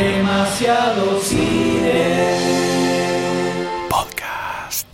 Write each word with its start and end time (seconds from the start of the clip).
Demasiado 0.00 1.20
cine. 1.20 2.32
Podcast. 3.90 4.86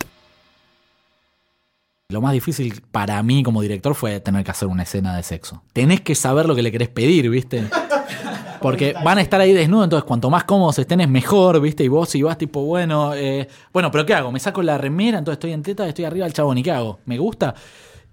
Lo 2.09 2.21
más 2.21 2.32
difícil 2.32 2.82
para 2.91 3.23
mí 3.23 3.45
como 3.45 3.62
director 3.62 3.95
fue 3.95 4.19
tener 4.19 4.43
que 4.43 4.50
hacer 4.50 4.66
una 4.66 4.82
escena 4.82 5.14
de 5.14 5.23
sexo. 5.23 5.62
Tenés 5.73 6.00
que 6.00 6.16
saber 6.16 6.46
lo 6.46 6.57
que 6.57 6.62
le 6.62 6.73
querés 6.73 6.89
pedir, 6.89 7.30
¿viste? 7.30 7.69
Porque 8.61 8.95
van 9.05 9.19
a 9.19 9.21
estar 9.21 9.41
ahí 9.41 9.53
desnudos, 9.53 9.84
entonces 9.84 10.05
cuanto 10.09 10.29
más 10.29 10.43
cómodos 10.43 10.77
estén 10.80 11.00
es 11.00 11.09
mejor, 11.09 11.61
¿viste? 11.61 11.84
Y 11.84 11.88
vos 11.88 12.09
si 12.09 12.23
vas 12.23 12.36
tipo, 12.36 12.64
bueno, 12.64 13.14
eh, 13.14 13.46
bueno, 13.73 13.93
pero 13.93 14.04
¿qué 14.04 14.14
hago? 14.14 14.32
Me 14.32 14.41
saco 14.41 14.61
la 14.61 14.77
remera, 14.77 15.18
entonces 15.18 15.36
estoy 15.36 15.52
en 15.52 15.62
teta, 15.62 15.86
estoy 15.86 16.04
arriba 16.04 16.25
del 16.27 16.32
chabón, 16.32 16.59
¿y 16.59 16.64
qué 16.64 16.73
hago? 16.73 16.98
¿Me 17.04 17.16
gusta? 17.16 17.54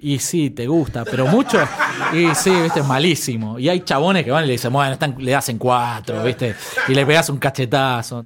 Y 0.06 0.20
sí, 0.20 0.50
te 0.50 0.68
gusta, 0.68 1.06
pero 1.06 1.28
mucho. 1.28 1.58
Y 2.12 2.36
sí, 2.36 2.52
viste, 2.52 2.82
es 2.82 2.86
malísimo. 2.86 3.58
Y 3.58 3.70
hay 3.70 3.80
chabones 3.86 4.26
que 4.26 4.32
van 4.32 4.44
y 4.44 4.48
le 4.48 4.54
dicen, 4.54 4.73
bueno, 4.73 4.91
están, 4.91 5.16
le 5.18 5.34
hacen 5.34 5.58
cuatro, 5.58 6.22
viste, 6.23 6.55
y 6.90 6.94
le 6.94 7.05
pegas 7.05 7.30
un 7.30 7.38
cachetazo. 7.38 8.26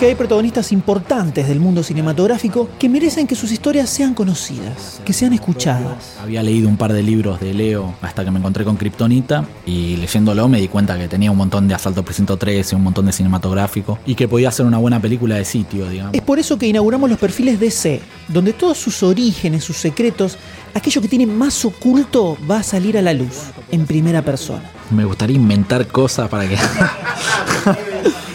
Que 0.00 0.06
hay 0.06 0.14
protagonistas 0.14 0.72
importantes 0.72 1.46
del 1.46 1.60
mundo 1.60 1.82
cinematográfico 1.82 2.70
que 2.78 2.88
merecen 2.88 3.26
que 3.26 3.34
sus 3.34 3.52
historias 3.52 3.90
sean 3.90 4.14
conocidas, 4.14 4.98
que 5.04 5.12
sean 5.12 5.34
escuchadas. 5.34 6.16
Había 6.22 6.42
leído 6.42 6.70
un 6.70 6.78
par 6.78 6.94
de 6.94 7.02
libros 7.02 7.38
de 7.38 7.52
Leo 7.52 7.92
hasta 8.00 8.24
que 8.24 8.30
me 8.30 8.38
encontré 8.38 8.64
con 8.64 8.78
Kryptonita 8.78 9.44
y 9.66 9.96
leyéndolo 9.96 10.48
me 10.48 10.58
di 10.58 10.68
cuenta 10.68 10.96
que 10.96 11.06
tenía 11.06 11.30
un 11.30 11.36
montón 11.36 11.68
de 11.68 11.74
Asalto 11.74 12.02
Precinto 12.02 12.38
13, 12.38 12.76
un 12.76 12.84
montón 12.84 13.04
de 13.04 13.12
cinematográfico 13.12 13.98
y 14.06 14.14
que 14.14 14.26
podía 14.26 14.50
ser 14.50 14.64
una 14.64 14.78
buena 14.78 15.00
película 15.00 15.34
de 15.34 15.44
sitio, 15.44 15.86
digamos. 15.86 16.14
Es 16.14 16.22
por 16.22 16.38
eso 16.38 16.58
que 16.58 16.66
inauguramos 16.66 17.10
los 17.10 17.18
perfiles 17.18 17.60
DC, 17.60 18.00
donde 18.28 18.54
todos 18.54 18.78
sus 18.78 19.02
orígenes, 19.02 19.64
sus 19.64 19.76
secretos, 19.76 20.38
aquello 20.72 21.02
que 21.02 21.08
tiene 21.08 21.26
más 21.26 21.62
oculto 21.66 22.38
va 22.50 22.60
a 22.60 22.62
salir 22.62 22.96
a 22.96 23.02
la 23.02 23.12
luz, 23.12 23.50
en 23.70 23.84
primera 23.84 24.22
persona. 24.22 24.62
Me 24.88 25.04
gustaría 25.04 25.36
inventar 25.36 25.86
cosas 25.88 26.30
para 26.30 26.48
que... 26.48 26.56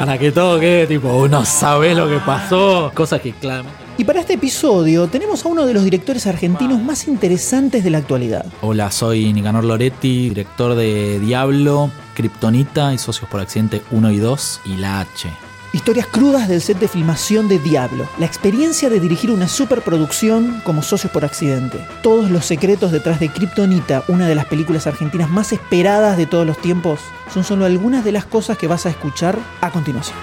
para 0.00 0.16
que 0.16 0.32
todo 0.32 0.58
quede 0.58 0.86
tipo, 0.86 1.14
uno 1.14 1.44
sabe 1.44 1.94
lo 1.94 2.08
que 2.08 2.16
pasó, 2.20 2.90
cosas 2.94 3.20
que 3.20 3.32
claramente... 3.32 3.76
Y 3.98 4.04
para 4.04 4.20
este 4.20 4.32
episodio 4.32 5.08
tenemos 5.08 5.44
a 5.44 5.48
uno 5.48 5.66
de 5.66 5.74
los 5.74 5.84
directores 5.84 6.26
argentinos 6.26 6.80
más 6.80 7.06
interesantes 7.06 7.84
de 7.84 7.90
la 7.90 7.98
actualidad. 7.98 8.46
Hola, 8.62 8.90
soy 8.90 9.30
Nicanor 9.34 9.64
Loretti, 9.64 10.30
director 10.30 10.74
de 10.74 11.20
Diablo, 11.20 11.90
Kryptonita 12.14 12.94
y 12.94 12.98
Socios 12.98 13.28
por 13.28 13.42
Accidente 13.42 13.82
1 13.90 14.10
y 14.10 14.16
2 14.16 14.60
y 14.64 14.76
La 14.78 15.00
H. 15.00 15.28
Historias 15.72 16.08
crudas 16.08 16.48
del 16.48 16.60
set 16.60 16.80
de 16.80 16.88
filmación 16.88 17.46
de 17.46 17.60
Diablo, 17.60 18.08
la 18.18 18.26
experiencia 18.26 18.90
de 18.90 18.98
dirigir 18.98 19.30
una 19.30 19.46
superproducción 19.46 20.60
como 20.64 20.82
socios 20.82 21.12
por 21.12 21.24
accidente, 21.24 21.78
todos 22.02 22.28
los 22.28 22.44
secretos 22.44 22.90
detrás 22.90 23.20
de 23.20 23.28
Kryptonita, 23.28 24.02
una 24.08 24.26
de 24.26 24.34
las 24.34 24.46
películas 24.46 24.88
argentinas 24.88 25.30
más 25.30 25.52
esperadas 25.52 26.16
de 26.16 26.26
todos 26.26 26.44
los 26.44 26.58
tiempos, 26.58 26.98
son 27.32 27.44
solo 27.44 27.66
algunas 27.66 28.04
de 28.04 28.10
las 28.10 28.24
cosas 28.24 28.58
que 28.58 28.66
vas 28.66 28.84
a 28.84 28.90
escuchar 28.90 29.38
a 29.60 29.70
continuación. 29.70 30.18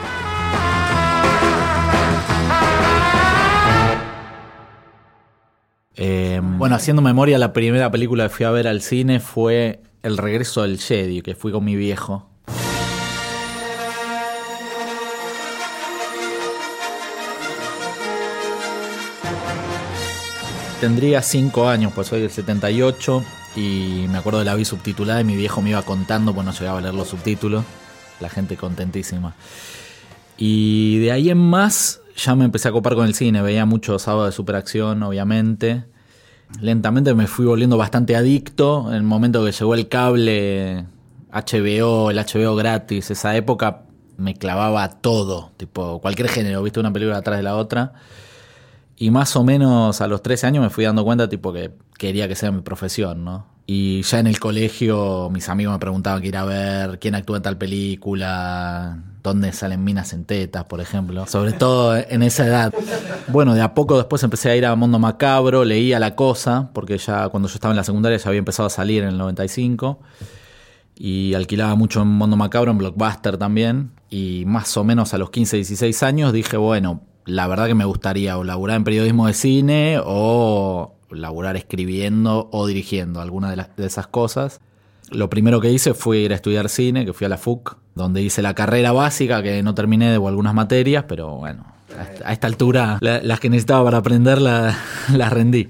Eh, 5.96 6.42
bueno, 6.44 6.76
haciendo 6.76 7.02
memoria, 7.02 7.38
la 7.38 7.54
primera 7.54 7.90
película 7.90 8.28
que 8.28 8.36
fui 8.36 8.46
a 8.46 8.52
ver 8.52 8.68
al 8.68 8.82
cine 8.82 9.22
fue 9.22 9.80
El 10.04 10.18
regreso 10.18 10.64
del 10.64 10.78
Jedi, 10.78 11.22
que 11.22 11.36
fui 11.36 11.54
con 11.54 11.64
mi 11.64 11.78
viejo. 11.78 12.28
Tendría 20.80 21.24
5 21.24 21.68
años, 21.68 21.92
pues 21.96 22.08
soy 22.08 22.22
del 22.22 22.30
78 22.30 23.24
y 23.56 24.06
me 24.10 24.20
acuerdo 24.20 24.40
de 24.40 24.46
la 24.46 24.54
vi 24.54 24.64
subtitulada 24.64 25.22
y 25.22 25.24
mi 25.24 25.36
viejo 25.36 25.60
me 25.64 25.72
iba 25.72 25.82
contando, 25.82 26.36
pues 26.36 26.46
no 26.46 26.52
llegaba 26.52 26.78
a 26.78 26.82
leer 26.82 26.94
los 26.94 27.08
subtítulos. 27.08 27.66
La 28.20 28.30
gente 28.30 28.58
contentísima. 28.58 29.34
Y 30.38 31.00
de 31.00 31.12
ahí 31.12 31.32
en 31.32 31.40
más 31.40 32.02
ya 32.16 32.36
me 32.36 32.46
empecé 32.46 32.68
a 32.68 32.72
copar 32.72 32.94
con 32.94 33.08
el 33.08 33.16
cine, 33.16 33.42
veía 33.42 33.66
mucho 33.66 33.98
sábado 33.98 34.28
de 34.28 34.32
superacción, 34.32 35.02
obviamente. 35.02 35.86
Lentamente 36.62 37.16
me 37.16 37.26
fui 37.26 37.48
volviendo 37.48 37.78
bastante 37.78 38.16
adicto. 38.16 38.86
En 38.90 38.98
el 38.98 39.04
momento 39.04 39.44
que 39.44 39.52
llegó 39.52 39.74
el 39.74 39.88
cable 39.88 40.86
HBO, 41.32 42.12
el 42.12 42.18
HBO 42.20 42.56
gratis, 42.56 43.10
esa 43.10 43.36
época 43.36 43.82
me 44.18 44.36
clavaba 44.36 44.90
todo, 45.02 45.52
tipo 45.58 46.00
cualquier 46.02 46.30
género, 46.30 46.62
viste 46.62 46.80
una 46.80 46.94
película 46.94 47.18
atrás 47.18 47.38
de 47.38 47.44
la 47.44 47.56
otra. 47.56 47.94
Y 48.98 49.12
más 49.12 49.36
o 49.36 49.44
menos 49.44 50.02
a 50.02 50.08
los 50.08 50.24
13 50.24 50.48
años 50.48 50.64
me 50.64 50.70
fui 50.70 50.84
dando 50.84 51.06
cuenta 51.06 51.30
tipo 51.30 51.54
que 51.54 51.72
quería 51.98 52.28
que 52.28 52.36
sea 52.36 52.52
mi 52.52 52.62
profesión, 52.62 53.24
¿no? 53.24 53.46
Y 53.68 54.02
ya 54.04 54.20
en 54.20 54.28
el 54.28 54.40
colegio 54.40 55.30
mis 55.30 55.50
amigos 55.50 55.74
me 55.74 55.80
preguntaban 55.80 56.22
qué 56.22 56.30
ir 56.30 56.38
a 56.38 56.46
ver, 56.46 57.00
quién 57.00 57.16
actúa 57.16 57.38
en 57.38 57.44
tal 57.44 57.58
película, 57.58 58.98
dónde 59.22 59.52
salen 59.52 59.84
minas 59.84 60.14
en 60.14 60.26
tetas, 60.26 60.64
por 60.64 60.82
ejemplo. 60.82 61.28
Sobre 61.28 61.52
todo 61.54 61.96
en 61.96 62.24
esa 62.24 62.48
edad. 62.48 62.74
Bueno, 63.28 63.54
de 63.54 63.62
a 63.62 63.74
poco 63.74 63.98
después 63.98 64.24
empecé 64.24 64.50
a 64.50 64.56
ir 64.56 64.66
a 64.66 64.76
Mundo 64.76 64.98
Macabro, 65.00 65.64
leía 65.64 66.00
La 66.00 66.16
Cosa, 66.16 66.70
porque 66.74 66.98
ya 66.98 67.30
cuando 67.30 67.50
yo 67.50 67.56
estaba 67.56 67.74
en 67.74 67.78
la 67.78 67.84
secundaria 67.84 68.18
ya 68.18 68.30
había 68.30 68.40
empezado 68.40 68.68
a 68.68 68.72
salir 68.72 69.04
en 69.04 69.10
el 69.10 69.18
95. 69.18 70.00
Y 70.96 71.36
alquilaba 71.36 71.76
mucho 71.76 72.02
en 72.02 72.08
Mundo 72.08 72.38
Macabro, 72.38 72.72
en 72.72 72.80
Blockbuster 72.80 73.38
también. 73.38 73.92
Y 74.10 74.46
más 74.48 74.76
o 74.78 74.84
menos 74.84 75.14
a 75.14 75.20
los 75.20 75.30
15, 75.30 75.58
16 75.58 76.02
años 76.04 76.34
dije, 76.34 76.58
bueno, 76.58 77.02
la 77.28 77.46
verdad 77.48 77.68
que 77.68 77.76
me 77.76 77.86
gustaría 77.86 78.38
o 78.38 78.44
laburar 78.44 78.78
en 78.78 78.84
periodismo 78.84 79.28
de 79.28 79.34
cine 79.34 80.00
o 80.04 80.96
laburar 81.12 81.58
escribiendo 81.58 82.50
o 82.52 82.66
dirigiendo, 82.66 83.22
alguna 83.22 83.54
de, 83.54 83.86
esas 83.86 84.08
cosas. 84.08 84.62
Lo 85.12 85.30
primero 85.30 85.62
que 85.62 85.72
hice 85.72 85.94
fue 85.94 86.20
ir 86.20 86.32
a 86.32 86.36
estudiar 86.36 86.70
cine, 86.70 87.06
que 87.06 87.14
fui 87.14 87.26
a 87.26 87.30
la 87.30 87.38
FUC, 87.38 87.78
donde 87.96 88.22
hice 88.22 88.42
la 88.42 88.54
carrera 88.56 88.92
básica, 88.94 89.44
que 89.44 89.62
no 89.62 89.76
terminé 89.76 90.10
de 90.10 90.16
algunas 90.16 90.54
materias, 90.54 91.06
pero 91.08 91.36
bueno, 91.36 91.66
a 92.26 92.34
esta 92.34 92.48
altura 92.48 92.98
la, 93.02 93.22
las 93.22 93.40
que 93.40 93.50
necesitaba 93.50 93.84
para 93.86 93.98
aprender 93.98 94.42
las 94.42 94.76
la 95.14 95.30
rendí. 95.30 95.68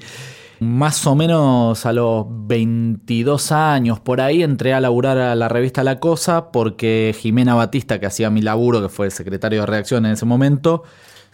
Más 0.60 1.06
o 1.06 1.14
menos 1.14 1.86
a 1.86 1.94
los 1.94 2.26
22 2.28 3.52
años 3.52 4.00
por 4.00 4.22
ahí 4.22 4.42
entré 4.42 4.74
a 4.74 4.82
laburar 4.82 5.20
a 5.20 5.36
la 5.36 5.48
revista 5.50 5.84
La 5.84 6.00
Cosa 6.00 6.52
porque 6.52 7.16
Jimena 7.20 7.54
Batista, 7.54 8.00
que 8.00 8.08
hacía 8.08 8.32
mi 8.32 8.42
laburo, 8.42 8.82
que 8.82 8.90
fue 8.90 9.12
secretario 9.12 9.62
de 9.62 9.66
redacción 9.68 10.08
en 10.08 10.14
ese 10.14 10.26
momento, 10.26 10.84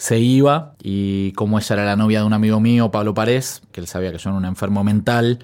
se 0.04 0.20
iba 0.20 0.76
y 0.84 1.32
como 1.32 1.58
ella 1.58 1.76
era 1.76 1.86
la 1.86 1.96
novia 1.96 2.20
de 2.20 2.26
un 2.26 2.34
amigo 2.34 2.60
mío, 2.60 2.92
Pablo 2.92 3.14
Parés, 3.14 3.62
que 3.72 3.80
él 3.80 3.88
sabía 3.88 4.12
que 4.12 4.18
yo 4.18 4.32
era 4.32 4.38
un 4.38 4.44
enfermo 4.44 4.84
mental, 4.84 5.40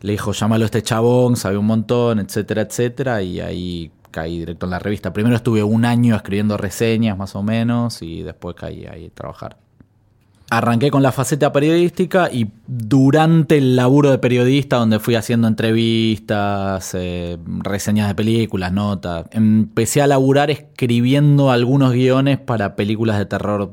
le 0.00 0.12
dijo, 0.12 0.32
llámalo 0.32 0.64
a 0.64 0.66
este 0.66 0.80
chabón, 0.82 1.36
sabe 1.36 1.58
un 1.58 1.66
montón, 1.66 2.18
etcétera, 2.18 2.62
etcétera, 2.62 3.20
y 3.20 3.40
ahí 3.40 3.90
caí 4.10 4.38
directo 4.38 4.64
en 4.64 4.70
la 4.70 4.78
revista. 4.78 5.12
Primero 5.12 5.36
estuve 5.36 5.62
un 5.62 5.84
año 5.84 6.16
escribiendo 6.16 6.56
reseñas 6.56 7.18
más 7.18 7.36
o 7.36 7.42
menos 7.42 8.00
y 8.00 8.22
después 8.22 8.56
caí 8.56 8.86
ahí 8.86 9.08
a 9.08 9.10
trabajar. 9.14 9.58
Arranqué 10.52 10.90
con 10.90 11.02
la 11.02 11.12
faceta 11.12 11.50
periodística 11.50 12.30
y 12.30 12.50
durante 12.66 13.56
el 13.56 13.74
laburo 13.74 14.10
de 14.10 14.18
periodista, 14.18 14.76
donde 14.76 15.00
fui 15.00 15.14
haciendo 15.14 15.48
entrevistas, 15.48 16.92
eh, 16.92 17.38
reseñas 17.46 18.08
de 18.08 18.14
películas, 18.14 18.70
notas, 18.70 19.24
empecé 19.30 20.02
a 20.02 20.06
laburar 20.06 20.50
escribiendo 20.50 21.50
algunos 21.50 21.94
guiones 21.94 22.38
para 22.38 22.76
películas 22.76 23.16
de 23.16 23.24
terror 23.24 23.72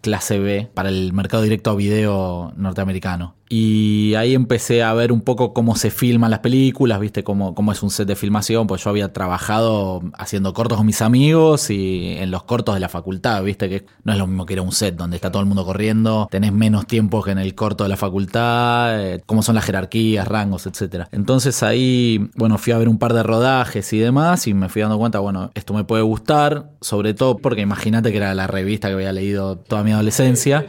clase 0.00 0.38
B 0.38 0.70
para 0.74 0.88
el 0.88 1.12
mercado 1.12 1.42
directo 1.42 1.70
a 1.70 1.74
video 1.74 2.52
norteamericano. 2.56 3.34
Y 3.52 4.14
ahí 4.14 4.36
empecé 4.36 4.84
a 4.84 4.94
ver 4.94 5.10
un 5.10 5.22
poco 5.22 5.52
cómo 5.52 5.74
se 5.74 5.90
filman 5.90 6.30
las 6.30 6.38
películas, 6.38 7.00
viste 7.00 7.24
cómo, 7.24 7.52
cómo 7.52 7.72
es 7.72 7.82
un 7.82 7.90
set 7.90 8.06
de 8.06 8.14
filmación, 8.14 8.68
pues 8.68 8.84
yo 8.84 8.90
había 8.90 9.12
trabajado 9.12 10.02
haciendo 10.16 10.54
cortos 10.54 10.78
con 10.78 10.86
mis 10.86 11.02
amigos 11.02 11.68
y 11.68 12.14
en 12.18 12.30
los 12.30 12.44
cortos 12.44 12.74
de 12.74 12.80
la 12.80 12.88
facultad, 12.88 13.42
viste 13.42 13.68
que 13.68 13.86
no 14.04 14.12
es 14.12 14.18
lo 14.20 14.28
mismo 14.28 14.46
que 14.46 14.52
ir 14.52 14.60
a 14.60 14.62
un 14.62 14.70
set 14.70 14.94
donde 14.94 15.16
está 15.16 15.32
todo 15.32 15.42
el 15.42 15.48
mundo 15.48 15.64
corriendo, 15.64 16.28
tenés 16.30 16.52
menos 16.52 16.86
tiempo 16.86 17.24
que 17.24 17.32
en 17.32 17.38
el 17.38 17.56
corto 17.56 17.82
de 17.82 17.90
la 17.90 17.96
facultad, 17.96 19.04
eh, 19.04 19.20
cómo 19.26 19.42
son 19.42 19.56
las 19.56 19.64
jerarquías, 19.64 20.28
rangos, 20.28 20.66
etcétera. 20.66 21.08
Entonces 21.10 21.64
ahí, 21.64 22.30
bueno, 22.36 22.56
fui 22.56 22.72
a 22.72 22.78
ver 22.78 22.88
un 22.88 22.98
par 22.98 23.14
de 23.14 23.24
rodajes 23.24 23.92
y 23.92 23.98
demás 23.98 24.46
y 24.46 24.54
me 24.54 24.68
fui 24.68 24.82
dando 24.82 24.96
cuenta, 24.96 25.18
bueno, 25.18 25.50
esto 25.54 25.74
me 25.74 25.82
puede 25.82 26.04
gustar, 26.04 26.70
sobre 26.80 27.14
todo 27.14 27.36
porque 27.38 27.62
imagínate 27.62 28.12
que 28.12 28.18
era 28.18 28.32
la 28.36 28.46
revista 28.46 28.86
que 28.86 28.94
había 28.94 29.12
leído 29.12 29.56
toda 29.58 29.82
mi 29.82 29.89
adolescencia. 29.94 30.66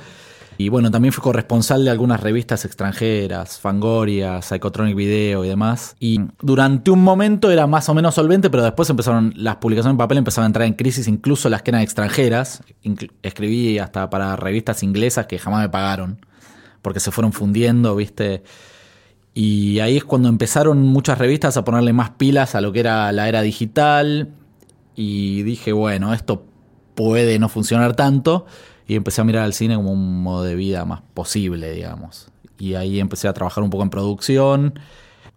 Y 0.62 0.69
bueno, 0.69 0.91
también 0.91 1.12
fui 1.12 1.23
corresponsal 1.23 1.83
de 1.83 1.89
algunas 1.89 2.19
revistas 2.19 2.65
extranjeras, 2.65 3.57
Fangoria, 3.57 4.44
Psychotronic 4.44 4.95
Video 4.95 5.44
y 5.44 5.47
demás. 5.47 5.95
Y 6.00 6.21
durante 6.39 6.91
un 6.91 7.03
momento 7.03 7.50
era 7.50 7.65
más 7.65 7.89
o 7.89 7.95
menos 7.95 8.13
solvente, 8.13 8.51
pero 8.51 8.62
después 8.62 8.88
empezaron, 8.91 9.33
las 9.35 9.56
publicaciones 9.56 9.94
en 9.94 9.97
papel 9.97 10.19
empezaron 10.19 10.44
a 10.44 10.47
entrar 10.47 10.68
en 10.68 10.73
crisis, 10.73 11.07
incluso 11.07 11.50
las 11.50 11.63
que 11.63 11.71
eran 11.71 11.81
extranjeras. 11.81 12.62
Escribí 13.23 13.79
hasta 13.79 14.12
para 14.12 14.35
revistas 14.35 14.83
inglesas 14.83 15.25
que 15.25 15.39
jamás 15.39 15.62
me 15.62 15.69
pagaron, 15.69 16.24
porque 16.83 17.00
se 17.00 17.09
fueron 17.09 17.33
fundiendo, 17.33 17.95
viste. 17.95 18.44
Y 19.33 19.79
ahí 19.79 19.97
es 19.97 20.03
cuando 20.03 20.29
empezaron 20.29 20.83
muchas 20.83 21.17
revistas 21.17 21.57
a 21.57 21.63
ponerle 21.63 21.91
más 21.94 22.12
pilas 22.12 22.53
a 22.53 22.62
lo 22.62 22.71
que 22.71 22.81
era 22.81 23.12
la 23.13 23.27
era 23.27 23.41
digital. 23.41 24.29
Y 24.95 25.41
dije, 25.41 25.71
bueno, 25.71 26.13
esto 26.13 26.45
puede 26.94 27.39
no 27.39 27.50
funcionar 27.50 27.95
tanto 27.95 28.45
y 28.87 28.95
empecé 28.95 29.21
a 29.21 29.23
mirar 29.23 29.43
al 29.43 29.53
cine 29.53 29.75
como 29.75 29.91
un 29.91 30.23
modo 30.23 30.43
de 30.43 30.55
vida 30.55 30.85
más 30.85 31.01
posible, 31.13 31.71
digamos. 31.71 32.27
y 32.59 32.75
ahí 32.75 32.99
empecé 32.99 33.27
a 33.27 33.33
trabajar 33.33 33.63
un 33.63 33.71
poco 33.71 33.83
en 33.83 33.89
producción 33.89 34.73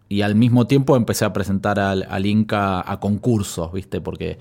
y 0.09 0.23
al 0.23 0.35
mismo 0.35 0.67
tiempo 0.67 0.97
empecé 0.97 1.25
a 1.25 1.33
presentar 1.33 1.81
al, 1.81 2.27
Inca 2.27 2.89
a 2.91 3.01
concursos, 3.01 3.73
¿viste? 3.73 4.01
Porque 4.01 4.39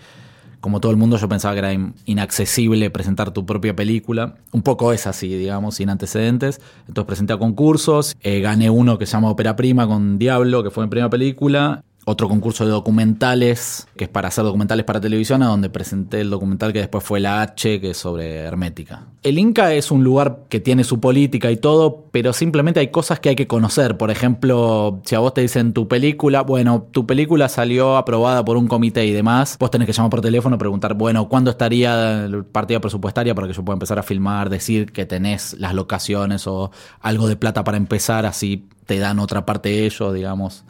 como 0.59 0.79
todo 0.79 0.91
el 0.91 0.97
mundo 0.97 1.17
yo 1.17 1.27
pensaba 1.27 1.53
que 1.55 1.59
era 1.59 1.73
inaccesible 2.05 2.89
presentar 2.89 3.31
tu 3.31 3.45
propia 3.45 3.75
película. 3.75 4.35
Un 4.51 4.61
poco 4.61 4.93
es 4.93 5.07
así, 5.07 5.27
digamos, 5.27 5.75
sin 5.75 5.89
antecedentes. 5.89 6.61
Entonces 6.87 7.07
presenté 7.07 7.33
a 7.33 7.37
concursos, 7.37 8.15
eh, 8.21 8.39
gané 8.39 8.69
uno 8.69 8.97
que 8.97 9.05
se 9.05 9.13
llama 9.13 9.29
Ópera 9.29 9.55
Prima 9.55 9.87
con 9.87 10.19
Diablo, 10.19 10.63
que 10.63 10.69
fue 10.69 10.83
mi 10.85 10.89
primera 10.89 11.09
película, 11.09 11.83
otro 12.05 12.27
concurso 12.27 12.65
de 12.65 12.71
documentales, 12.71 13.87
que 13.95 14.05
es 14.05 14.09
para 14.09 14.27
hacer 14.27 14.43
documentales 14.43 14.85
para 14.85 14.99
televisión, 14.99 15.41
a 15.43 15.47
donde 15.47 15.69
presenté 15.69 16.21
el 16.21 16.29
documental 16.29 16.73
que 16.73 16.79
después 16.79 17.03
fue 17.03 17.19
la 17.19 17.41
H, 17.41 17.79
que 17.79 17.91
es 17.91 17.97
sobre 17.97 18.39
Hermética. 18.39 19.07
El 19.23 19.39
Inca 19.39 19.73
es 19.73 19.89
un 19.89 20.03
lugar 20.03 20.43
que 20.49 20.59
tiene 20.59 20.83
su 20.83 20.99
política 20.99 21.49
y 21.51 21.57
todo, 21.57 22.05
pero 22.11 22.33
simplemente 22.33 22.79
hay 22.79 22.89
cosas 22.89 23.19
que 23.19 23.29
hay 23.29 23.35
que 23.35 23.47
conocer. 23.47 23.97
Por 23.97 24.11
ejemplo, 24.11 25.01
si 25.05 25.15
a 25.15 25.19
vos 25.19 25.33
te 25.33 25.41
dicen 25.41 25.73
tu 25.73 25.87
película, 25.87 26.41
bueno, 26.41 26.87
tu 26.91 27.07
película 27.07 27.47
salió 27.47 27.95
aprobada 27.95 28.43
por 28.43 28.57
un 28.57 28.67
comité 28.67 29.05
y 29.05 29.11
demás, 29.11 29.57
vos 29.59 29.71
tenés 29.71 29.85
que 29.85 29.93
llamar 29.93 30.09
por 30.09 30.21
teléfono, 30.21 30.57
preguntar, 30.57 30.95
bueno, 30.95 31.29
¿cuándo 31.29 31.51
estaría 31.51 32.27
la 32.27 32.43
partida 32.43 32.81
presupuestaria 32.81 33.33
para 33.33 33.47
que 33.47 33.53
yo 33.53 33.63
pueda 33.63 33.75
empezar 33.75 33.97
a 33.97 34.03
filmar, 34.03 34.49
decir 34.49 34.91
que 34.91 35.05
tenés 35.05 35.55
las 35.59 35.73
locaciones 35.73 36.47
o 36.47 36.71
algo 36.99 37.27
de 37.27 37.35
plata 37.37 37.63
para 37.63 37.77
empezar, 37.77 38.25
así 38.25 38.65
te 38.85 38.99
dan 38.99 39.19
otra 39.19 39.45
parte 39.45 39.69
de 39.69 39.85
ellos, 39.85 40.13
digamos. 40.13 40.65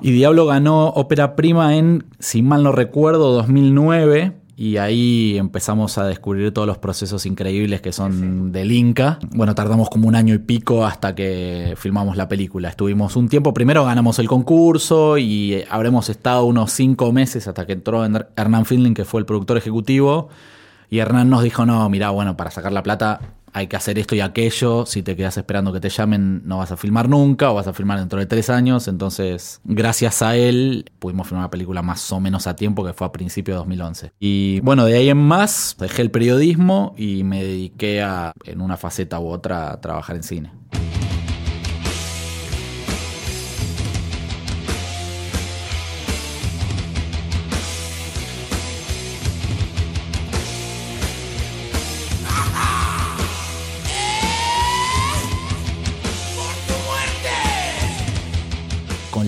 Y 0.00 0.12
Diablo 0.12 0.46
ganó 0.46 0.88
ópera 0.88 1.34
prima 1.34 1.76
en, 1.76 2.04
si 2.18 2.42
mal 2.42 2.62
no 2.62 2.72
recuerdo, 2.72 3.32
2009. 3.32 4.34
Y 4.56 4.76
ahí 4.78 5.38
empezamos 5.38 5.98
a 5.98 6.04
descubrir 6.04 6.52
todos 6.52 6.66
los 6.66 6.78
procesos 6.78 7.26
increíbles 7.26 7.80
que 7.80 7.92
son 7.92 8.50
del 8.50 8.72
Inca. 8.72 9.20
Bueno, 9.30 9.54
tardamos 9.54 9.88
como 9.88 10.08
un 10.08 10.16
año 10.16 10.34
y 10.34 10.38
pico 10.38 10.84
hasta 10.84 11.14
que 11.14 11.74
filmamos 11.76 12.16
la 12.16 12.28
película. 12.28 12.68
Estuvimos 12.68 13.14
un 13.14 13.28
tiempo, 13.28 13.54
primero 13.54 13.84
ganamos 13.84 14.18
el 14.18 14.26
concurso 14.26 15.16
y 15.16 15.62
habremos 15.70 16.08
estado 16.08 16.44
unos 16.44 16.72
cinco 16.72 17.12
meses 17.12 17.46
hasta 17.46 17.66
que 17.66 17.74
entró 17.74 18.04
Hernán 18.04 18.64
Findling, 18.64 18.94
que 18.94 19.04
fue 19.04 19.20
el 19.20 19.26
productor 19.26 19.58
ejecutivo. 19.58 20.28
Y 20.90 20.98
Hernán 20.98 21.30
nos 21.30 21.44
dijo, 21.44 21.64
no, 21.64 21.88
mira, 21.88 22.10
bueno, 22.10 22.36
para 22.36 22.50
sacar 22.50 22.72
la 22.72 22.82
plata 22.82 23.20
hay 23.58 23.66
que 23.66 23.76
hacer 23.76 23.98
esto 23.98 24.14
y 24.14 24.20
aquello, 24.20 24.86
si 24.86 25.02
te 25.02 25.16
quedas 25.16 25.36
esperando 25.36 25.72
que 25.72 25.80
te 25.80 25.88
llamen 25.88 26.42
no 26.44 26.58
vas 26.58 26.72
a 26.72 26.76
filmar 26.76 27.08
nunca 27.08 27.50
o 27.50 27.54
vas 27.54 27.66
a 27.66 27.72
filmar 27.72 27.98
dentro 27.98 28.18
de 28.18 28.26
tres 28.26 28.50
años, 28.50 28.88
entonces 28.88 29.60
gracias 29.64 30.22
a 30.22 30.36
él 30.36 30.90
pudimos 30.98 31.26
filmar 31.26 31.44
una 31.44 31.50
película 31.50 31.82
más 31.82 32.10
o 32.12 32.20
menos 32.20 32.46
a 32.46 32.56
tiempo 32.56 32.84
que 32.84 32.92
fue 32.92 33.06
a 33.06 33.12
principios 33.12 33.56
de 33.56 33.58
2011. 33.58 34.12
Y 34.18 34.60
bueno, 34.60 34.84
de 34.84 34.96
ahí 34.96 35.08
en 35.10 35.18
más 35.18 35.76
dejé 35.78 36.02
el 36.02 36.10
periodismo 36.10 36.94
y 36.96 37.24
me 37.24 37.44
dediqué 37.44 38.02
a, 38.02 38.32
en 38.44 38.60
una 38.60 38.76
faceta 38.76 39.18
u 39.20 39.28
otra, 39.28 39.72
a 39.72 39.80
trabajar 39.80 40.16
en 40.16 40.22
cine. 40.22 40.52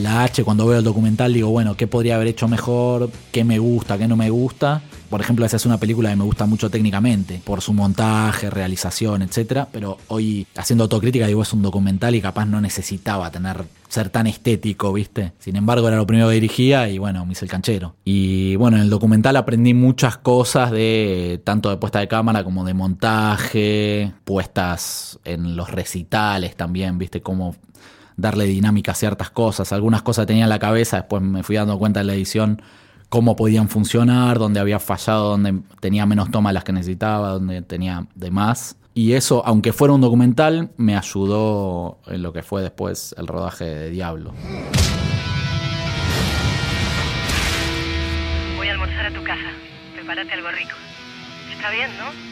La 0.02 0.24
H, 0.24 0.44
cuando 0.44 0.66
veo 0.66 0.78
el 0.78 0.84
documental, 0.84 1.32
digo, 1.32 1.50
bueno, 1.50 1.76
¿qué 1.76 1.86
podría 1.86 2.16
haber 2.16 2.28
hecho 2.28 2.48
mejor? 2.48 3.10
¿Qué 3.32 3.44
me 3.44 3.58
gusta? 3.58 3.98
¿Qué 3.98 4.08
no 4.08 4.16
me 4.16 4.30
gusta? 4.30 4.82
Por 5.08 5.20
ejemplo, 5.20 5.44
esa 5.44 5.56
es 5.56 5.66
una 5.66 5.78
película 5.78 6.10
que 6.10 6.16
me 6.16 6.24
gusta 6.24 6.46
mucho 6.46 6.70
técnicamente, 6.70 7.40
por 7.44 7.60
su 7.62 7.72
montaje, 7.72 8.48
realización, 8.48 9.22
etcétera. 9.22 9.68
Pero 9.72 9.98
hoy, 10.08 10.46
haciendo 10.56 10.84
autocrítica, 10.84 11.26
digo, 11.26 11.42
es 11.42 11.52
un 11.52 11.62
documental 11.62 12.14
y 12.14 12.20
capaz 12.20 12.46
no 12.46 12.60
necesitaba 12.60 13.30
tener 13.30 13.64
ser 13.88 14.08
tan 14.08 14.28
estético, 14.28 14.92
¿viste? 14.92 15.32
Sin 15.40 15.56
embargo, 15.56 15.88
era 15.88 15.96
lo 15.96 16.06
primero 16.06 16.28
que 16.28 16.34
dirigía 16.34 16.88
y 16.88 16.98
bueno, 16.98 17.26
me 17.26 17.32
hice 17.32 17.44
el 17.44 17.50
canchero. 17.50 17.96
Y 18.04 18.54
bueno, 18.54 18.76
en 18.76 18.84
el 18.84 18.90
documental 18.90 19.36
aprendí 19.36 19.74
muchas 19.74 20.16
cosas 20.16 20.70
de 20.70 21.40
tanto 21.42 21.70
de 21.70 21.76
puesta 21.76 21.98
de 21.98 22.06
cámara 22.06 22.44
como 22.44 22.64
de 22.64 22.72
montaje, 22.72 24.12
puestas 24.24 25.18
en 25.24 25.56
los 25.56 25.72
recitales 25.72 26.54
también, 26.54 26.98
¿viste? 26.98 27.20
Cómo 27.20 27.56
darle 28.20 28.44
dinámica 28.44 28.92
a 28.92 28.94
ciertas 28.94 29.30
cosas. 29.30 29.72
Algunas 29.72 30.02
cosas 30.02 30.26
tenía 30.26 30.44
en 30.44 30.50
la 30.50 30.58
cabeza, 30.58 30.98
después 30.98 31.22
me 31.22 31.42
fui 31.42 31.56
dando 31.56 31.78
cuenta 31.78 32.00
en 32.00 32.06
la 32.06 32.14
edición 32.14 32.62
cómo 33.08 33.36
podían 33.36 33.68
funcionar, 33.68 34.38
dónde 34.38 34.60
había 34.60 34.78
fallado, 34.78 35.30
dónde 35.30 35.60
tenía 35.80 36.06
menos 36.06 36.30
tomas 36.30 36.54
las 36.54 36.64
que 36.64 36.72
necesitaba, 36.72 37.30
dónde 37.30 37.62
tenía 37.62 38.06
de 38.14 38.30
más. 38.30 38.76
Y 38.94 39.12
eso, 39.12 39.42
aunque 39.46 39.72
fuera 39.72 39.94
un 39.94 40.00
documental, 40.00 40.70
me 40.76 40.96
ayudó 40.96 41.98
en 42.06 42.22
lo 42.22 42.32
que 42.32 42.42
fue 42.42 42.62
después 42.62 43.14
el 43.18 43.26
rodaje 43.26 43.64
de 43.64 43.90
Diablo. 43.90 44.32
Voy 48.56 48.68
a 48.68 48.72
almorzar 48.72 49.06
a 49.06 49.12
tu 49.12 49.22
casa. 49.22 49.50
Prepárate 49.94 50.32
algo 50.32 50.48
rico. 50.50 50.74
Está 51.52 51.70
bien, 51.70 51.90
¿no? 51.98 52.30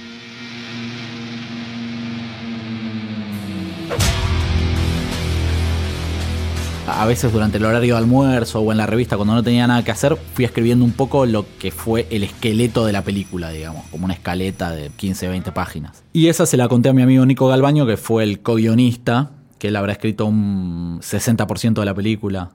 A 6.88 7.06
veces 7.06 7.32
durante 7.32 7.58
el 7.58 7.64
horario 7.64 7.94
de 7.94 7.98
almuerzo 7.98 8.60
o 8.60 8.72
en 8.72 8.78
la 8.78 8.86
revista 8.86 9.16
cuando 9.16 9.34
no 9.34 9.42
tenía 9.42 9.66
nada 9.66 9.84
que 9.84 9.90
hacer, 9.90 10.16
fui 10.34 10.44
escribiendo 10.44 10.84
un 10.84 10.92
poco 10.92 11.26
lo 11.26 11.44
que 11.58 11.70
fue 11.70 12.06
el 12.10 12.22
esqueleto 12.22 12.86
de 12.86 12.92
la 12.92 13.02
película, 13.02 13.50
digamos, 13.50 13.86
como 13.90 14.06
una 14.06 14.14
escaleta 14.14 14.70
de 14.70 14.90
15, 14.90 15.28
20 15.28 15.52
páginas. 15.52 16.02
Y 16.12 16.28
esa 16.28 16.46
se 16.46 16.56
la 16.56 16.68
conté 16.68 16.88
a 16.88 16.92
mi 16.92 17.02
amigo 17.02 17.24
Nico 17.26 17.46
Galbaño, 17.48 17.86
que 17.86 17.96
fue 17.96 18.24
el 18.24 18.40
co-guionista, 18.40 19.30
que 19.58 19.68
él 19.68 19.76
habrá 19.76 19.92
escrito 19.92 20.26
un 20.26 21.00
60% 21.00 21.74
de 21.74 21.84
la 21.84 21.94
película. 21.94 22.50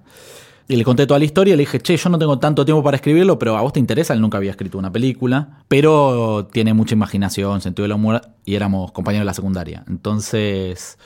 Y 0.67 0.77
le 0.77 0.83
conté 0.85 1.05
toda 1.05 1.19
la 1.19 1.25
historia 1.25 1.55
le 1.55 1.61
dije, 1.61 1.79
che, 1.81 1.97
yo 1.97 2.09
no 2.09 2.17
tengo 2.17 2.39
tanto 2.39 2.63
tiempo 2.63 2.81
para 2.81 2.95
escribirlo, 2.95 3.37
pero 3.37 3.57
a 3.57 3.61
vos 3.61 3.73
te 3.73 3.79
interesa, 3.79 4.13
él 4.13 4.21
nunca 4.21 4.37
había 4.37 4.51
escrito 4.51 4.77
una 4.77 4.91
película, 4.91 5.59
pero 5.67 6.47
tiene 6.51 6.73
mucha 6.73 6.95
imaginación, 6.95 7.59
sentido 7.59 7.83
del 7.83 7.91
humor, 7.91 8.21
y 8.45 8.55
éramos 8.55 8.93
compañeros 8.93 9.23
de 9.23 9.25
la 9.25 9.33
secundaria. 9.33 9.83
Entonces 9.89 10.97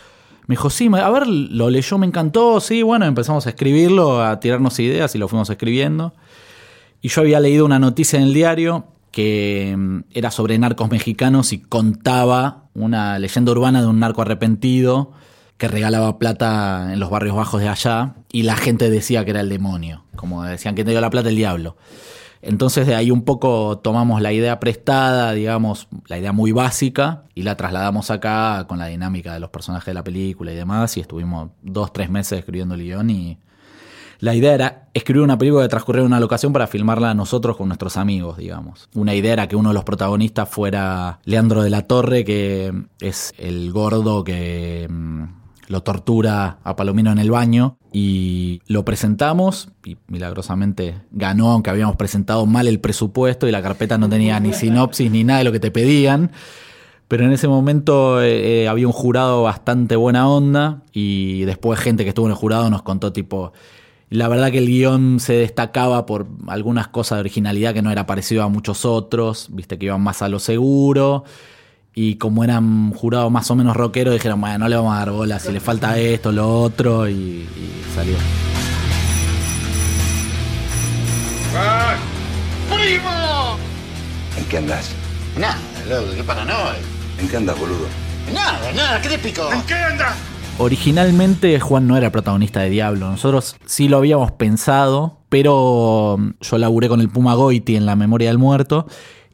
me 0.47 0.53
dijo, 0.53 0.69
sí, 0.69 0.89
a 0.93 1.09
ver, 1.09 1.27
lo 1.27 1.69
leyó, 1.69 1.97
me 1.97 2.07
encantó, 2.07 2.59
sí, 2.61 2.81
bueno, 2.81 3.05
empezamos 3.05 3.45
a 3.45 3.49
escribirlo, 3.49 4.23
a 4.23 4.39
tirarnos 4.39 4.79
ideas 4.79 5.13
y 5.13 5.17
lo 5.17 5.27
fuimos 5.27 5.49
escribiendo. 5.49 6.13
Y 7.01 7.09
yo 7.09 7.21
había 7.21 7.39
leído 7.39 7.65
una 7.65 7.79
noticia 7.79 8.17
en 8.17 8.23
el 8.23 8.33
diario 8.33 8.85
que 9.11 9.75
mm, 9.77 9.99
era 10.11 10.31
sobre 10.31 10.57
narcos 10.57 10.89
mexicanos 10.89 11.51
y 11.51 11.59
contaba 11.59 12.63
una 12.73 13.19
leyenda 13.19 13.51
urbana 13.51 13.81
de 13.81 13.87
un 13.87 13.99
narco 13.99 14.21
arrepentido 14.21 15.11
que 15.57 15.67
regalaba 15.67 16.17
plata 16.17 16.93
en 16.93 16.99
los 16.99 17.09
barrios 17.09 17.35
bajos 17.35 17.59
de 17.59 17.67
allá 17.67 18.15
y 18.31 18.43
la 18.43 18.55
gente 18.55 18.89
decía 18.89 19.25
que 19.25 19.31
era 19.31 19.41
el 19.41 19.49
demonio, 19.49 20.03
como 20.15 20.43
decían 20.43 20.75
que 20.75 20.85
te 20.85 20.91
dio 20.91 21.01
la 21.01 21.09
plata 21.09 21.29
el 21.29 21.35
diablo. 21.35 21.75
Entonces 22.41 22.87
de 22.87 22.95
ahí 22.95 23.11
un 23.11 23.23
poco 23.23 23.79
tomamos 23.79 24.21
la 24.21 24.33
idea 24.33 24.59
prestada, 24.59 25.33
digamos, 25.33 25.87
la 26.07 26.17
idea 26.17 26.31
muy 26.31 26.51
básica, 26.51 27.23
y 27.33 27.43
la 27.43 27.55
trasladamos 27.55 28.11
acá 28.11 28.65
con 28.67 28.79
la 28.79 28.87
dinámica 28.87 29.33
de 29.33 29.39
los 29.39 29.49
personajes 29.49 29.87
de 29.87 29.93
la 29.93 30.03
película 30.03 30.51
y 30.51 30.55
demás, 30.55 30.97
y 30.97 31.01
estuvimos 31.01 31.49
dos, 31.61 31.93
tres 31.93 32.09
meses 32.09 32.39
escribiendo 32.39 32.75
el 32.75 32.83
guion 32.83 33.09
y 33.09 33.37
la 34.19 34.33
idea 34.33 34.53
era 34.53 34.89
escribir 34.93 35.21
una 35.21 35.37
película 35.37 35.61
de 35.61 35.69
transcurrir 35.69 36.01
en 36.01 36.07
una 36.07 36.19
locación 36.19 36.51
para 36.51 36.67
filmarla 36.67 37.13
nosotros 37.13 37.55
con 37.55 37.67
nuestros 37.67 37.97
amigos, 37.97 38.37
digamos. 38.37 38.89
Una 38.95 39.13
idea 39.13 39.33
era 39.33 39.47
que 39.47 39.55
uno 39.55 39.69
de 39.69 39.75
los 39.75 39.83
protagonistas 39.83 40.49
fuera 40.49 41.19
Leandro 41.23 41.61
de 41.61 41.69
la 41.69 41.83
Torre, 41.83 42.25
que 42.25 42.73
es 42.99 43.33
el 43.37 43.71
gordo 43.71 44.23
que 44.23 44.87
mm, 44.89 45.23
lo 45.67 45.83
tortura 45.83 46.59
a 46.63 46.75
Palomino 46.75 47.11
en 47.11 47.19
el 47.19 47.29
baño 47.29 47.77
y 47.91 48.61
lo 48.67 48.85
presentamos 48.85 49.69
y 49.85 49.97
milagrosamente 50.07 51.01
ganó, 51.11 51.51
aunque 51.51 51.69
habíamos 51.69 51.97
presentado 51.97 52.45
mal 52.45 52.67
el 52.67 52.79
presupuesto 52.79 53.47
y 53.47 53.51
la 53.51 53.61
carpeta 53.61 53.97
no 53.97 54.07
tenía 54.07 54.39
ni 54.39 54.53
sinopsis 54.53 55.11
ni 55.11 55.23
nada 55.23 55.39
de 55.39 55.45
lo 55.45 55.51
que 55.51 55.59
te 55.59 55.71
pedían. 55.71 56.31
Pero 57.09 57.25
en 57.25 57.31
ese 57.31 57.47
momento 57.47 58.21
eh, 58.21 58.63
eh, 58.63 58.67
había 58.67 58.87
un 58.87 58.93
jurado 58.93 59.43
bastante 59.43 59.95
buena 59.95 60.29
onda 60.29 60.83
y 60.91 61.43
después 61.43 61.79
gente 61.79 62.03
que 62.03 62.09
estuvo 62.09 62.27
en 62.27 62.31
el 62.31 62.37
jurado 62.37 62.69
nos 62.69 62.81
contó 62.81 63.13
tipo, 63.13 63.53
la 64.09 64.27
verdad 64.27 64.51
que 64.51 64.57
el 64.57 64.67
guion 64.67 65.19
se 65.19 65.33
destacaba 65.33 66.05
por 66.05 66.27
algunas 66.47 66.87
cosas 66.89 67.17
de 67.17 67.21
originalidad 67.21 67.73
que 67.73 67.81
no 67.81 67.91
era 67.91 68.05
parecido 68.05 68.43
a 68.43 68.49
muchos 68.49 68.85
otros, 68.85 69.47
viste 69.51 69.77
que 69.77 69.85
iban 69.87 70.01
más 70.01 70.21
a 70.21 70.29
lo 70.29 70.39
seguro 70.39 71.23
y 71.99 72.17
como 72.17 72.43
eran 72.43 72.91
jurados 72.91 73.31
más 73.31 73.49
o 73.49 73.55
menos 73.55 73.75
rockeros, 73.75 74.13
dijeron, 74.13 74.39
bueno, 74.39 74.59
no 74.59 74.67
le 74.67 74.75
vamos 74.75 74.93
a 74.93 74.99
dar 74.99 75.09
bola, 75.09 75.39
si 75.39 75.51
le 75.51 75.59
falta 75.59 75.97
esto, 75.97 76.31
lo 76.31 76.61
otro, 76.61 77.09
y, 77.09 77.49
salió. 77.95 78.15
¡Primo! 82.69 83.57
¿En 84.37 84.45
qué 84.45 84.57
andas? 84.59 84.91
Nada, 85.39 85.57
loco, 85.89 86.11
qué 86.15 86.23
paranoia. 86.23 86.75
¿En 87.19 87.27
qué 87.27 87.37
andas, 87.37 87.59
boludo? 87.59 87.87
Nada, 88.31 88.71
nada, 88.73 89.01
¿qué 89.01 89.17
te? 89.17 89.29
¿En 89.29 89.61
qué 89.63 89.73
andas? 89.73 90.13
Originalmente 90.59 91.59
Juan 91.59 91.87
no 91.87 91.97
era 91.97 92.11
protagonista 92.11 92.59
de 92.59 92.69
Diablo, 92.69 93.09
nosotros 93.09 93.55
sí 93.65 93.87
lo 93.87 93.97
habíamos 93.97 94.31
pensado, 94.33 95.21
pero 95.29 96.19
yo 96.41 96.57
laburé 96.59 96.89
con 96.89 97.01
el 97.01 97.09
Puma 97.09 97.33
Goiti 97.33 97.75
en 97.75 97.87
La 97.87 97.95
Memoria 97.95 98.29
del 98.29 98.37
Muerto 98.37 98.85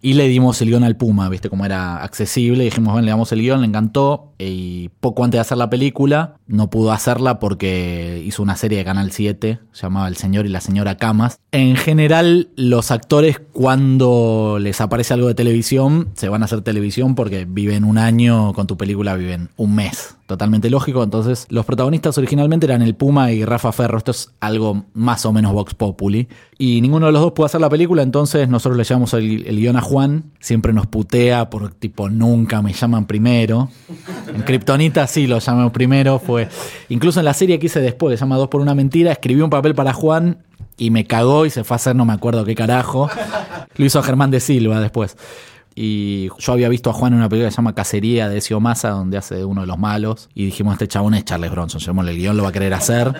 Y 0.06 0.16
le 0.16 0.28
dimos 0.28 0.62
el 0.62 0.68
guion 0.68 0.84
al 0.84 0.98
Puma, 0.98 1.30
viste, 1.30 1.50
como 1.50 1.66
era 1.66 2.04
accesible. 2.04 2.66
Dijimos, 2.66 2.92
bueno, 2.92 3.06
le 3.06 3.12
damos 3.12 3.32
el 3.32 3.40
guion, 3.40 3.62
le 3.62 3.68
encantó. 3.68 4.33
Y 4.50 4.90
poco 5.00 5.24
antes 5.24 5.38
de 5.38 5.42
hacer 5.42 5.58
la 5.58 5.70
película, 5.70 6.36
no 6.48 6.70
pudo 6.70 6.92
hacerla 6.92 7.40
porque 7.40 8.22
hizo 8.26 8.44
una 8.44 8.56
serie 8.56 8.78
de 8.78 8.86
Canal 8.86 9.12
7, 9.12 9.60
llamaba 9.74 10.08
El 10.08 10.18
Señor 10.18 10.46
y 10.46 10.50
la 10.50 10.62
Señora 10.62 10.98
Camas. 10.98 11.40
En 11.52 11.76
general, 11.76 12.50
los 12.56 12.92
actores, 12.92 13.42
cuando 13.52 14.58
les 14.60 14.82
aparece 14.82 15.14
algo 15.14 15.28
de 15.28 15.36
televisión, 15.36 16.10
se 16.14 16.30
van 16.30 16.42
a 16.42 16.46
hacer 16.46 16.62
televisión 16.62 17.16
porque 17.16 17.46
viven 17.46 17.84
un 17.84 17.98
año, 17.98 18.54
con 18.54 18.68
tu 18.68 18.78
película 18.78 19.16
viven 19.16 19.50
un 19.58 19.76
mes 19.76 20.16
totalmente 20.26 20.70
lógico. 20.70 21.04
Entonces, 21.04 21.46
los 21.50 21.66
protagonistas 21.66 22.18
originalmente 22.18 22.66
eran 22.66 22.82
el 22.82 22.96
Puma 22.96 23.32
y 23.32 23.46
Rafa 23.46 23.72
Ferro. 23.72 23.98
Esto 23.98 24.12
es 24.12 24.32
algo 24.40 24.86
más 24.94 25.26
o 25.26 25.34
menos 25.34 25.54
Vox 25.54 25.74
Populi. 25.76 26.28
Y 26.58 26.82
ninguno 26.82 27.08
de 27.08 27.12
los 27.12 27.22
dos 27.22 27.34
pudo 27.34 27.46
hacer 27.46 27.62
la 27.62 27.70
película, 27.70 28.04
entonces 28.04 28.48
nosotros 28.48 28.78
le 28.78 28.84
llamamos 28.84 29.14
el, 29.14 29.46
el 29.46 29.58
guion 29.58 29.76
a 29.76 29.82
Juan. 29.82 30.32
Siempre 30.40 30.74
nos 30.74 30.88
putea 30.88 31.50
por 31.50 31.72
tipo, 31.74 32.10
nunca 32.10 32.62
me 32.62 32.74
llaman 32.74 33.06
primero. 33.06 33.70
En 34.34 34.42
Kryptonita 34.42 35.08
sí 35.08 35.28
lo 35.28 35.40
llamamos 35.40 35.72
primero. 35.72 36.20
Fue 36.20 36.48
incluso 36.90 37.20
en 37.20 37.25
la 37.25 37.34
serie 37.34 37.60
que 37.60 37.68
hice 37.68 37.80
después, 37.80 38.13
que 38.13 38.18
se 38.18 38.22
llama 38.22 38.38
Dos 38.38 38.50
por 38.50 38.62
una 38.62 38.75
mentira, 38.75 39.12
escribí 39.12 39.42
un 39.42 39.50
papel 39.50 39.75
para 39.75 39.94
Juan 39.94 40.38
y 40.78 40.90
me 40.90 41.06
cagó 41.06 41.46
y 41.46 41.50
se 41.50 41.63
fue 41.63 41.75
a 41.75 41.78
hacer 41.78 41.96
no 41.96 42.06
me 42.06 42.13
acuerdo 42.13 42.46
qué 42.46 42.56
carajo. 42.56 43.10
Lo 43.75 43.86
hizo 43.86 44.02
Germán 44.02 44.32
de 44.32 44.40
Silva 44.40 44.80
después. 44.80 45.18
Y 45.75 46.30
yo 46.38 46.53
había 46.53 46.70
visto 46.70 46.89
a 46.89 46.94
Juan 46.94 47.13
en 47.13 47.20
una 47.20 47.30
película 47.30 47.48
que 47.48 47.51
se 47.51 47.58
llama 47.58 47.75
Cacería 47.75 48.30
de 48.30 48.38
Ezio 48.38 48.60
Massa, 48.60 48.89
donde 48.89 49.18
hace 49.18 49.44
uno 49.46 49.62
de 49.62 49.68
los 49.68 49.77
malos. 49.77 50.30
Y 50.34 50.46
dijimos, 50.46 50.74
este 50.74 50.88
chabón 50.88 51.13
es 51.13 51.25
Charles 51.25 51.51
Bronson, 51.51 51.80
llevémosle 51.80 52.12
el 52.12 52.18
guion, 52.18 52.38
lo 52.38 52.44
va 52.44 52.50
a 52.50 52.51
querer 52.51 52.74
hacer. 52.74 53.13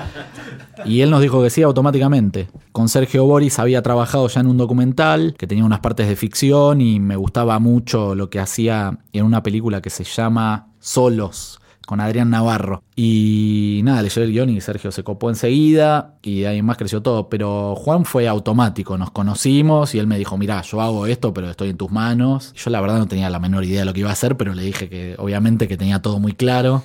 Y 0.86 1.02
él 1.02 1.10
nos 1.10 1.22
dijo 1.22 1.42
que 1.42 1.50
sí 1.50 1.62
automáticamente. 1.62 2.50
Con 2.72 2.90
Sergio 2.90 3.26
Boris 3.26 3.60
había 3.60 3.82
trabajado 3.82 4.28
ya 4.28 4.42
en 4.42 4.48
un 4.48 4.58
documental 4.58 5.36
que 5.38 5.48
tenía 5.48 5.66
unas 5.66 5.80
partes 5.80 6.08
de 6.08 6.16
ficción 6.16 6.82
y 6.82 7.00
me 7.00 7.16
gustaba 7.16 7.60
mucho 7.60 8.16
lo 8.16 8.30
que 8.30 8.40
hacía 8.40 9.00
en 9.14 9.26
una 9.26 9.44
película 9.44 9.82
que 9.82 9.90
se 9.90 10.04
llama 10.04 10.68
Solos, 10.80 11.60
con 11.86 12.00
Adrián 12.00 12.30
Navarro. 12.30 12.84
Y 12.96 13.82
nada, 13.84 14.02
le 14.02 14.10
llevé 14.10 14.26
el 14.26 14.32
guion 14.32 14.50
y 14.50 14.62
Sergio 14.62 14.92
se 14.92 15.04
copó 15.04 15.30
enseguida 15.30 16.16
y 16.22 16.46
ahí 16.46 16.62
más 16.62 16.78
creció 16.78 17.02
todo. 17.02 17.30
Pero 17.30 17.76
Juan 17.76 18.06
fue 18.06 18.28
automático, 18.28 18.98
nos 18.98 19.12
conocimos 19.12 19.94
y 19.96 20.00
él 20.00 20.08
me 20.08 20.18
dijo, 20.18 20.38
mira, 20.38 20.62
yo 20.62 20.82
hago 20.82 21.06
esto, 21.06 21.34
pero 21.34 21.50
estoy 21.50 21.70
en 21.70 21.78
tus 21.78 21.92
manos. 21.92 22.54
Yo 22.54 22.70
la 22.70 22.82
verdad 22.82 22.98
no 22.98 23.08
tenía 23.08 23.30
la 23.30 23.40
menor 23.40 23.66
idea 23.66 23.82
de 23.82 23.86
lo 23.86 23.94
que 23.94 24.02
iba 24.02 24.10
a 24.10 24.14
hacer, 24.14 24.38
pero 24.38 24.54
le 24.54 24.64
dije 24.64 24.90
que 24.90 25.16
obviamente 25.18 25.68
que 25.68 25.78
tenía 25.78 26.02
todo 26.02 26.20
muy 26.20 26.34
claro, 26.34 26.84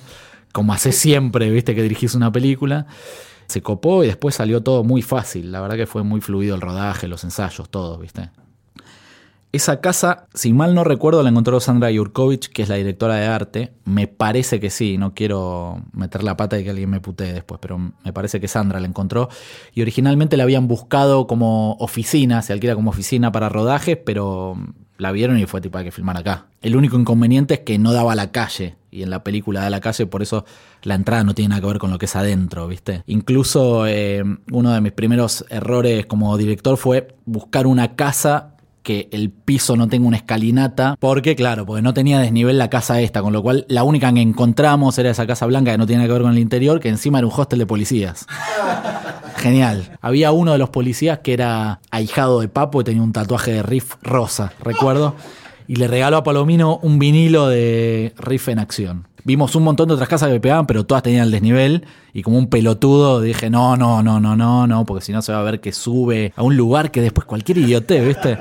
como 0.51 0.73
hace 0.73 0.91
siempre, 0.91 1.49
viste, 1.51 1.75
que 1.75 1.83
dirigís 1.83 2.15
una 2.15 2.31
película. 2.31 2.87
Se 3.47 3.61
copó 3.61 4.03
y 4.03 4.07
después 4.07 4.35
salió 4.35 4.61
todo 4.61 4.83
muy 4.83 5.01
fácil. 5.01 5.51
La 5.51 5.61
verdad 5.61 5.75
que 5.75 5.87
fue 5.87 6.03
muy 6.03 6.21
fluido 6.21 6.55
el 6.55 6.61
rodaje, 6.61 7.07
los 7.07 7.23
ensayos, 7.23 7.69
todo, 7.69 7.97
viste. 7.97 8.29
Esa 9.51 9.81
casa, 9.81 10.27
si 10.35 10.53
mal 10.53 10.75
no 10.75 10.83
recuerdo, 10.83 11.23
la 11.23 11.29
encontró 11.29 11.59
Sandra 11.59 11.89
Yurkovich, 11.89 12.49
que 12.49 12.61
es 12.61 12.69
la 12.69 12.75
directora 12.75 13.15
de 13.15 13.25
arte. 13.25 13.73
Me 13.83 14.05
parece 14.05 14.59
que 14.59 14.69
sí, 14.69 14.99
no 14.99 15.15
quiero 15.15 15.81
meter 15.91 16.23
la 16.23 16.37
pata 16.37 16.59
y 16.59 16.63
que 16.63 16.69
alguien 16.69 16.91
me 16.91 17.01
putee 17.01 17.33
después, 17.33 17.59
pero 17.59 17.79
me 17.79 18.13
parece 18.13 18.39
que 18.39 18.47
Sandra 18.47 18.79
la 18.79 18.85
encontró. 18.87 19.27
Y 19.73 19.81
originalmente 19.81 20.37
la 20.37 20.43
habían 20.43 20.67
buscado 20.67 21.25
como 21.25 21.73
oficina, 21.79 22.43
se 22.43 22.53
alquila 22.53 22.75
como 22.75 22.91
oficina 22.91 23.31
para 23.31 23.49
rodajes, 23.49 23.97
pero 23.97 24.55
la 24.99 25.11
vieron 25.11 25.39
y 25.39 25.47
fue 25.47 25.61
tipo 25.61 25.79
hay 25.79 25.85
que 25.85 25.91
filmar 25.91 26.17
acá. 26.17 26.45
El 26.61 26.75
único 26.75 26.99
inconveniente 26.99 27.55
es 27.55 27.59
que 27.61 27.79
no 27.79 27.91
daba 27.91 28.11
a 28.11 28.15
la 28.15 28.31
calle, 28.31 28.75
y 28.91 29.01
en 29.01 29.09
la 29.09 29.23
película 29.23 29.61
da 29.61 29.71
la 29.71 29.81
calle, 29.81 30.05
por 30.05 30.21
eso 30.21 30.45
la 30.83 30.93
entrada 30.93 31.23
no 31.23 31.33
tiene 31.33 31.49
nada 31.49 31.61
que 31.61 31.67
ver 31.67 31.79
con 31.79 31.89
lo 31.89 31.97
que 31.97 32.05
es 32.05 32.15
adentro, 32.15 32.67
¿viste? 32.67 33.03
Incluso 33.07 33.87
eh, 33.87 34.23
uno 34.51 34.73
de 34.73 34.81
mis 34.81 34.91
primeros 34.91 35.43
errores 35.49 36.05
como 36.05 36.37
director 36.37 36.77
fue 36.77 37.15
buscar 37.25 37.65
una 37.65 37.95
casa 37.95 38.55
que 38.89 39.07
el 39.11 39.29
piso 39.29 39.75
no 39.75 39.87
tenga 39.87 40.07
una 40.07 40.17
escalinata, 40.17 40.95
porque 40.99 41.35
claro, 41.35 41.63
porque 41.63 41.83
no 41.83 41.93
tenía 41.93 42.17
desnivel 42.17 42.57
la 42.57 42.71
casa 42.71 42.99
esta, 43.01 43.21
con 43.21 43.33
lo 43.33 43.43
cual 43.43 43.67
la 43.69 43.83
única 43.83 44.11
que 44.11 44.19
encontramos 44.19 44.97
era 44.97 45.11
esa 45.11 45.27
casa 45.27 45.45
blanca 45.45 45.71
que 45.71 45.77
no 45.77 45.85
tiene 45.85 46.07
que 46.07 46.11
ver 46.11 46.23
con 46.23 46.31
el 46.31 46.39
interior, 46.39 46.79
que 46.79 46.89
encima 46.89 47.19
era 47.19 47.27
un 47.27 47.33
hostel 47.35 47.59
de 47.59 47.67
policías. 47.67 48.25
Genial. 49.37 49.91
Había 50.01 50.31
uno 50.31 50.53
de 50.53 50.57
los 50.57 50.71
policías 50.71 51.19
que 51.19 51.33
era 51.33 51.81
ahijado 51.91 52.39
de 52.39 52.47
Papo 52.47 52.81
y 52.81 52.83
tenía 52.83 53.03
un 53.03 53.13
tatuaje 53.13 53.51
de 53.51 53.61
Riff 53.61 53.93
rosa, 54.01 54.53
recuerdo, 54.63 55.13
y 55.67 55.75
le 55.75 55.87
regaló 55.87 56.17
a 56.17 56.23
Palomino 56.23 56.79
un 56.81 56.97
vinilo 56.97 57.47
de 57.47 58.15
Riff 58.17 58.47
en 58.47 58.57
acción. 58.57 59.07
Vimos 59.23 59.55
un 59.55 59.63
montón 59.63 59.87
de 59.87 59.95
otras 59.95 60.09
casas 60.09 60.29
que 60.29 60.39
pegaban, 60.39 60.65
pero 60.65 60.85
todas 60.85 61.03
tenían 61.03 61.25
el 61.25 61.31
desnivel. 61.31 61.85
Y 62.13 62.23
como 62.23 62.37
un 62.37 62.47
pelotudo 62.47 63.21
dije, 63.21 63.49
no, 63.49 63.77
no, 63.77 64.01
no, 64.03 64.19
no, 64.19 64.35
no, 64.35 64.67
no, 64.67 64.85
porque 64.85 65.03
si 65.03 65.11
no 65.11 65.21
se 65.21 65.31
va 65.31 65.39
a 65.39 65.43
ver 65.43 65.59
que 65.59 65.71
sube 65.71 66.33
a 66.35 66.43
un 66.43 66.55
lugar 66.57 66.91
que 66.91 67.01
después 67.01 67.25
cualquier 67.25 67.59
idiote, 67.59 68.03
¿viste? 68.03 68.39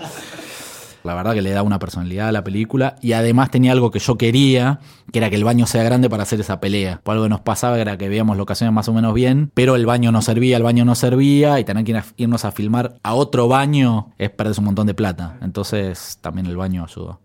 La 1.04 1.14
verdad 1.14 1.32
que 1.32 1.42
le 1.42 1.50
da 1.50 1.62
una 1.62 1.78
personalidad 1.78 2.28
a 2.28 2.32
la 2.32 2.44
película. 2.44 2.96
Y 3.00 3.12
además 3.12 3.50
tenía 3.50 3.72
algo 3.72 3.90
que 3.90 3.98
yo 3.98 4.18
quería, 4.18 4.80
que 5.12 5.18
era 5.18 5.30
que 5.30 5.36
el 5.36 5.44
baño 5.44 5.66
sea 5.66 5.82
grande 5.82 6.10
para 6.10 6.24
hacer 6.24 6.40
esa 6.40 6.60
pelea. 6.60 7.00
Por 7.02 7.12
algo 7.12 7.24
que 7.24 7.30
nos 7.30 7.40
pasaba 7.40 7.78
era 7.78 7.96
que 7.96 8.08
veíamos 8.08 8.36
locaciones 8.36 8.74
más 8.74 8.88
o 8.88 8.92
menos 8.92 9.14
bien, 9.14 9.50
pero 9.54 9.74
el 9.76 9.86
baño 9.86 10.12
no 10.12 10.22
servía, 10.22 10.56
el 10.56 10.62
baño 10.62 10.84
no 10.84 10.94
servía, 10.94 11.60
y 11.60 11.64
tener 11.64 11.84
que 11.84 12.02
irnos 12.16 12.44
a 12.44 12.52
filmar 12.52 12.98
a 13.02 13.14
otro 13.14 13.48
baño 13.48 14.10
es 14.18 14.30
perder 14.30 14.54
un 14.58 14.66
montón 14.66 14.86
de 14.86 14.94
plata. 14.94 15.38
Entonces 15.40 16.18
también 16.20 16.46
el 16.46 16.56
baño 16.56 16.84
ayudó. 16.84 17.20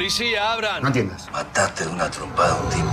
Policía, 0.00 0.54
abran. 0.54 0.80
No 0.80 0.86
entiendas. 0.86 1.28
Mataste 1.30 1.84
de 1.84 1.90
una 1.90 2.10
trompada 2.10 2.56
a 2.56 2.62
un 2.62 2.70
tipo. 2.70 2.88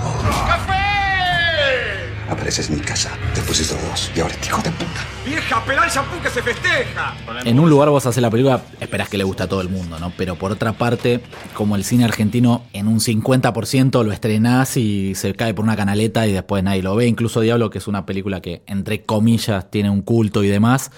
Apareces 2.28 2.68
en 2.68 2.76
mi 2.76 2.82
casa, 2.82 3.16
después 3.34 3.58
estos 3.58 3.80
dos, 3.80 4.12
y 4.14 4.20
ahora 4.20 4.34
este 4.34 4.48
hijo 4.48 4.60
de 4.60 4.70
puta. 4.72 5.00
Vieja, 5.24 5.64
pelá 5.64 5.86
el 5.86 5.90
shampoo 5.90 6.20
que 6.20 6.28
se 6.28 6.42
festeja. 6.42 7.14
En 7.46 7.58
un 7.58 7.70
lugar 7.70 7.88
vos 7.88 8.04
haces 8.04 8.20
la 8.20 8.28
película, 8.28 8.60
esperás 8.78 9.08
que 9.08 9.16
le 9.16 9.24
guste 9.24 9.44
a 9.44 9.48
todo 9.48 9.62
el 9.62 9.70
mundo, 9.70 9.98
¿no? 9.98 10.12
Pero 10.18 10.36
por 10.36 10.52
otra 10.52 10.74
parte, 10.74 11.22
como 11.54 11.76
el 11.76 11.84
cine 11.84 12.04
argentino 12.04 12.66
en 12.74 12.88
un 12.88 13.00
50% 13.00 14.04
lo 14.04 14.12
estrenás 14.12 14.76
y 14.76 15.14
se 15.14 15.32
cae 15.32 15.54
por 15.54 15.64
una 15.64 15.76
canaleta 15.76 16.26
y 16.26 16.32
después 16.34 16.62
nadie 16.62 16.82
lo 16.82 16.94
ve. 16.94 17.06
Incluso 17.06 17.40
Diablo, 17.40 17.70
que 17.70 17.78
es 17.78 17.88
una 17.88 18.04
película 18.04 18.42
que, 18.42 18.62
entre 18.66 19.04
comillas, 19.04 19.70
tiene 19.70 19.88
un 19.88 20.02
culto 20.02 20.44
y 20.44 20.48
demás, 20.48 20.90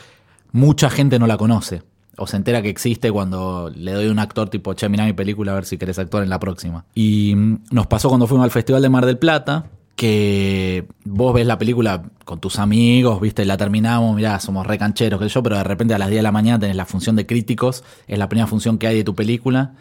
mucha 0.50 0.90
gente 0.90 1.20
no 1.20 1.28
la 1.28 1.36
conoce. 1.36 1.82
O 2.22 2.26
se 2.26 2.36
entera 2.36 2.60
que 2.60 2.68
existe 2.68 3.10
cuando 3.10 3.72
le 3.74 3.92
doy 3.92 4.08
a 4.08 4.10
un 4.10 4.18
actor 4.18 4.50
tipo, 4.50 4.74
che, 4.74 4.90
mirá 4.90 5.06
mi 5.06 5.14
película 5.14 5.52
a 5.52 5.54
ver 5.54 5.64
si 5.64 5.78
querés 5.78 5.98
actuar 5.98 6.22
en 6.22 6.28
la 6.28 6.38
próxima. 6.38 6.84
Y 6.94 7.34
mm, 7.34 7.64
nos 7.70 7.86
pasó 7.86 8.08
cuando 8.10 8.26
fuimos 8.26 8.44
al 8.44 8.50
Festival 8.50 8.82
de 8.82 8.90
Mar 8.90 9.06
del 9.06 9.16
Plata, 9.16 9.70
que 9.96 10.86
vos 11.04 11.32
ves 11.32 11.46
la 11.46 11.56
película 11.56 12.02
con 12.26 12.38
tus 12.40 12.58
amigos, 12.58 13.22
viste, 13.22 13.46
la 13.46 13.56
terminamos, 13.56 14.14
mirá, 14.14 14.38
somos 14.38 14.66
re 14.66 14.76
cancheros, 14.76 15.18
que 15.18 15.28
yo, 15.28 15.42
pero 15.42 15.56
de 15.56 15.64
repente 15.64 15.94
a 15.94 15.98
las 15.98 16.08
10 16.08 16.18
de 16.18 16.22
la 16.22 16.30
mañana 16.32 16.58
tenés 16.58 16.76
la 16.76 16.84
función 16.84 17.16
de 17.16 17.24
críticos, 17.24 17.84
es 18.06 18.18
la 18.18 18.28
primera 18.28 18.46
función 18.46 18.76
que 18.76 18.86
hay 18.86 18.96
de 18.96 19.04
tu 19.04 19.14
película, 19.14 19.72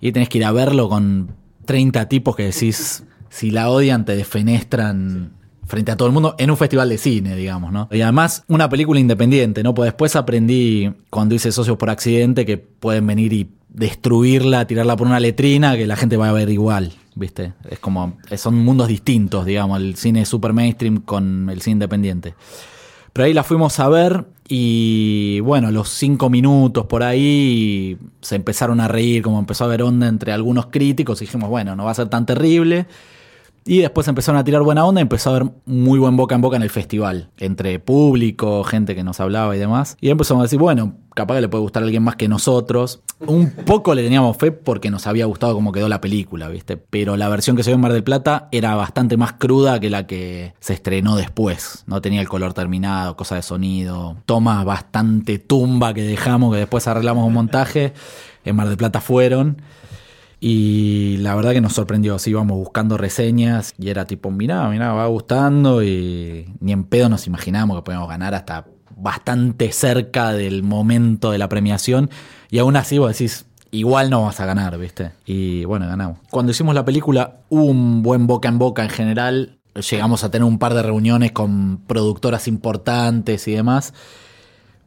y 0.00 0.12
tenés 0.12 0.28
que 0.28 0.38
ir 0.38 0.44
a 0.44 0.52
verlo 0.52 0.88
con 0.88 1.32
30 1.64 2.08
tipos 2.08 2.36
que 2.36 2.44
decís, 2.44 3.02
si 3.28 3.50
la 3.50 3.70
odian, 3.70 4.04
te 4.04 4.14
defenestran 4.14 5.32
frente 5.72 5.90
a 5.90 5.96
todo 5.96 6.06
el 6.06 6.12
mundo 6.12 6.34
en 6.36 6.50
un 6.50 6.58
festival 6.58 6.90
de 6.90 6.98
cine, 6.98 7.34
digamos, 7.34 7.72
¿no? 7.72 7.88
Y 7.90 8.02
además, 8.02 8.44
una 8.46 8.68
película 8.68 9.00
independiente, 9.00 9.62
¿no? 9.62 9.72
Pues 9.72 9.86
después 9.86 10.16
aprendí, 10.16 10.92
cuando 11.08 11.34
hice 11.34 11.50
socios 11.50 11.78
por 11.78 11.88
accidente, 11.88 12.44
que 12.44 12.58
pueden 12.58 13.06
venir 13.06 13.32
y 13.32 13.48
destruirla, 13.70 14.66
tirarla 14.66 14.96
por 14.96 15.06
una 15.06 15.18
letrina, 15.18 15.74
que 15.74 15.86
la 15.86 15.96
gente 15.96 16.18
va 16.18 16.28
a 16.28 16.32
ver 16.32 16.50
igual, 16.50 16.92
¿viste? 17.14 17.54
Es 17.70 17.78
como, 17.78 18.18
son 18.36 18.56
mundos 18.56 18.86
distintos, 18.86 19.46
digamos, 19.46 19.80
el 19.80 19.96
cine 19.96 20.26
super 20.26 20.52
mainstream 20.52 21.00
con 21.00 21.48
el 21.48 21.62
cine 21.62 21.72
independiente. 21.76 22.34
Pero 23.14 23.24
ahí 23.24 23.32
la 23.32 23.42
fuimos 23.42 23.80
a 23.80 23.88
ver 23.88 24.26
y 24.48 25.40
bueno, 25.40 25.70
los 25.70 25.88
cinco 25.88 26.28
minutos 26.28 26.84
por 26.84 27.02
ahí 27.02 27.96
se 28.20 28.36
empezaron 28.36 28.78
a 28.80 28.88
reír, 28.88 29.22
como 29.22 29.38
empezó 29.38 29.64
a 29.64 29.68
haber 29.68 29.84
onda 29.84 30.06
entre 30.06 30.32
algunos 30.32 30.66
críticos 30.66 31.22
y 31.22 31.24
dijimos, 31.24 31.48
bueno, 31.48 31.74
no 31.74 31.86
va 31.86 31.92
a 31.92 31.94
ser 31.94 32.10
tan 32.10 32.26
terrible. 32.26 32.84
Y 33.64 33.78
después 33.78 34.08
empezaron 34.08 34.40
a 34.40 34.44
tirar 34.44 34.62
buena 34.62 34.84
onda 34.84 35.00
y 35.00 35.02
empezó 35.02 35.30
a 35.30 35.36
haber 35.36 35.52
muy 35.66 35.98
buen 35.98 36.16
boca 36.16 36.34
en 36.34 36.40
boca 36.40 36.56
en 36.56 36.62
el 36.62 36.70
festival, 36.70 37.30
entre 37.38 37.78
público, 37.78 38.64
gente 38.64 38.94
que 38.94 39.04
nos 39.04 39.20
hablaba 39.20 39.54
y 39.54 39.58
demás. 39.58 39.96
Y 40.00 40.10
empezamos 40.10 40.40
a 40.40 40.44
decir, 40.44 40.58
bueno, 40.58 40.96
capaz 41.14 41.36
que 41.36 41.42
le 41.42 41.48
puede 41.48 41.62
gustar 41.62 41.82
a 41.82 41.86
alguien 41.86 42.02
más 42.02 42.16
que 42.16 42.26
nosotros. 42.26 43.02
Un 43.20 43.50
poco 43.50 43.94
le 43.94 44.02
teníamos 44.02 44.36
fe 44.36 44.50
porque 44.50 44.90
nos 44.90 45.06
había 45.06 45.26
gustado 45.26 45.54
cómo 45.54 45.70
quedó 45.70 45.88
la 45.88 46.00
película, 46.00 46.48
¿viste? 46.48 46.76
Pero 46.76 47.16
la 47.16 47.28
versión 47.28 47.54
que 47.56 47.62
se 47.62 47.70
vio 47.70 47.76
en 47.76 47.82
Mar 47.82 47.92
del 47.92 48.02
Plata 48.02 48.48
era 48.50 48.74
bastante 48.74 49.16
más 49.16 49.34
cruda 49.34 49.78
que 49.78 49.90
la 49.90 50.08
que 50.08 50.54
se 50.58 50.72
estrenó 50.72 51.14
después. 51.14 51.84
No 51.86 52.00
tenía 52.00 52.20
el 52.20 52.28
color 52.28 52.54
terminado, 52.54 53.16
cosa 53.16 53.36
de 53.36 53.42
sonido, 53.42 54.16
toma 54.26 54.64
bastante 54.64 55.38
tumba 55.38 55.94
que 55.94 56.02
dejamos, 56.02 56.52
que 56.52 56.58
después 56.58 56.88
arreglamos 56.88 57.24
un 57.26 57.34
montaje. 57.34 57.92
En 58.44 58.56
Mar 58.56 58.66
del 58.66 58.76
Plata 58.76 59.00
fueron. 59.00 59.62
Y 60.44 61.18
la 61.18 61.36
verdad 61.36 61.52
que 61.52 61.60
nos 61.60 61.74
sorprendió, 61.74 62.16
así 62.16 62.30
íbamos 62.30 62.58
buscando 62.58 62.98
reseñas 62.98 63.74
y 63.78 63.90
era 63.90 64.06
tipo, 64.06 64.32
mirá, 64.32 64.68
mirá, 64.70 64.92
va 64.92 65.06
gustando 65.06 65.84
y 65.84 66.52
ni 66.58 66.72
en 66.72 66.82
pedo 66.82 67.08
nos 67.08 67.28
imaginamos 67.28 67.76
que 67.76 67.84
podíamos 67.84 68.08
ganar 68.08 68.34
hasta 68.34 68.66
bastante 68.96 69.70
cerca 69.70 70.32
del 70.32 70.64
momento 70.64 71.30
de 71.30 71.38
la 71.38 71.48
premiación 71.48 72.10
y 72.50 72.58
aún 72.58 72.74
así 72.74 72.98
vos 72.98 73.12
decís, 73.12 73.46
igual 73.70 74.10
no 74.10 74.22
vamos 74.22 74.40
a 74.40 74.46
ganar, 74.46 74.76
¿viste? 74.78 75.12
Y 75.26 75.64
bueno, 75.64 75.86
ganamos. 75.86 76.18
Cuando 76.28 76.50
hicimos 76.50 76.74
la 76.74 76.84
película 76.84 77.36
un 77.48 78.02
buen 78.02 78.26
boca 78.26 78.48
en 78.48 78.58
boca 78.58 78.82
en 78.82 78.90
general, 78.90 79.60
llegamos 79.74 80.24
a 80.24 80.32
tener 80.32 80.44
un 80.44 80.58
par 80.58 80.74
de 80.74 80.82
reuniones 80.82 81.30
con 81.30 81.84
productoras 81.86 82.48
importantes 82.48 83.46
y 83.46 83.52
demás. 83.52 83.94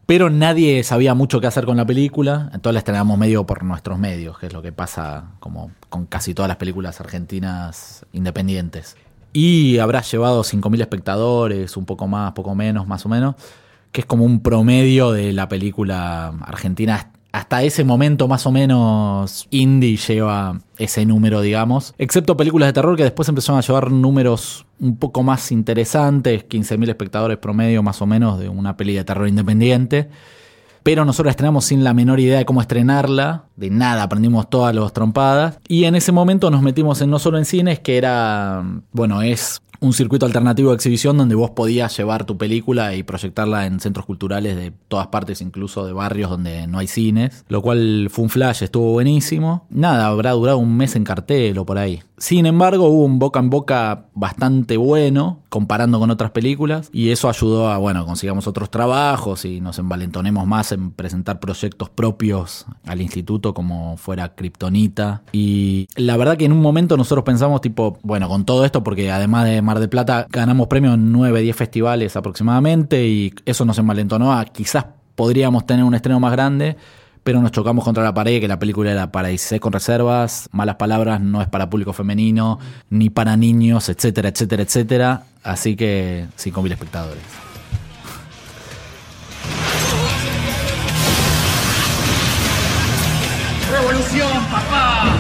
Pero 0.05 0.29
nadie 0.29 0.83
sabía 0.83 1.15
mucho 1.15 1.41
qué 1.41 1.47
hacer 1.47 1.65
con 1.65 1.77
la 1.77 1.85
película, 1.85 2.51
entonces 2.53 2.73
la 2.73 2.79
estrenamos 2.79 3.17
medio 3.17 3.45
por 3.45 3.63
nuestros 3.63 3.97
medios, 3.97 4.37
que 4.37 4.45
es 4.47 4.53
lo 4.53 4.61
que 4.61 4.71
pasa 4.71 5.31
como 5.39 5.71
con 5.89 6.05
casi 6.05 6.35
todas 6.35 6.47
las 6.47 6.57
películas 6.57 6.99
argentinas 7.01 8.05
independientes. 8.13 8.97
Y 9.33 9.79
habrá 9.79 10.01
llevado 10.01 10.43
5.000 10.43 10.81
espectadores, 10.81 11.75
un 11.75 11.85
poco 11.85 12.07
más, 12.07 12.33
poco 12.33 12.53
menos, 12.53 12.87
más 12.87 13.05
o 13.05 13.09
menos, 13.09 13.35
que 13.91 14.01
es 14.01 14.05
como 14.05 14.25
un 14.25 14.41
promedio 14.41 15.11
de 15.11 15.33
la 15.33 15.49
película 15.49 16.27
argentina 16.41 17.11
hasta 17.35 17.63
ese 17.63 17.83
momento 17.83 18.29
más 18.29 18.45
o 18.45 18.51
menos 18.51 19.47
indie 19.49 19.97
lleva 19.97 20.61
ese 20.77 21.05
número, 21.05 21.41
digamos. 21.41 21.93
Excepto 21.97 22.37
películas 22.37 22.69
de 22.69 22.73
terror 22.73 22.95
que 22.95 23.03
después 23.03 23.27
empezaron 23.27 23.59
a 23.59 23.61
llevar 23.61 23.91
números 23.91 24.65
un 24.79 24.95
poco 24.95 25.21
más 25.21 25.51
interesantes, 25.51 26.45
15.000 26.47 26.87
espectadores 26.87 27.37
promedio 27.37 27.83
más 27.83 28.01
o 28.01 28.05
menos 28.05 28.39
de 28.39 28.47
una 28.47 28.77
peli 28.77 28.93
de 28.95 29.03
terror 29.03 29.27
independiente. 29.27 30.07
Pero 30.83 31.03
nosotros 31.03 31.31
estrenamos 31.31 31.65
sin 31.65 31.83
la 31.83 31.93
menor 31.93 32.21
idea 32.21 32.37
de 32.37 32.45
cómo 32.45 32.61
estrenarla, 32.61 33.45
de 33.57 33.69
nada, 33.69 34.03
aprendimos 34.03 34.49
todas 34.49 34.73
las 34.73 34.93
trompadas. 34.93 35.59
Y 35.67 35.85
en 35.85 35.95
ese 35.95 36.13
momento 36.13 36.49
nos 36.51 36.61
metimos 36.61 37.01
en 37.01 37.09
no 37.09 37.19
solo 37.19 37.37
en 37.37 37.43
cines, 37.43 37.79
que 37.81 37.97
era, 37.97 38.63
bueno, 38.93 39.23
es 39.23 39.61
un 39.79 39.93
circuito 39.93 40.25
alternativo 40.25 40.69
de 40.69 40.75
exhibición 40.75 41.17
donde 41.17 41.35
vos 41.35 41.51
podías 41.51 41.95
llevar 41.97 42.25
tu 42.25 42.37
película 42.37 42.95
y 42.95 43.03
proyectarla 43.03 43.65
en 43.65 43.79
centros 43.79 44.05
culturales 44.05 44.55
de 44.55 44.71
todas 44.87 45.07
partes, 45.07 45.41
incluso 45.41 45.85
de 45.85 45.93
barrios 45.93 46.29
donde 46.29 46.67
no 46.67 46.79
hay 46.79 46.87
cines, 46.87 47.45
lo 47.47 47.61
cual 47.61 48.07
fue 48.11 48.23
un 48.23 48.29
flash, 48.29 48.63
estuvo 48.63 48.91
buenísimo. 48.91 49.65
Nada, 49.69 50.07
habrá 50.07 50.31
durado 50.31 50.57
un 50.57 50.75
mes 50.75 50.95
en 50.95 51.03
cartel 51.03 51.57
o 51.57 51.65
por 51.65 51.77
ahí. 51.77 52.01
Sin 52.17 52.45
embargo, 52.45 52.87
hubo 52.87 53.03
un 53.03 53.19
boca 53.19 53.39
en 53.39 53.49
boca 53.49 54.05
bastante 54.13 54.77
bueno 54.77 55.39
comparando 55.49 55.99
con 55.99 56.11
otras 56.11 56.31
películas 56.31 56.89
y 56.93 57.09
eso 57.09 57.29
ayudó 57.29 57.69
a, 57.69 57.77
bueno, 57.77 58.05
consigamos 58.05 58.47
otros 58.47 58.69
trabajos 58.69 59.43
y 59.45 59.59
nos 59.59 59.79
envalentonemos 59.79 60.47
más 60.47 60.71
en 60.71 60.91
presentar 60.91 61.39
proyectos 61.39 61.89
propios 61.89 62.65
al 62.85 63.01
instituto 63.01 63.53
como 63.53 63.97
fuera 63.97 64.33
Kryptonita. 64.33 65.23
Y 65.33 65.87
la 65.95 66.15
verdad 66.17 66.37
que 66.37 66.45
en 66.45 66.53
un 66.53 66.61
momento 66.61 66.95
nosotros 66.95 67.25
pensamos 67.25 67.61
tipo, 67.61 67.97
bueno, 68.03 68.29
con 68.29 68.45
todo 68.45 68.63
esto, 68.63 68.83
porque 68.83 69.11
además 69.11 69.45
de 69.45 69.61
Mar 69.61 69.79
de 69.79 69.87
Plata 69.87 70.27
ganamos 70.29 70.67
premios 70.67 70.93
en 70.93 71.11
9, 71.11 71.41
10 71.41 71.55
festivales 71.55 72.15
aproximadamente 72.15 73.07
y 73.07 73.33
eso 73.45 73.65
nos 73.65 73.77
envalentonó 73.77 74.33
a 74.33 74.45
quizás 74.45 74.85
podríamos 75.15 75.65
tener 75.65 75.83
un 75.83 75.95
estreno 75.95 76.19
más 76.19 76.31
grande 76.31 76.77
pero 77.25 77.41
nos 77.41 77.51
chocamos 77.51 77.83
contra 77.83 78.03
la 78.03 78.13
pared 78.13 78.39
que 78.39 78.47
la 78.47 78.59
película 78.59 78.91
era 78.91 79.11
para 79.11 79.31
irse 79.31 79.59
con 79.59 79.73
reservas, 79.73 80.47
malas 80.51 80.75
palabras, 80.75 81.19
no 81.19 81.41
es 81.41 81.47
para 81.47 81.71
público 81.71 81.91
femenino, 81.91 82.59
ni 82.91 83.09
para 83.09 83.35
niños, 83.35 83.89
etcétera, 83.89 84.29
etcétera, 84.29 84.61
etcétera. 84.61 85.23
Así 85.41 85.75
que 85.75 86.27
5.000 86.37 86.71
espectadores. 86.73 87.23
¡Revolución, 93.71 94.45
papá! 94.51 95.15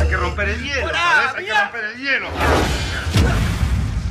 Hay 0.00 0.08
que 0.08 0.16
romper 0.16 0.48
el 0.48 0.62
hielo, 0.62 0.88
¿sabes? 0.88 1.34
Hay 1.36 1.44
que 1.44 1.60
romper 1.60 1.84
el 1.84 1.98
hielo. 1.98 2.28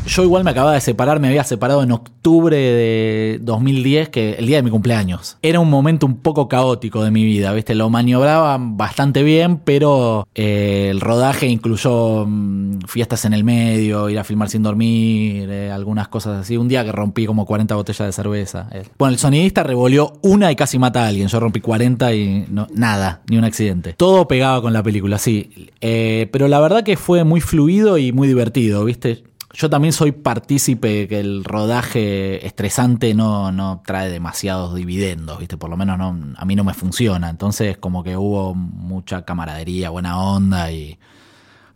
Yo 0.06 0.24
igual 0.24 0.44
me 0.44 0.52
acababa 0.52 0.74
de 0.74 0.82
separar, 0.82 1.20
me 1.20 1.30
había 1.30 1.44
separado 1.44 1.82
en 1.82 1.92
octubre 1.92 2.58
de 2.58 3.40
2010, 3.42 4.10
que 4.10 4.34
el 4.34 4.46
día 4.46 4.58
de 4.58 4.64
mi 4.64 4.70
cumpleaños. 4.70 5.38
Era 5.42 5.60
un 5.62 5.70
momento 5.70 6.06
un 6.06 6.18
poco 6.18 6.50
caótico 6.50 7.04
de 7.04 7.12
mi 7.12 7.24
vida, 7.24 7.54
¿viste? 7.54 7.74
Lo 7.74 7.90
maniobraba 7.90 8.58
bastante 8.60 9.24
bien, 9.24 9.58
pero 9.58 10.28
eh, 10.36 10.90
el 10.92 11.00
rodaje 11.00 11.48
incluyó 11.48 12.26
mm, 12.28 12.82
fiestas 12.88 13.24
en 13.26 13.34
el 13.34 13.44
medio, 13.44 14.10
ir 14.10 14.20
a 14.20 14.24
filmar 14.24 14.50
sin 14.50 14.62
dormir, 14.62 15.50
eh, 15.50 15.72
algunas 15.72 16.10
cosas 16.10 16.42
así. 16.42 16.58
Un 16.58 16.68
día 16.68 16.84
que 16.84 16.92
rompí 16.92 17.26
como 17.26 17.46
40 17.46 17.74
botellas 17.76 18.06
de 18.06 18.12
cerveza. 18.12 18.68
Eh. 18.72 18.84
Bueno, 18.98 19.14
el 19.14 19.20
sonidista 19.20 19.64
revolvió 19.64 20.14
una 20.22 20.52
y 20.52 20.56
casi 20.56 20.78
mata 20.80 21.06
a 21.06 21.08
alguien. 21.08 21.30
Yo 21.30 21.40
rompí 21.40 21.62
40 21.62 22.14
y 22.14 22.46
nada, 22.74 23.22
ni 23.30 23.38
un 23.38 23.46
accidente. 23.46 23.94
Todo 23.94 24.28
pegaba 24.28 24.62
con 24.62 24.74
la 24.74 24.84
película, 24.84 25.18
sí. 25.18 25.72
pero 25.80 26.48
la 26.50 26.60
verdad 26.60 26.84
que 26.84 26.98
fue 26.98 27.24
muy 27.24 27.40
fluido 27.40 27.98
y 27.98 28.12
muy 28.12 28.28
divertido, 28.28 28.84
¿viste? 28.84 29.24
Yo 29.56 29.70
también 29.70 29.94
soy 29.94 30.12
partícipe 30.12 31.08
que 31.08 31.20
el 31.20 31.44
rodaje 31.44 32.46
estresante 32.46 33.14
no, 33.14 33.52
no 33.52 33.84
trae 33.86 34.10
demasiados 34.10 34.74
dividendos, 34.74 35.38
¿viste? 35.38 35.58
Por 35.58 35.70
lo 35.70 35.78
menos 35.78 36.00
no, 36.00 36.18
a 36.36 36.46
mí 36.46 36.56
no 36.56 36.64
me 36.64 36.74
funciona. 36.74 37.30
Entonces, 37.30 37.78
como 37.78 38.04
que 38.04 38.18
hubo 38.18 38.56
mucha 38.56 39.26
camaradería, 39.26 39.92
buena 39.92 40.20
onda 40.20 40.72
y 40.72 40.98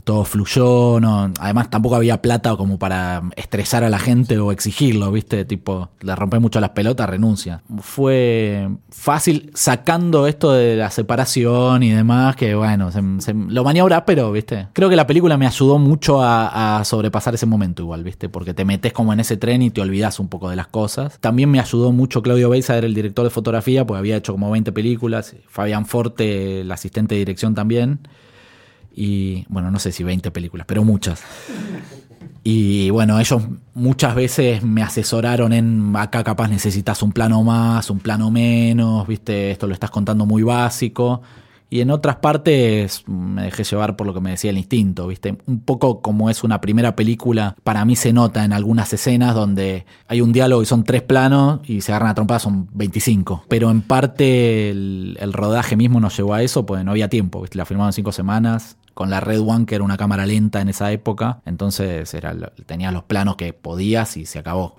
todo 0.07 0.23
fluyó, 0.23 1.01
no, 1.01 1.33
además 1.37 1.69
tampoco 1.69 1.97
había 1.97 2.21
plata 2.21 2.55
como 2.55 2.79
para 2.79 3.23
estresar 3.35 3.83
a 3.83 3.89
la 3.89 3.99
gente 3.99 4.39
o 4.39 4.53
exigirlo, 4.53 5.11
¿viste? 5.11 5.43
Tipo, 5.43 5.89
le 5.99 6.15
rompe 6.15 6.39
mucho 6.39 6.61
las 6.61 6.69
pelotas, 6.69 7.09
renuncia. 7.09 7.61
Fue 7.81 8.69
fácil 8.89 9.51
sacando 9.53 10.25
esto 10.25 10.53
de 10.53 10.77
la 10.77 10.91
separación 10.91 11.83
y 11.83 11.91
demás, 11.91 12.37
que 12.37 12.55
bueno, 12.55 12.89
se, 12.89 13.33
lo 13.33 13.65
maniobra, 13.65 14.05
pero, 14.05 14.31
¿viste? 14.31 14.69
Creo 14.71 14.89
que 14.89 14.95
la 14.95 15.05
película 15.05 15.37
me 15.37 15.45
ayudó 15.45 15.77
mucho 15.77 16.23
a, 16.23 16.81
sobrepasar 16.85 17.35
ese 17.35 17.45
momento 17.45 17.81
igual, 17.81 18.05
¿viste? 18.05 18.29
Porque 18.29 18.53
te 18.53 18.63
metes 18.63 18.93
como 18.93 19.11
en 19.11 19.19
ese 19.19 19.35
tren 19.35 19.61
y 19.61 19.71
te 19.71 19.81
olvidas 19.81 20.21
un 20.21 20.29
poco 20.29 20.49
de 20.49 20.55
las 20.55 20.67
cosas. 20.67 21.19
También 21.19 21.51
me 21.51 21.59
ayudó 21.59 21.91
mucho 21.91 22.21
Claudio 22.21 22.49
Beisa, 22.49 22.77
era 22.77 22.87
el 22.87 22.93
director 22.93 23.25
de 23.25 23.29
fotografía, 23.29 23.85
porque 23.85 23.99
había 23.99 24.15
hecho 24.15 24.31
como 24.31 24.49
20 24.51 24.71
películas, 24.71 25.35
Fabián 25.49 25.85
Forte, 25.85 26.61
el 26.61 26.71
asistente 26.71 27.15
de 27.15 27.19
dirección 27.19 27.55
también 27.55 27.99
y 28.99 29.45
bueno, 29.47 29.69
no 29.69 29.77
sé 29.77 29.91
si 29.91 30.03
20 30.03 30.31
películas, 30.31 30.65
pero 30.67 30.83
muchas. 30.83 31.21
Y 32.43 32.89
bueno, 32.89 33.19
ellos 33.19 33.43
muchas 33.75 34.15
veces 34.15 34.63
me 34.63 34.81
asesoraron 34.81 35.53
en 35.53 35.93
acá 35.95 36.23
capaz 36.23 36.47
necesitas 36.47 37.03
un 37.03 37.11
plano 37.11 37.43
más, 37.43 37.91
un 37.91 37.99
plano 37.99 38.31
menos, 38.31 39.07
viste, 39.07 39.51
esto 39.51 39.67
lo 39.67 39.75
estás 39.75 39.91
contando 39.91 40.25
muy 40.25 40.41
básico. 40.41 41.21
Y 41.69 41.81
en 41.81 41.91
otras 41.91 42.17
partes 42.17 43.03
me 43.07 43.43
dejé 43.43 43.63
llevar 43.63 43.95
por 43.95 44.07
lo 44.07 44.13
que 44.13 44.21
me 44.21 44.31
decía 44.31 44.51
el 44.51 44.57
instinto, 44.57 45.07
¿viste? 45.07 45.37
Un 45.47 45.59
poco 45.59 46.01
como 46.01 46.29
es 46.29 46.43
una 46.43 46.61
primera 46.61 46.95
película, 46.95 47.55
para 47.63 47.83
mí 47.83 47.95
se 47.95 48.13
nota 48.13 48.45
en 48.45 48.53
algunas 48.53 48.93
escenas 48.93 49.35
donde 49.35 49.85
hay 50.07 50.21
un 50.21 50.31
diálogo 50.31 50.61
y 50.61 50.65
son 50.65 50.83
tres 50.83 51.01
planos 51.01 51.59
y 51.65 51.81
se 51.81 51.91
agarran 51.91 52.11
a 52.11 52.15
trompadas, 52.15 52.43
son 52.43 52.69
25. 52.73 53.45
Pero 53.49 53.69
en 53.69 53.81
parte 53.81 54.69
el, 54.69 55.33
rodaje 55.33 55.75
mismo 55.75 55.99
nos 55.99 56.15
llevó 56.15 56.33
a 56.33 56.41
eso, 56.41 56.65
pues 56.65 56.83
no 56.85 56.91
había 56.91 57.09
tiempo, 57.09 57.41
¿viste? 57.41 57.57
La 57.57 57.65
filmaron 57.65 57.93
cinco 57.93 58.11
semanas 58.11 58.77
con 58.93 59.09
la 59.09 59.19
Red 59.19 59.41
One, 59.41 59.65
que 59.65 59.75
era 59.75 59.83
una 59.83 59.97
cámara 59.97 60.25
lenta 60.25 60.61
en 60.61 60.69
esa 60.69 60.91
época. 60.91 61.41
Entonces 61.45 62.13
era, 62.13 62.33
tenías 62.65 62.93
los 62.93 63.03
planos 63.03 63.35
que 63.35 63.53
podías 63.53 64.17
y 64.17 64.25
se 64.25 64.39
acabó. 64.39 64.77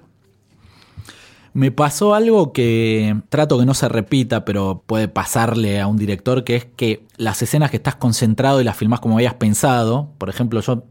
Me 1.53 1.71
pasó 1.71 2.15
algo 2.15 2.53
que 2.53 3.17
trato 3.29 3.59
que 3.59 3.67
no 3.67 3.75
se 3.75 3.89
repita, 3.89 4.45
pero 4.45 4.83
puede 4.87 5.09
pasarle 5.09 5.81
a 5.81 5.87
un 5.87 5.97
director, 5.97 6.45
que 6.45 6.57
es 6.57 6.65
que 6.65 7.07
las 7.17 7.43
escenas 7.43 7.71
que 7.71 7.79
estás 7.79 7.97
concentrado 7.97 8.61
y 8.61 8.65
las 8.65 8.77
filmás 8.77 9.01
como 9.01 9.17
habías 9.17 9.35
pensado, 9.35 10.13
por 10.19 10.29
ejemplo, 10.29 10.61
yo 10.61 10.85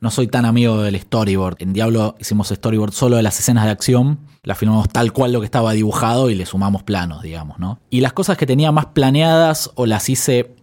no 0.00 0.10
soy 0.10 0.28
tan 0.28 0.44
amigo 0.44 0.80
del 0.82 0.98
storyboard. 0.98 1.56
En 1.58 1.72
Diablo 1.72 2.14
hicimos 2.18 2.48
storyboard 2.48 2.92
solo 2.92 3.16
de 3.16 3.22
las 3.22 3.38
escenas 3.40 3.64
de 3.64 3.70
acción. 3.70 4.20
Las 4.44 4.56
filmamos 4.58 4.88
tal 4.88 5.12
cual 5.12 5.32
lo 5.32 5.40
que 5.40 5.46
estaba 5.46 5.72
dibujado 5.72 6.30
y 6.30 6.34
le 6.34 6.46
sumamos 6.46 6.84
planos, 6.84 7.22
digamos, 7.22 7.58
¿no? 7.58 7.80
Y 7.90 8.00
las 8.00 8.12
cosas 8.12 8.36
que 8.36 8.46
tenía 8.46 8.70
más 8.70 8.86
planeadas 8.86 9.70
o 9.74 9.86
las 9.86 10.08
hice 10.08 10.54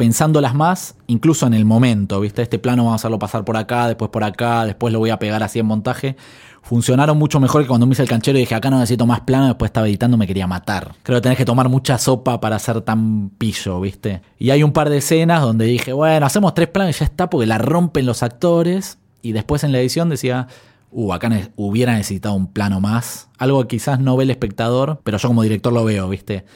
pensándolas 0.00 0.54
más, 0.54 0.94
incluso 1.08 1.46
en 1.46 1.52
el 1.52 1.66
momento, 1.66 2.20
¿viste? 2.20 2.40
Este 2.40 2.58
plano 2.58 2.84
vamos 2.84 2.92
a 2.92 3.02
hacerlo 3.02 3.18
pasar 3.18 3.44
por 3.44 3.58
acá, 3.58 3.86
después 3.86 4.10
por 4.10 4.24
acá, 4.24 4.64
después 4.64 4.94
lo 4.94 4.98
voy 4.98 5.10
a 5.10 5.18
pegar 5.18 5.42
así 5.42 5.58
en 5.58 5.66
montaje. 5.66 6.16
Funcionaron 6.62 7.18
mucho 7.18 7.38
mejor 7.38 7.60
que 7.60 7.68
cuando 7.68 7.84
me 7.84 7.92
hice 7.92 8.00
el 8.00 8.08
canchero 8.08 8.38
y 8.38 8.40
dije, 8.40 8.54
acá 8.54 8.70
no 8.70 8.78
necesito 8.78 9.04
más 9.04 9.20
plano, 9.20 9.48
después 9.48 9.68
estaba 9.68 9.86
editando, 9.86 10.16
me 10.16 10.26
quería 10.26 10.46
matar. 10.46 10.94
Creo 11.02 11.18
que 11.18 11.20
tenés 11.20 11.36
que 11.36 11.44
tomar 11.44 11.68
mucha 11.68 11.98
sopa 11.98 12.40
para 12.40 12.58
ser 12.58 12.80
tan 12.80 13.28
pillo, 13.36 13.78
¿viste? 13.82 14.22
Y 14.38 14.48
hay 14.48 14.62
un 14.62 14.72
par 14.72 14.88
de 14.88 14.96
escenas 14.96 15.42
donde 15.42 15.66
dije, 15.66 15.92
bueno, 15.92 16.24
hacemos 16.24 16.54
tres 16.54 16.68
planos 16.68 16.96
y 16.96 17.00
ya 17.00 17.04
está, 17.04 17.28
porque 17.28 17.46
la 17.46 17.58
rompen 17.58 18.06
los 18.06 18.22
actores. 18.22 18.96
Y 19.20 19.32
después 19.32 19.64
en 19.64 19.72
la 19.72 19.80
edición 19.80 20.08
decía, 20.08 20.48
uh, 20.92 21.12
acá 21.12 21.30
hubiera 21.56 21.92
necesitado 21.92 22.34
un 22.36 22.46
plano 22.46 22.80
más. 22.80 23.28
Algo 23.36 23.60
que 23.60 23.76
quizás 23.76 24.00
no 24.00 24.16
ve 24.16 24.24
el 24.24 24.30
espectador, 24.30 24.98
pero 25.04 25.18
yo 25.18 25.28
como 25.28 25.42
director 25.42 25.74
lo 25.74 25.84
veo, 25.84 26.08
¿viste? 26.08 26.46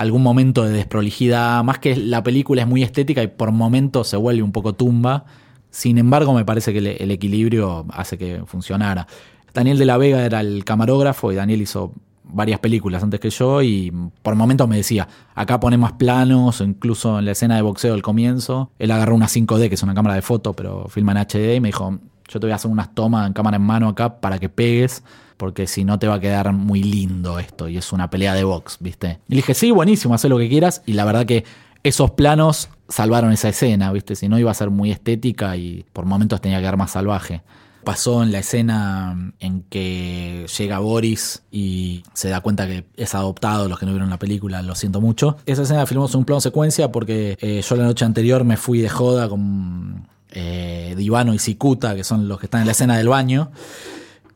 Algún 0.00 0.22
momento 0.22 0.64
de 0.64 0.70
desprolijidad, 0.70 1.62
más 1.62 1.78
que 1.78 1.94
la 1.94 2.22
película 2.22 2.62
es 2.62 2.68
muy 2.68 2.82
estética 2.82 3.22
y 3.22 3.26
por 3.26 3.52
momentos 3.52 4.08
se 4.08 4.16
vuelve 4.16 4.42
un 4.42 4.50
poco 4.50 4.72
tumba. 4.72 5.26
Sin 5.68 5.98
embargo, 5.98 6.32
me 6.32 6.42
parece 6.42 6.72
que 6.72 6.78
el, 6.78 7.10
equilibrio 7.10 7.84
hace 7.92 8.16
que 8.16 8.42
funcionara. 8.46 9.06
Daniel 9.52 9.78
de 9.78 9.84
la 9.84 9.98
Vega 9.98 10.24
era 10.24 10.40
el 10.40 10.64
camarógrafo 10.64 11.30
y 11.32 11.34
Daniel 11.34 11.60
hizo 11.60 11.92
varias 12.24 12.60
películas 12.60 13.02
antes 13.02 13.20
que 13.20 13.28
yo 13.28 13.60
y 13.60 13.92
por 14.22 14.36
momentos 14.36 14.66
me 14.66 14.76
decía, 14.76 15.06
acá 15.34 15.60
pone 15.60 15.76
más 15.76 15.92
planos, 15.92 16.62
incluso 16.62 17.18
en 17.18 17.26
la 17.26 17.32
escena 17.32 17.56
de 17.56 17.62
boxeo 17.62 17.92
del 17.92 18.02
comienzo, 18.02 18.70
él 18.78 18.92
agarró 18.92 19.14
una 19.14 19.26
5D, 19.26 19.68
que 19.68 19.74
es 19.74 19.82
una 19.82 19.92
cámara 19.92 20.14
de 20.14 20.22
foto, 20.22 20.54
pero 20.54 20.86
filma 20.88 21.12
en 21.12 21.18
HD 21.18 21.56
y 21.56 21.60
me 21.60 21.68
dijo, 21.68 21.98
yo 22.26 22.40
te 22.40 22.46
voy 22.46 22.52
a 22.52 22.54
hacer 22.54 22.70
unas 22.70 22.94
tomas 22.94 23.26
en 23.26 23.34
cámara 23.34 23.58
en 23.58 23.64
mano 23.64 23.88
acá 23.88 24.18
para 24.18 24.38
que 24.38 24.48
pegues 24.48 25.04
porque 25.40 25.66
si 25.66 25.84
no 25.84 25.98
te 25.98 26.06
va 26.06 26.16
a 26.16 26.20
quedar 26.20 26.52
muy 26.52 26.82
lindo 26.82 27.38
esto 27.38 27.66
y 27.66 27.78
es 27.78 27.94
una 27.94 28.10
pelea 28.10 28.34
de 28.34 28.44
box, 28.44 28.76
¿viste? 28.78 29.20
Y 29.26 29.36
dije, 29.36 29.54
sí, 29.54 29.70
buenísimo, 29.70 30.12
haz 30.12 30.22
lo 30.24 30.36
que 30.36 30.50
quieras 30.50 30.82
y 30.84 30.92
la 30.92 31.06
verdad 31.06 31.24
que 31.24 31.46
esos 31.82 32.10
planos 32.10 32.68
salvaron 32.90 33.32
esa 33.32 33.48
escena, 33.48 33.90
¿viste? 33.90 34.16
Si 34.16 34.28
no 34.28 34.38
iba 34.38 34.50
a 34.50 34.54
ser 34.54 34.68
muy 34.68 34.90
estética 34.90 35.56
y 35.56 35.86
por 35.94 36.04
momentos 36.04 36.42
tenía 36.42 36.58
que 36.58 36.64
quedar 36.64 36.76
más 36.76 36.90
salvaje. 36.90 37.40
Pasó 37.84 38.22
en 38.22 38.32
la 38.32 38.40
escena 38.40 39.32
en 39.40 39.62
que 39.62 40.44
llega 40.58 40.78
Boris 40.78 41.42
y 41.50 42.02
se 42.12 42.28
da 42.28 42.42
cuenta 42.42 42.66
que 42.66 42.84
es 42.98 43.14
adoptado, 43.14 43.66
los 43.66 43.78
que 43.78 43.86
no 43.86 43.92
vieron 43.92 44.10
la 44.10 44.18
película, 44.18 44.60
lo 44.60 44.74
siento 44.74 45.00
mucho. 45.00 45.38
Esa 45.46 45.62
escena 45.62 45.80
la 45.80 45.86
filmamos 45.86 46.12
en 46.12 46.18
un 46.18 46.26
plano 46.26 46.42
secuencia 46.42 46.92
porque 46.92 47.38
eh, 47.40 47.62
yo 47.66 47.76
la 47.76 47.84
noche 47.84 48.04
anterior 48.04 48.44
me 48.44 48.58
fui 48.58 48.82
de 48.82 48.90
joda 48.90 49.26
con 49.30 50.06
eh, 50.32 50.92
Divano 50.98 51.32
y 51.32 51.38
Cicuta, 51.38 51.94
que 51.94 52.04
son 52.04 52.28
los 52.28 52.38
que 52.38 52.44
están 52.44 52.60
en 52.60 52.66
la 52.66 52.72
escena 52.72 52.98
del 52.98 53.08
baño. 53.08 53.50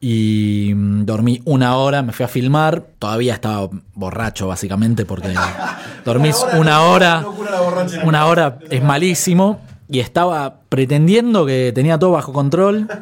Y 0.07 0.75
mm, 0.75 1.07
dormí 1.07 1.41
una 1.47 1.79
hora, 1.79 2.03
me 2.03 2.13
fui 2.13 2.25
a 2.25 2.29
filmar. 2.29 2.85
Todavía 2.99 3.33
estaba 3.33 3.71
borracho, 3.95 4.47
básicamente, 4.47 5.07
porque 5.07 5.33
dormís 6.05 6.45
una 6.59 6.83
hora. 6.83 7.25
Una 8.05 8.27
hora 8.27 8.59
es 8.69 8.85
malísimo. 8.85 9.63
Y 9.89 10.01
estaba 10.01 10.57
pretendiendo 10.69 11.47
que 11.47 11.73
tenía 11.75 11.99
todo 11.99 12.11
bajo 12.11 12.35
control. 12.35 12.87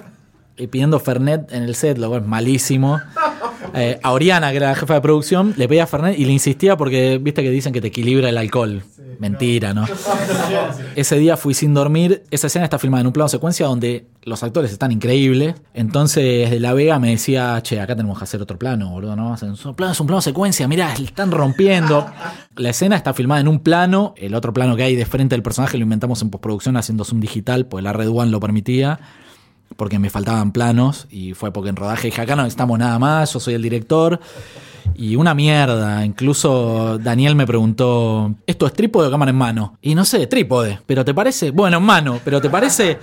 Y 0.55 0.67
pidiendo 0.67 1.01
Fernet 1.01 1.51
en 1.51 1.63
el 1.63 1.75
set, 1.75 1.97
lo 1.97 2.11
cual 2.11 2.21
es 2.21 2.29
malísimo. 2.29 3.01
Eh, 3.75 3.99
a 4.03 4.13
Oriana, 4.13 4.51
que 4.51 4.57
era 4.59 4.69
la 4.69 4.75
jefa 4.75 4.95
de 4.95 5.01
producción, 5.01 5.55
le 5.57 5.69
pedía 5.69 5.87
Fernet 5.87 6.19
y 6.19 6.25
le 6.25 6.33
insistía 6.33 6.77
porque 6.77 7.19
viste 7.19 7.43
que 7.43 7.51
dicen 7.51 7.73
que 7.73 7.81
te 7.81 7.89
equilibra 7.89 8.29
el 8.29 8.39
alcohol. 8.39 8.83
Mentira, 9.19 9.73
¿no? 9.73 9.87
Ese 10.97 11.17
día 11.19 11.37
fui 11.37 11.55
sin 11.55 11.75
dormir. 11.75 12.25
Esa 12.31 12.49
escena 12.49 12.65
está 12.65 12.79
filmada 12.79 13.03
en 13.03 13.07
un 13.07 13.13
plano 13.13 13.29
secuencia 13.29 13.67
donde 13.67 14.07
los 14.25 14.43
actores 14.43 14.73
están 14.73 14.91
increíbles. 14.91 15.55
Entonces, 15.75 16.51
de 16.51 16.61
La 16.61 16.73
Vega 16.75 16.99
me 16.99 17.11
decía, 17.11 17.61
che, 17.63 17.81
acá 17.81 17.95
tenemos 17.95 18.19
que 18.19 18.25
hacer 18.25 18.43
otro 18.43 18.59
plano, 18.59 18.91
boludo, 18.91 19.15
¿no? 19.15 19.35
Es 19.35 19.43
un 19.43 19.75
plano, 19.75 19.93
es 19.93 20.01
un 20.01 20.07
plano 20.07 20.21
secuencia, 20.21 20.67
mirá, 20.67 20.93
le 20.99 21.05
están 21.05 21.31
rompiendo. 21.31 22.07
La 22.57 22.71
escena 22.71 22.97
está 22.97 23.15
filmada 23.15 23.41
en 23.41 23.49
un 23.49 23.61
plano. 23.61 24.15
El 24.17 24.35
otro 24.35 24.53
plano 24.53 24.77
que 24.77 24.83
hay 24.83 24.97
de 24.97 25.07
frente 25.07 25.35
del 25.35 25.43
personaje 25.43 25.79
lo 25.79 25.85
inventamos 25.85 26.21
en 26.23 26.31
postproducción 26.31 26.77
haciendo 26.77 27.05
zoom 27.05 27.21
digital, 27.21 27.67
pues 27.67 27.85
la 27.85 27.93
Red 27.93 28.09
One 28.09 28.31
lo 28.31 28.41
permitía 28.41 28.99
porque 29.77 29.99
me 29.99 30.11
faltaban 30.11 30.53
planos 30.53 31.07
y 31.11 31.35
fue 31.35 31.53
porque 31.53 31.71
en 31.71 31.77
rodaje 31.77 32.09
dije, 32.09 32.21
acá 32.21 32.37
no 32.37 32.43
necesitamos 32.43 32.79
nada 32.79 32.99
más, 32.99 33.33
yo 33.33 33.41
soy 33.41 33.55
el 33.55 33.63
director. 33.63 34.21
Y 34.95 35.17
una 35.17 35.35
mierda, 35.35 36.05
incluso 36.05 36.99
Daniel 36.99 37.35
me 37.35 37.47
preguntó, 37.47 38.35
¿esto 38.47 38.67
es 38.67 38.73
trípode 38.73 39.09
o 39.09 39.11
cámara 39.11 39.31
en 39.31 39.37
mano? 39.37 39.79
Y 39.81 39.95
no 39.95 40.05
sé, 40.05 40.27
trípode, 40.27 40.81
pero 40.87 41.05
¿te 41.05 41.15
parece? 41.15 41.51
Bueno, 41.51 41.79
en 41.79 41.85
mano, 41.85 42.21
pero 42.25 42.41
¿te 42.41 42.51
parece? 42.51 42.99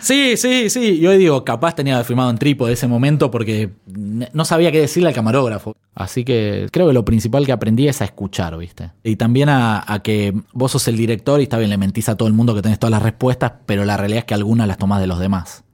Sí, 0.00 0.36
sí, 0.36 0.70
sí. 0.70 0.98
Yo 0.98 1.10
digo, 1.12 1.44
capaz 1.44 1.74
tenía 1.74 2.02
filmado 2.04 2.30
en 2.30 2.38
trípode 2.38 2.72
ese 2.72 2.86
momento 2.86 3.30
porque 3.30 3.70
no 3.86 4.44
sabía 4.44 4.72
qué 4.72 4.80
decirle 4.80 5.08
al 5.08 5.14
camarógrafo. 5.14 5.76
Así 5.94 6.24
que 6.24 6.68
creo 6.72 6.86
que 6.86 6.94
lo 6.94 7.04
principal 7.04 7.44
que 7.44 7.52
aprendí 7.52 7.86
es 7.88 8.00
a 8.00 8.04
escuchar, 8.04 8.56
¿viste? 8.56 8.92
Y 9.02 9.16
también 9.16 9.48
a, 9.48 9.84
a 9.86 10.00
que 10.00 10.34
vos 10.52 10.72
sos 10.72 10.88
el 10.88 10.96
director 10.96 11.40
y 11.40 11.44
está 11.44 11.58
bien, 11.58 11.70
le 11.70 11.76
mentís 11.76 12.08
a 12.08 12.16
todo 12.16 12.28
el 12.28 12.34
mundo 12.34 12.54
que 12.54 12.62
tenés 12.62 12.78
todas 12.78 12.92
las 12.92 13.02
respuestas, 13.02 13.52
pero 13.66 13.84
la 13.84 13.96
realidad 13.96 14.20
es 14.20 14.24
que 14.24 14.34
algunas 14.34 14.66
las 14.66 14.78
tomás 14.78 15.00
de 15.00 15.06
los 15.06 15.18
demás. 15.18 15.64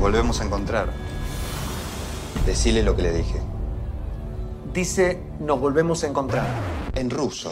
Volvemos 0.00 0.40
a 0.40 0.44
encontrar. 0.44 0.88
Decile 2.46 2.82
lo 2.82 2.96
que 2.96 3.02
le 3.02 3.12
dije. 3.12 3.40
Dice, 4.72 5.22
nos 5.40 5.60
volvemos 5.60 6.02
a 6.04 6.08
encontrar. 6.08 6.46
En 6.94 7.10
ruso. 7.10 7.50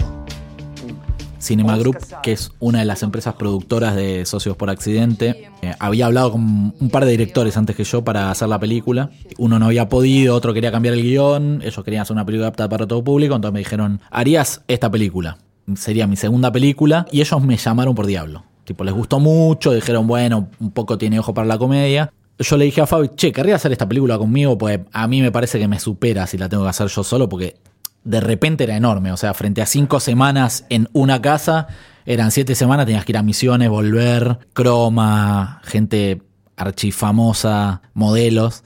Cinema 1.38 1.76
Group, 1.76 1.96
que 2.22 2.32
es 2.32 2.50
una 2.58 2.80
de 2.80 2.84
las 2.84 3.02
empresas 3.02 3.34
productoras 3.34 3.94
de 3.94 4.26
Socios 4.26 4.56
por 4.56 4.70
Accidente. 4.70 5.50
Eh, 5.62 5.72
había 5.78 6.06
hablado 6.06 6.32
con 6.32 6.74
un 6.78 6.90
par 6.90 7.04
de 7.04 7.12
directores 7.12 7.56
antes 7.56 7.76
que 7.76 7.84
yo 7.84 8.02
para 8.02 8.30
hacer 8.30 8.48
la 8.48 8.58
película. 8.58 9.10
Uno 9.38 9.58
no 9.58 9.66
había 9.66 9.88
podido, 9.88 10.34
otro 10.34 10.52
quería 10.52 10.72
cambiar 10.72 10.94
el 10.94 11.02
guion. 11.02 11.62
Ellos 11.62 11.84
querían 11.84 12.02
hacer 12.02 12.14
una 12.14 12.26
película 12.26 12.48
apta 12.48 12.68
para 12.68 12.86
todo 12.86 13.04
público. 13.04 13.36
Entonces 13.36 13.52
me 13.52 13.60
dijeron, 13.60 14.00
harías 14.10 14.62
esta 14.66 14.90
película. 14.90 15.38
Sería 15.76 16.06
mi 16.06 16.16
segunda 16.16 16.50
película. 16.50 17.06
Y 17.12 17.20
ellos 17.20 17.40
me 17.42 17.56
llamaron 17.56 17.94
por 17.94 18.06
Diablo. 18.06 18.44
Tipo, 18.64 18.82
les 18.84 18.94
gustó 18.94 19.20
mucho. 19.20 19.72
Dijeron, 19.72 20.06
bueno, 20.06 20.48
un 20.58 20.72
poco 20.72 20.98
tiene 20.98 21.20
ojo 21.20 21.34
para 21.34 21.46
la 21.46 21.58
comedia. 21.58 22.12
Yo 22.38 22.56
le 22.56 22.66
dije 22.66 22.80
a 22.80 22.86
Fabi, 22.86 23.10
che, 23.16 23.32
¿querría 23.32 23.56
hacer 23.56 23.72
esta 23.72 23.88
película 23.88 24.16
conmigo? 24.16 24.56
Pues 24.56 24.80
a 24.92 25.08
mí 25.08 25.20
me 25.20 25.32
parece 25.32 25.58
que 25.58 25.66
me 25.66 25.80
supera 25.80 26.26
si 26.26 26.38
la 26.38 26.48
tengo 26.48 26.62
que 26.62 26.70
hacer 26.70 26.86
yo 26.88 27.02
solo, 27.02 27.28
porque 27.28 27.56
de 28.04 28.20
repente 28.20 28.64
era 28.64 28.76
enorme. 28.76 29.10
O 29.10 29.16
sea, 29.16 29.34
frente 29.34 29.60
a 29.60 29.66
cinco 29.66 29.98
semanas 29.98 30.64
en 30.68 30.88
una 30.92 31.20
casa, 31.20 31.66
eran 32.06 32.30
siete 32.30 32.54
semanas, 32.54 32.86
tenías 32.86 33.04
que 33.04 33.12
ir 33.12 33.18
a 33.18 33.22
misiones, 33.22 33.68
volver, 33.68 34.38
croma, 34.52 35.60
gente 35.64 36.22
archifamosa, 36.56 37.82
modelos. 37.94 38.62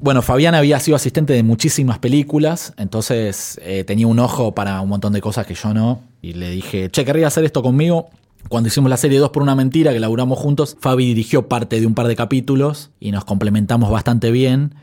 Bueno, 0.00 0.22
Fabián 0.22 0.54
había 0.54 0.80
sido 0.80 0.96
asistente 0.96 1.32
de 1.32 1.42
muchísimas 1.42 1.98
películas, 1.98 2.72
entonces 2.76 3.60
eh, 3.62 3.84
tenía 3.84 4.06
un 4.06 4.18
ojo 4.18 4.54
para 4.54 4.80
un 4.80 4.88
montón 4.88 5.12
de 5.12 5.20
cosas 5.20 5.46
que 5.46 5.54
yo 5.54 5.74
no. 5.74 6.02
Y 6.22 6.32
le 6.32 6.50
dije, 6.50 6.90
che, 6.90 7.04
¿querría 7.04 7.26
hacer 7.26 7.44
esto 7.44 7.62
conmigo? 7.62 8.10
Cuando 8.48 8.68
hicimos 8.68 8.90
la 8.90 8.96
serie 8.96 9.18
2 9.18 9.30
por 9.30 9.42
una 9.42 9.54
mentira, 9.54 9.92
que 9.92 10.00
laburamos 10.00 10.38
juntos, 10.38 10.76
Fabi 10.80 11.06
dirigió 11.06 11.48
parte 11.48 11.80
de 11.80 11.86
un 11.86 11.94
par 11.94 12.06
de 12.08 12.16
capítulos 12.16 12.90
y 12.98 13.12
nos 13.12 13.24
complementamos 13.24 13.90
bastante 13.90 14.30
bien. 14.30 14.74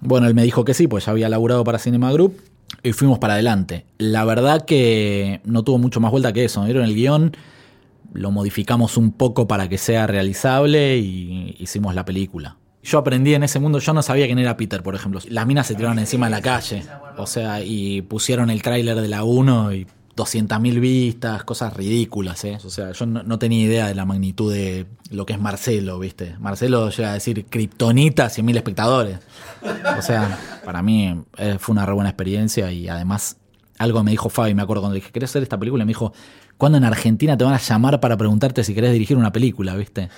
Bueno, 0.00 0.26
él 0.26 0.34
me 0.34 0.42
dijo 0.42 0.64
que 0.64 0.74
sí, 0.74 0.86
pues 0.86 1.06
ya 1.06 1.12
había 1.12 1.28
laburado 1.28 1.64
para 1.64 1.78
Cinema 1.78 2.12
Group 2.12 2.36
y 2.82 2.92
fuimos 2.92 3.18
para 3.18 3.34
adelante. 3.34 3.86
La 3.98 4.24
verdad 4.24 4.64
que 4.64 5.40
no 5.44 5.62
tuvo 5.62 5.78
mucho 5.78 6.00
más 6.00 6.10
vuelta 6.10 6.32
que 6.32 6.44
eso. 6.44 6.64
¿Vieron 6.64 6.84
el 6.84 6.94
guion? 6.94 7.36
Lo 8.12 8.30
modificamos 8.30 8.96
un 8.96 9.12
poco 9.12 9.46
para 9.46 9.68
que 9.68 9.78
sea 9.78 10.06
realizable 10.06 10.98
y 10.98 11.56
hicimos 11.58 11.94
la 11.94 12.04
película. 12.04 12.58
Yo 12.82 12.98
aprendí 12.98 13.34
en 13.34 13.42
ese 13.42 13.60
mundo, 13.60 13.78
yo 13.78 13.94
no 13.94 14.02
sabía 14.02 14.26
quién 14.26 14.38
era 14.38 14.56
Peter, 14.56 14.82
por 14.82 14.94
ejemplo. 14.94 15.20
Las 15.28 15.46
minas 15.46 15.66
se 15.66 15.74
tiraron 15.74 15.98
encima 15.98 16.26
de 16.26 16.30
la 16.32 16.42
calle. 16.42 16.82
O 17.16 17.26
sea, 17.26 17.62
y 17.64 18.02
pusieron 18.02 18.50
el 18.50 18.60
tráiler 18.62 19.00
de 19.00 19.08
la 19.08 19.24
1 19.24 19.72
y 19.72 19.86
200.000 20.16 20.80
vistas, 20.80 21.44
cosas 21.44 21.74
ridículas, 21.74 22.44
¿eh? 22.44 22.58
O 22.64 22.70
sea, 22.70 22.92
yo 22.92 23.06
no, 23.06 23.38
tenía 23.38 23.64
idea 23.64 23.86
de 23.88 23.94
la 23.94 24.04
magnitud 24.04 24.52
de 24.52 24.86
lo 25.10 25.26
que 25.26 25.32
es 25.32 25.40
Marcelo, 25.40 25.98
¿viste? 25.98 26.36
Marcelo 26.38 26.90
llega 26.90 27.10
a 27.10 27.14
decir 27.14 27.46
Kryptonita, 27.46 28.26
100.000 28.26 28.56
espectadores. 28.56 29.18
O 29.98 30.02
sea, 30.02 30.38
para 30.64 30.82
mí 30.82 31.24
eh, 31.38 31.56
fue 31.58 31.72
una 31.72 31.84
re 31.84 31.92
buena 31.92 32.10
experiencia 32.10 32.70
y 32.70 32.88
además 32.88 33.38
algo 33.78 34.02
me 34.04 34.12
dijo 34.12 34.28
Fabi, 34.28 34.54
me 34.54 34.62
acuerdo 34.62 34.82
cuando 34.82 34.94
dije, 34.94 35.10
¿querés 35.10 35.30
hacer 35.30 35.42
esta 35.42 35.58
película? 35.58 35.84
Me 35.84 35.90
dijo, 35.90 36.12
¿cuándo 36.56 36.78
en 36.78 36.84
Argentina 36.84 37.36
te 37.36 37.44
van 37.44 37.54
a 37.54 37.58
llamar 37.58 38.00
para 38.00 38.16
preguntarte 38.16 38.62
si 38.62 38.74
querés 38.74 38.92
dirigir 38.92 39.16
una 39.16 39.32
película, 39.32 39.74
¿viste? 39.74 40.10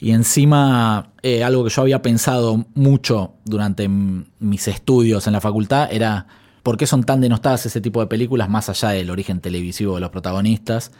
Y 0.00 0.10
encima, 0.10 1.12
eh, 1.22 1.44
algo 1.44 1.62
que 1.62 1.70
yo 1.70 1.82
había 1.82 2.02
pensado 2.02 2.66
mucho 2.74 3.34
durante 3.44 3.88
mis 3.88 4.66
estudios 4.66 5.26
en 5.28 5.32
la 5.34 5.40
facultad 5.40 5.88
era 5.92 6.26
por 6.64 6.78
qué 6.78 6.86
son 6.86 7.04
tan 7.04 7.20
denostadas 7.20 7.66
ese 7.66 7.80
tipo 7.82 8.00
de 8.00 8.06
películas 8.06 8.48
más 8.48 8.70
allá 8.70 8.88
del 8.88 9.10
origen 9.10 9.40
televisivo 9.40 9.96
de 9.96 10.00
los 10.00 10.08
protagonistas. 10.10 10.92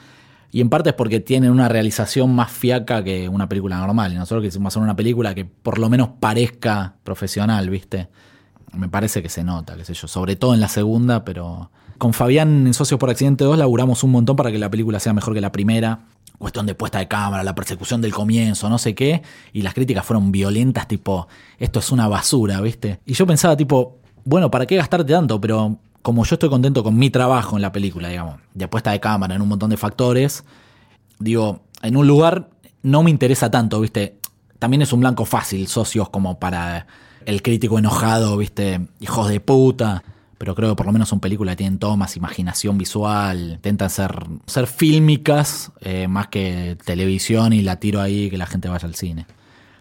Y 0.52 0.60
en 0.60 0.68
parte 0.68 0.90
es 0.90 0.94
porque 0.94 1.20
tienen 1.20 1.50
una 1.50 1.68
realización 1.68 2.34
más 2.34 2.52
fiaca 2.52 3.02
que 3.02 3.30
una 3.30 3.48
película 3.48 3.78
normal. 3.78 4.12
Y 4.12 4.16
nosotros 4.16 4.44
quisimos 4.44 4.72
hacer 4.72 4.82
una 4.82 4.94
película 4.94 5.34
que 5.34 5.46
por 5.46 5.78
lo 5.78 5.88
menos 5.88 6.10
parezca 6.20 6.96
profesional, 7.02 7.70
¿viste? 7.70 8.08
Me 8.74 8.90
parece 8.90 9.22
que 9.22 9.30
se 9.30 9.42
nota, 9.42 9.74
qué 9.74 9.86
sé 9.86 9.94
yo. 9.94 10.06
Sobre 10.06 10.36
todo 10.36 10.54
en 10.54 10.60
la 10.60 10.68
segunda, 10.68 11.24
pero... 11.24 11.70
Con 11.96 12.12
Fabián 12.12 12.66
en 12.66 12.74
Socios 12.74 13.00
por 13.00 13.08
Accidente 13.08 13.44
2 13.44 13.56
laburamos 13.56 14.04
un 14.04 14.10
montón 14.10 14.36
para 14.36 14.52
que 14.52 14.58
la 14.58 14.68
película 14.68 15.00
sea 15.00 15.14
mejor 15.14 15.32
que 15.32 15.40
la 15.40 15.50
primera. 15.50 16.00
Cuestión 16.36 16.66
de 16.66 16.74
puesta 16.74 16.98
de 16.98 17.08
cámara, 17.08 17.42
la 17.42 17.54
persecución 17.54 18.02
del 18.02 18.12
comienzo, 18.12 18.68
no 18.68 18.76
sé 18.76 18.94
qué. 18.94 19.22
Y 19.54 19.62
las 19.62 19.72
críticas 19.72 20.04
fueron 20.04 20.30
violentas, 20.30 20.86
tipo, 20.86 21.26
esto 21.58 21.78
es 21.78 21.90
una 21.90 22.06
basura, 22.06 22.60
¿viste? 22.60 23.00
Y 23.06 23.14
yo 23.14 23.26
pensaba, 23.26 23.56
tipo, 23.56 24.03
bueno, 24.24 24.50
¿para 24.50 24.66
qué 24.66 24.76
gastarte 24.76 25.12
tanto? 25.12 25.40
Pero 25.40 25.78
como 26.02 26.24
yo 26.24 26.34
estoy 26.34 26.48
contento 26.48 26.82
con 26.82 26.96
mi 26.96 27.10
trabajo 27.10 27.56
en 27.56 27.62
la 27.62 27.72
película, 27.72 28.08
digamos, 28.08 28.36
de 28.52 28.68
puesta 28.68 28.90
de 28.90 29.00
cámara, 29.00 29.34
en 29.34 29.42
un 29.42 29.48
montón 29.48 29.70
de 29.70 29.76
factores, 29.76 30.44
digo, 31.18 31.60
en 31.82 31.96
un 31.96 32.06
lugar 32.06 32.48
no 32.82 33.02
me 33.02 33.10
interesa 33.10 33.50
tanto, 33.50 33.80
¿viste? 33.80 34.18
También 34.58 34.82
es 34.82 34.92
un 34.92 35.00
blanco 35.00 35.24
fácil, 35.24 35.66
socios 35.68 36.08
como 36.10 36.38
para 36.38 36.86
el 37.24 37.42
crítico 37.42 37.78
enojado, 37.78 38.36
¿viste? 38.36 38.86
Hijos 39.00 39.28
de 39.28 39.40
puta. 39.40 40.02
Pero 40.36 40.54
creo 40.54 40.70
que 40.70 40.76
por 40.76 40.86
lo 40.86 40.92
menos 40.92 41.08
son 41.08 41.20
películas 41.20 41.52
que 41.52 41.58
tienen 41.58 41.78
todo 41.78 41.96
más 41.96 42.16
imaginación 42.16 42.76
visual, 42.76 43.52
intentan 43.52 43.88
ser, 43.88 44.26
ser 44.46 44.66
fílmicas 44.66 45.70
eh, 45.80 46.08
más 46.08 46.26
que 46.28 46.76
televisión 46.84 47.52
y 47.52 47.62
la 47.62 47.76
tiro 47.76 48.00
ahí 48.00 48.28
que 48.28 48.36
la 48.36 48.46
gente 48.46 48.68
vaya 48.68 48.86
al 48.86 48.94
cine. 48.94 49.26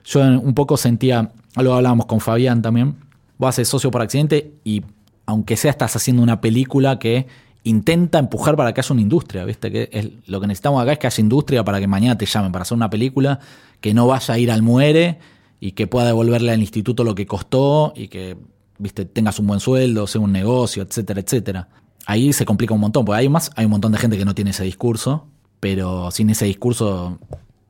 Yo 0.06 0.22
un 0.22 0.54
poco 0.54 0.78
sentía, 0.78 1.32
algo 1.56 1.74
hablábamos 1.74 2.06
con 2.06 2.20
Fabián 2.20 2.62
también, 2.62 2.96
vos 3.38 3.50
haces 3.50 3.68
socio 3.68 3.92
por 3.92 4.02
accidente 4.02 4.54
y 4.64 4.84
aunque 5.26 5.58
sea 5.58 5.72
estás 5.72 5.96
haciendo 5.96 6.22
una 6.22 6.42
película 6.42 7.00
que 7.00 7.28
intenta 7.64 8.20
empujar 8.20 8.56
para 8.56 8.74
que 8.74 8.82
haya 8.82 8.94
una 8.94 9.02
industria, 9.02 9.46
¿viste? 9.46 9.72
Que 9.72 9.90
es, 9.92 10.10
lo 10.26 10.42
que 10.42 10.48
necesitamos 10.48 10.82
acá 10.82 10.94
es 10.94 11.00
que 11.00 11.08
haya 11.08 11.22
industria 11.22 11.64
para 11.64 11.80
que 11.80 11.88
mañana 11.88 12.18
te 12.18 12.26
llamen 12.26 12.52
para 12.52 12.64
hacer 12.64 12.76
una 12.76 12.90
película 12.90 13.40
que 13.80 13.94
no 13.94 14.08
vaya 14.08 14.34
a 14.34 14.40
ir 14.40 14.52
al 14.52 14.62
muere 14.62 15.20
y 15.60 15.72
que 15.72 15.88
pueda 15.88 16.08
devolverle 16.08 16.52
al 16.52 16.60
instituto 16.60 17.04
lo 17.04 17.16
que 17.16 17.26
costó 17.26 17.94
y 17.96 18.10
que, 18.10 18.38
¿viste? 18.80 19.06
tengas 19.06 19.40
un 19.40 19.48
buen 19.48 19.62
sueldo, 19.62 20.08
sea 20.08 20.20
un 20.20 20.34
negocio, 20.34 20.84
etcétera, 20.84 21.22
etcétera. 21.22 21.70
Ahí 22.06 22.34
se 22.34 22.44
complica 22.44 22.74
un 22.74 22.82
montón, 22.82 23.06
porque 23.06 23.20
hay 23.20 23.30
más, 23.30 23.50
hay 23.56 23.64
un 23.66 23.72
montón 23.72 23.94
de 23.94 23.98
gente 23.98 24.18
que 24.18 24.26
no 24.26 24.36
tiene 24.36 24.52
ese 24.52 24.66
discurso, 24.66 25.28
pero 25.62 26.12
sin 26.12 26.30
ese 26.30 26.44
discurso 26.46 27.18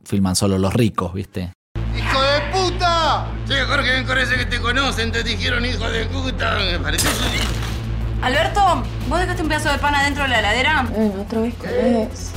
filman 0.04 0.36
solo 0.36 0.58
los 0.58 0.73
ricos, 0.73 1.13
¿viste? 1.13 1.52
Jorge, 3.61 3.91
ven 3.91 4.05
con 4.05 4.17
ese 4.17 4.35
que 4.35 4.45
te 4.45 4.59
conocen, 4.59 5.11
te 5.11 5.23
dijeron 5.23 5.65
hijo 5.65 5.89
de 5.89 6.05
puta. 6.05 6.57
Me 6.59 6.79
parece 6.79 7.07
Alberto, 8.21 8.83
¿vos 9.07 9.19
dejaste 9.19 9.41
un 9.41 9.49
pedazo 9.49 9.71
de 9.71 9.77
pan 9.79 9.95
adentro 9.95 10.23
de 10.23 10.29
la 10.29 10.39
heladera? 10.39 10.87
Bueno, 10.89 11.21
otra 11.21 11.41
vez 11.41 11.53
con 11.55 11.69
es. 11.69 12.31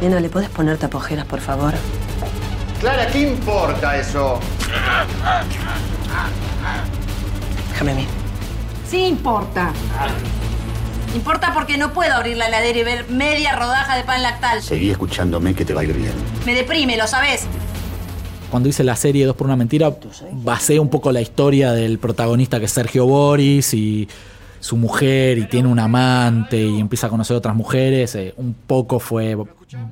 Nena, 0.00 0.20
¿le 0.20 0.28
puedes 0.28 0.50
poner 0.50 0.76
tapojeras, 0.78 1.26
por 1.26 1.40
favor? 1.40 1.74
Clara, 2.80 3.06
¿qué 3.08 3.20
importa 3.20 3.96
eso? 3.96 4.38
Déjame 7.70 7.92
a 7.92 7.94
mí. 7.94 8.06
Sí 8.88 9.06
importa. 9.06 9.72
Importa 11.14 11.54
porque 11.54 11.78
no 11.78 11.92
puedo 11.92 12.12
abrir 12.12 12.36
la 12.36 12.48
heladera 12.48 12.78
y 12.78 12.84
ver 12.84 13.08
media 13.08 13.56
rodaja 13.56 13.96
de 13.96 14.04
pan 14.04 14.22
lactal. 14.22 14.62
Seguí 14.62 14.90
escuchándome 14.90 15.54
que 15.54 15.64
te 15.64 15.72
va 15.72 15.80
a 15.80 15.84
ir 15.84 15.94
bien. 15.94 16.12
Me 16.44 16.54
deprime, 16.54 16.96
¿lo 16.96 17.06
sabes? 17.06 17.46
Cuando 18.54 18.68
hice 18.68 18.84
la 18.84 18.94
serie 18.94 19.26
Dos 19.26 19.34
por 19.34 19.48
una 19.48 19.56
mentira, 19.56 19.92
basé 20.30 20.78
un 20.78 20.88
poco 20.88 21.10
la 21.10 21.20
historia 21.20 21.72
del 21.72 21.98
protagonista 21.98 22.60
que 22.60 22.66
es 22.66 22.70
Sergio 22.70 23.04
Boris 23.04 23.74
y 23.74 24.08
su 24.60 24.76
mujer 24.76 25.38
y 25.38 25.46
tiene 25.48 25.66
un 25.66 25.80
amante 25.80 26.62
y 26.64 26.78
empieza 26.78 27.08
a 27.08 27.10
conocer 27.10 27.36
otras 27.36 27.56
mujeres. 27.56 28.14
eh, 28.14 28.32
un 28.36 28.54
poco 28.54 29.00
fue 29.00 29.36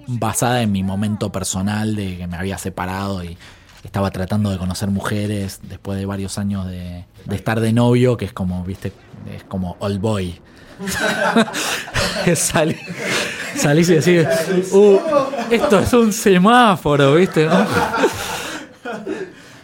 basada 0.07 0.63
en 0.63 0.71
mi 0.71 0.85
momento 0.85 1.33
personal 1.33 1.97
de 1.97 2.17
que 2.19 2.29
me 2.29 2.37
había 2.37 2.57
separado 2.57 3.25
y 3.25 3.37
estaba 3.83 4.13
tratando 4.13 4.49
de 4.53 4.59
conocer 4.59 4.91
mujeres 4.91 5.59
después 5.69 5.99
de 5.99 6.07
varios 6.07 6.39
años 6.39 6.69
de, 6.69 7.05
estar 7.33 7.59
de 7.59 7.73
novio, 7.73 8.17
que 8.17 8.27
es 8.27 8.33
como, 8.33 8.63
viste, 8.63 8.93
es 9.37 9.43
como 9.43 9.75
old 9.81 10.01
boy. 10.01 10.41
Salí- 12.37 12.79
salís 13.57 13.89
y 13.91 13.95
decís, 13.95 14.25
"Uh, 14.73 14.99
esto 15.51 15.81
es 15.81 15.93
un 15.95 16.13
semáforo, 16.13 17.17
¿viste? 17.17 17.47
¿no? 17.47 17.67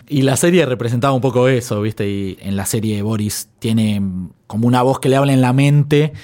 Y 0.08 0.22
la 0.22 0.36
serie 0.36 0.64
representaba 0.64 1.12
un 1.12 1.20
poco 1.20 1.48
eso, 1.48 1.82
¿viste? 1.82 2.08
Y 2.08 2.38
en 2.40 2.56
la 2.56 2.64
serie 2.64 3.02
Boris 3.02 3.50
tiene 3.58 4.00
como 4.46 4.66
una 4.66 4.82
voz 4.82 5.00
que 5.00 5.08
le 5.10 5.16
habla 5.16 5.34
en 5.34 5.42
la 5.42 5.52
mente 5.52 6.14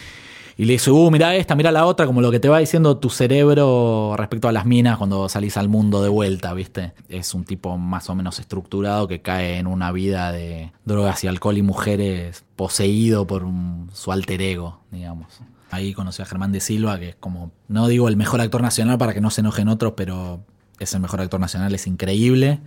y 0.56 0.64
le 0.64 0.74
dice, 0.74 0.90
uh, 0.90 1.10
mira 1.10 1.34
esta, 1.36 1.54
mira 1.54 1.70
la 1.70 1.84
otra, 1.84 2.06
como 2.06 2.22
lo 2.22 2.30
que 2.30 2.40
te 2.40 2.48
va 2.48 2.60
diciendo 2.60 2.96
tu 2.96 3.10
cerebro 3.10 4.14
respecto 4.16 4.48
a 4.48 4.52
las 4.52 4.64
minas 4.64 4.96
cuando 4.96 5.28
salís 5.28 5.56
al 5.58 5.68
mundo 5.68 6.02
de 6.02 6.08
vuelta, 6.08 6.54
¿viste? 6.54 6.92
Es 7.10 7.34
un 7.34 7.44
tipo 7.44 7.76
más 7.76 8.08
o 8.08 8.14
menos 8.14 8.38
estructurado 8.38 9.06
que 9.06 9.20
cae 9.20 9.58
en 9.58 9.66
una 9.66 9.92
vida 9.92 10.32
de 10.32 10.72
drogas 10.86 11.22
y 11.24 11.26
alcohol 11.26 11.58
y 11.58 11.62
mujeres 11.62 12.44
poseído 12.56 13.26
por 13.26 13.44
un- 13.44 13.90
su 13.92 14.12
alter 14.12 14.40
ego, 14.40 14.80
digamos. 14.92 15.40
Ahí 15.70 15.92
conocí 15.92 16.22
a 16.22 16.24
Germán 16.24 16.52
de 16.52 16.60
Silva, 16.60 16.98
que 16.98 17.10
es 17.10 17.16
como, 17.16 17.50
no 17.68 17.88
digo 17.88 18.08
el 18.08 18.16
mejor 18.16 18.40
actor 18.40 18.62
nacional 18.62 18.96
para 18.96 19.12
que 19.12 19.20
no 19.20 19.30
se 19.30 19.40
enojen 19.42 19.68
otros, 19.68 19.92
pero 19.96 20.40
es 20.78 20.94
el 20.94 21.00
mejor 21.00 21.20
actor 21.20 21.40
nacional, 21.40 21.74
es 21.74 21.86
increíble. 21.86 22.60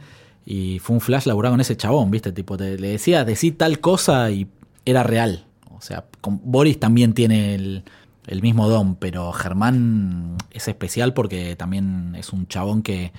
Y 0.50 0.80
fue 0.80 0.94
un 0.94 1.02
flash 1.02 1.26
laburar 1.26 1.52
con 1.52 1.60
ese 1.60 1.76
chabón, 1.76 2.10
¿viste? 2.10 2.32
Tipo, 2.32 2.56
te- 2.56 2.80
le 2.80 2.88
decía, 2.88 3.26
decí 3.26 3.52
tal 3.52 3.82
cosa 3.82 4.32
y 4.32 4.48
era 4.86 5.04
real. 5.04 5.46
O 5.78 5.82
sea, 5.82 6.06
Boris 6.24 6.80
también 6.80 7.14
tiene 7.14 7.54
el, 7.56 7.84
mismo 8.42 8.70
don, 8.70 8.96
pero 8.96 9.34
Germán 9.34 10.38
es 10.52 10.70
especial 10.70 11.14
porque 11.14 11.58
también 11.58 12.16
es 12.18 12.32
un 12.32 12.48
chabón 12.48 12.82
que 12.82 13.12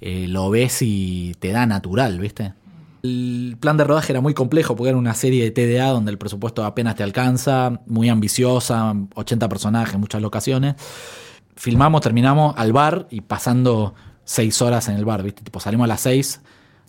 eh, 0.00 0.26
lo 0.28 0.50
ves 0.50 0.82
y 0.82 1.34
te 1.40 1.50
da 1.50 1.66
natural, 1.66 2.20
¿viste? 2.20 2.52
El 3.02 3.56
plan 3.58 3.76
de 3.76 3.82
rodaje 3.82 4.12
era 4.12 4.20
muy 4.20 4.32
complejo 4.32 4.76
porque 4.76 4.90
era 4.90 4.98
una 4.98 5.14
serie 5.14 5.42
de 5.42 5.50
TDA 5.50 5.88
donde 5.88 6.12
el 6.12 6.18
presupuesto 6.18 6.64
apenas 6.64 6.94
te 6.94 7.02
alcanza, 7.02 7.80
muy 7.86 8.08
ambiciosa, 8.08 8.94
80 9.16 9.48
personajes, 9.48 9.98
muchas 9.98 10.22
locaciones. 10.22 10.76
Filmamos, 11.56 12.02
terminamos 12.02 12.54
al 12.56 12.72
bar 12.72 13.08
y 13.10 13.22
pasando 13.22 13.96
6 14.26 14.62
horas 14.62 14.88
en 14.88 14.94
el 14.94 15.04
bar, 15.04 15.24
¿viste? 15.24 15.42
Tipo, 15.42 15.58
salimos 15.58 15.86
a 15.86 15.88
las 15.88 16.00
6, 16.02 16.40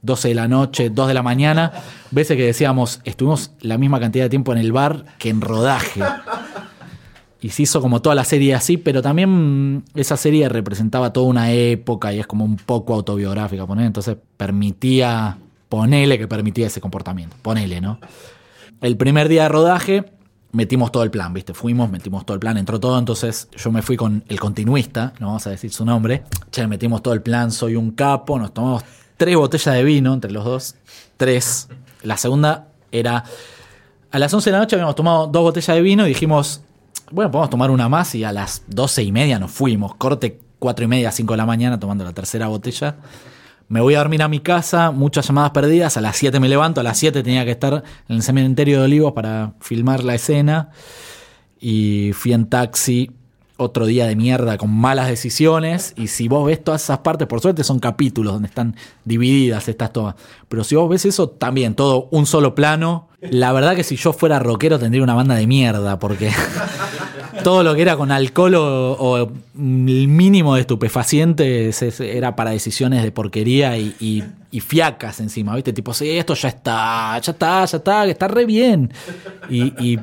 12 0.03 0.27
de 0.27 0.35
la 0.35 0.47
noche, 0.47 0.89
2 0.89 1.07
de 1.07 1.13
la 1.13 1.23
mañana. 1.23 1.71
Veces 2.11 2.37
que 2.37 2.45
decíamos, 2.45 3.01
estuvimos 3.05 3.51
la 3.61 3.77
misma 3.77 3.99
cantidad 3.99 4.25
de 4.25 4.29
tiempo 4.29 4.51
en 4.51 4.59
el 4.59 4.71
bar 4.71 5.05
que 5.17 5.29
en 5.29 5.41
rodaje. 5.41 6.01
Y 7.41 7.49
se 7.49 7.63
hizo 7.63 7.81
como 7.81 8.01
toda 8.01 8.15
la 8.15 8.23
serie 8.23 8.53
así, 8.53 8.77
pero 8.77 9.01
también 9.01 9.83
esa 9.95 10.15
serie 10.15 10.47
representaba 10.47 11.11
toda 11.11 11.27
una 11.27 11.51
época 11.51 12.13
y 12.13 12.19
es 12.19 12.27
como 12.27 12.45
un 12.45 12.55
poco 12.55 12.93
autobiográfica, 12.93 13.65
poner 13.65 13.85
entonces 13.85 14.15
permitía, 14.37 15.37
ponele 15.67 16.17
que 16.17 16.27
permitía 16.27 16.67
ese 16.67 16.79
comportamiento, 16.79 17.35
ponele, 17.41 17.81
¿no? 17.81 17.99
El 18.79 18.95
primer 18.95 19.27
día 19.27 19.43
de 19.43 19.49
rodaje 19.49 20.05
metimos 20.53 20.91
todo 20.91 21.03
el 21.03 21.11
plan, 21.11 21.33
¿viste? 21.33 21.53
Fuimos, 21.53 21.89
metimos 21.89 22.25
todo 22.25 22.35
el 22.35 22.39
plan, 22.39 22.57
entró 22.57 22.79
todo, 22.79 22.97
entonces 22.97 23.49
yo 23.57 23.71
me 23.71 23.81
fui 23.81 23.97
con 23.97 24.23
el 24.29 24.39
continuista, 24.39 25.13
no 25.19 25.27
vamos 25.27 25.45
a 25.45 25.49
decir 25.49 25.71
su 25.73 25.83
nombre, 25.83 26.23
che, 26.49 26.65
metimos 26.67 27.03
todo 27.03 27.13
el 27.13 27.21
plan, 27.21 27.51
soy 27.51 27.75
un 27.75 27.91
capo, 27.91 28.39
nos 28.39 28.53
tomamos 28.53 28.83
tres 29.23 29.37
botellas 29.37 29.73
de 29.73 29.83
vino 29.85 30.13
entre 30.13 30.31
los 30.31 30.43
dos, 30.43 30.75
tres. 31.15 31.69
La 32.01 32.17
segunda 32.17 32.67
era, 32.91 33.23
a 34.11 34.19
las 34.19 34.33
11 34.33 34.49
de 34.49 34.51
la 34.51 34.59
noche 34.59 34.75
habíamos 34.75 34.95
tomado 34.95 35.27
dos 35.27 35.43
botellas 35.43 35.77
de 35.77 35.81
vino 35.81 36.05
y 36.05 36.09
dijimos, 36.09 36.59
bueno, 37.09 37.31
podemos 37.31 37.49
tomar 37.49 37.71
una 37.71 37.87
más 37.87 38.15
y 38.15 38.25
a 38.25 38.33
las 38.33 38.63
doce 38.67 39.01
y 39.01 39.13
media 39.13 39.39
nos 39.39 39.49
fuimos, 39.49 39.95
corte 39.95 40.41
cuatro 40.59 40.83
y 40.83 40.89
media, 40.89 41.09
cinco 41.13 41.35
de 41.35 41.37
la 41.37 41.45
mañana 41.45 41.79
tomando 41.79 42.03
la 42.03 42.11
tercera 42.11 42.47
botella. 42.47 42.97
Me 43.69 43.79
voy 43.79 43.95
a 43.95 43.99
dormir 43.99 44.23
a 44.23 44.27
mi 44.27 44.41
casa, 44.41 44.91
muchas 44.91 45.25
llamadas 45.25 45.51
perdidas, 45.51 45.95
a 45.95 46.01
las 46.01 46.17
7 46.17 46.41
me 46.41 46.49
levanto, 46.49 46.81
a 46.81 46.83
las 46.83 46.97
7 46.97 47.23
tenía 47.23 47.45
que 47.45 47.51
estar 47.51 47.81
en 48.09 48.15
el 48.17 48.23
cementerio 48.23 48.79
de 48.79 48.83
Olivos 48.83 49.13
para 49.13 49.53
filmar 49.61 50.03
la 50.03 50.15
escena 50.15 50.71
y 51.61 52.11
fui 52.11 52.33
en 52.33 52.47
taxi 52.47 53.09
otro 53.57 53.85
día 53.85 54.07
de 54.07 54.15
mierda 54.15 54.57
con 54.57 54.71
malas 54.71 55.07
decisiones 55.07 55.93
y 55.95 56.07
si 56.07 56.27
vos 56.27 56.45
ves 56.47 56.63
todas 56.63 56.83
esas 56.83 56.99
partes, 56.99 57.27
por 57.27 57.39
suerte 57.39 57.63
son 57.63 57.79
capítulos 57.79 58.33
donde 58.33 58.47
están 58.47 58.75
divididas 59.05 59.67
estas 59.69 59.93
tomas, 59.93 60.15
pero 60.49 60.63
si 60.63 60.75
vos 60.75 60.89
ves 60.89 61.05
eso 61.05 61.29
también, 61.29 61.75
todo 61.75 62.07
un 62.11 62.25
solo 62.25 62.55
plano, 62.55 63.07
la 63.21 63.51
verdad 63.53 63.75
que 63.75 63.83
si 63.83 63.95
yo 63.95 64.11
fuera 64.11 64.39
rockero 64.39 64.79
tendría 64.79 65.03
una 65.03 65.13
banda 65.13 65.35
de 65.35 65.45
mierda 65.47 65.99
porque 65.99 66.31
todo 67.43 67.63
lo 67.63 67.75
que 67.75 67.81
era 67.83 67.95
con 67.95 68.11
alcohol 68.11 68.55
o, 68.55 68.91
o 68.93 69.17
el 69.17 69.27
mínimo 70.07 70.55
de 70.55 70.61
estupefacientes 70.61 71.81
es- 71.81 71.99
era 71.99 72.35
para 72.35 72.51
decisiones 72.51 73.03
de 73.03 73.11
porquería 73.11 73.77
y, 73.77 74.23
fiacas 74.61 75.19
encima, 75.19 75.55
¿viste? 75.55 75.73
Tipo, 75.73 75.93
sí, 75.95 76.09
esto 76.11 76.35
ya 76.35 76.49
está, 76.49 77.17
ya 77.19 77.31
está, 77.31 77.65
ya 77.65 77.77
está, 77.77 78.05
que 78.05 78.11
está 78.11 78.27
re 78.27 78.45
bien. 78.45 78.91
Y 79.49 79.97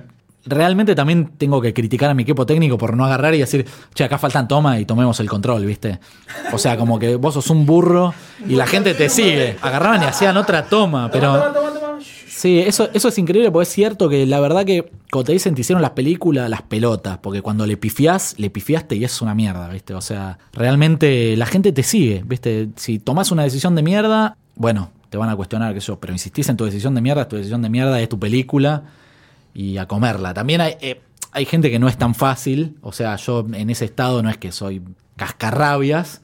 realmente 0.51 0.95
también 0.95 1.31
tengo 1.39 1.61
que 1.61 1.73
criticar 1.73 2.11
a 2.11 2.15
mi 2.15 2.25
equipo 2.25 2.45
técnico 2.45 2.77
por 2.77 2.97
no 2.97 3.05
agarrar 3.05 3.35
y 3.35 3.39
decir, 3.39 3.67
che, 3.95 4.05
acá 4.05 4.19
faltan 4.19 4.49
tomas 4.49 4.81
y 4.81 4.85
tomemos 4.85 5.19
el 5.21 5.29
control, 5.29 5.65
¿viste? 5.65 6.01
O 6.53 6.59
sea, 6.59 6.77
como 6.77 6.99
que 6.99 7.17
vos 7.17 7.35
sos 7.35 7.49
un 7.51 7.65
burro 7.65 8.13
y 8.47 8.57
la 8.57 8.67
gente 8.67 8.95
te 8.95 9.09
sigue. 9.09 9.57
Agarraban 9.63 10.03
y 10.03 10.07
hacían 10.07 10.37
otra 10.37 10.65
toma, 10.65 11.11
pero... 11.11 11.71
Sí, 12.41 12.59
eso, 12.59 12.89
eso 12.95 13.09
es 13.09 13.19
increíble 13.19 13.51
porque 13.51 13.65
es 13.65 13.69
cierto 13.69 14.09
que 14.09 14.25
la 14.25 14.41
verdad 14.41 14.65
que 14.65 14.91
cuando 15.11 15.27
te 15.27 15.33
dicen 15.33 15.55
te 15.55 15.61
hicieron 15.61 15.83
las 15.83 15.91
películas, 15.91 16.49
las 16.49 16.63
pelotas, 16.63 17.19
porque 17.19 17.43
cuando 17.43 17.67
le 17.67 17.77
pifiás, 17.77 18.35
le 18.39 18.49
pifiaste 18.49 18.97
y 18.97 19.05
es 19.05 19.21
una 19.21 19.35
mierda, 19.35 19.69
¿viste? 19.69 19.93
O 19.93 20.01
sea, 20.01 20.39
realmente 20.55 21.37
la 21.37 21.45
gente 21.45 21.71
te 21.73 21.83
sigue, 21.83 22.23
¿viste? 22.25 22.71
Si 22.77 22.99
tomás 22.99 23.31
una 23.31 23.43
decisión 23.43 23.75
de 23.75 23.83
mierda, 23.83 24.39
bueno, 24.55 24.91
te 25.11 25.19
van 25.19 25.29
a 25.29 25.37
cuestionar, 25.37 25.75
que 25.75 25.81
yo, 25.81 26.01
pero 26.01 26.15
insistís 26.15 26.49
en 26.49 26.57
tu 26.57 26.65
decisión 26.65 26.95
de 26.95 27.03
mierda, 27.03 27.29
tu 27.29 27.37
decisión 27.37 27.61
de 27.61 27.69
mierda 27.69 28.01
es 28.01 28.09
tu 28.09 28.19
película 28.19 28.85
y 29.55 29.79
a 29.79 29.87
comerla. 29.87 30.35
También 30.35 30.61
hay, 30.61 30.77
eh, 30.81 31.01
hay 31.33 31.45
gente 31.45 31.71
que 31.71 31.79
no 31.79 31.89
es 31.89 31.97
tan 31.97 32.15
fácil, 32.15 32.77
o 32.83 32.93
sea, 32.93 33.17
yo 33.17 33.47
en 33.53 33.71
ese 33.71 33.85
estado 33.85 34.23
no 34.23 34.31
es 34.31 34.39
que 34.39 34.53
soy 34.53 34.83
cascarrabias, 35.17 36.23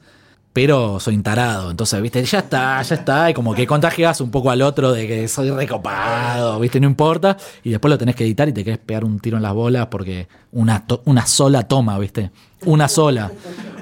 pero 0.57 0.99
soy 0.99 1.15
tarado. 1.19 1.69
Entonces, 1.69 2.01
viste, 2.01 2.25
ya 2.25 2.39
está, 2.39 2.81
ya 2.81 2.95
está. 2.95 3.29
Y 3.29 3.35
como 3.35 3.53
que 3.53 3.67
contagias 3.67 4.19
un 4.21 4.31
poco 4.31 4.49
al 4.49 4.63
otro 4.63 4.91
de 4.91 5.07
que 5.07 5.27
soy 5.27 5.51
recopado, 5.51 6.59
viste, 6.59 6.79
no 6.79 6.87
importa. 6.87 7.37
Y 7.63 7.69
después 7.69 7.91
lo 7.91 7.97
tenés 7.99 8.15
que 8.15 8.23
editar 8.23 8.49
y 8.49 8.53
te 8.53 8.63
querés 8.63 8.79
pegar 8.79 9.05
un 9.05 9.19
tiro 9.19 9.37
en 9.37 9.43
las 9.43 9.53
bolas 9.53 9.85
porque 9.85 10.27
una, 10.53 10.83
una 11.05 11.27
sola 11.27 11.67
toma, 11.67 11.99
viste. 11.99 12.31
Una 12.65 12.87
sola. 12.87 13.31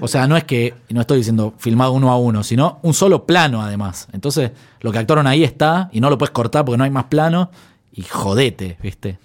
O 0.01 0.09
sea, 0.09 0.27
no 0.27 0.35
es 0.35 0.43
que, 0.43 0.73
no 0.89 0.99
estoy 0.99 1.19
diciendo 1.19 1.53
filmado 1.57 1.93
uno 1.93 2.11
a 2.11 2.17
uno, 2.17 2.43
sino 2.43 2.79
un 2.81 2.93
solo 2.93 3.25
plano 3.25 3.61
además. 3.61 4.09
Entonces, 4.11 4.51
lo 4.81 4.91
que 4.91 4.97
actuaron 4.97 5.27
ahí 5.27 5.45
está 5.45 5.89
y 5.93 6.01
no 6.01 6.09
lo 6.09 6.17
puedes 6.17 6.31
cortar 6.31 6.65
porque 6.65 6.77
no 6.77 6.83
hay 6.83 6.91
más 6.91 7.05
plano. 7.05 7.51
Y 7.95 8.03
jodete, 8.03 8.77
viste. 8.81 9.17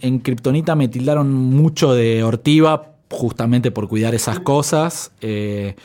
En 0.00 0.18
Kryptonita 0.18 0.74
me 0.74 0.88
tildaron 0.88 1.32
mucho 1.32 1.94
de 1.94 2.24
ortiva 2.24 2.94
justamente 3.10 3.70
por 3.70 3.88
cuidar 3.88 4.14
esas 4.14 4.40
cosas. 4.40 5.12
Eh, 5.20 5.76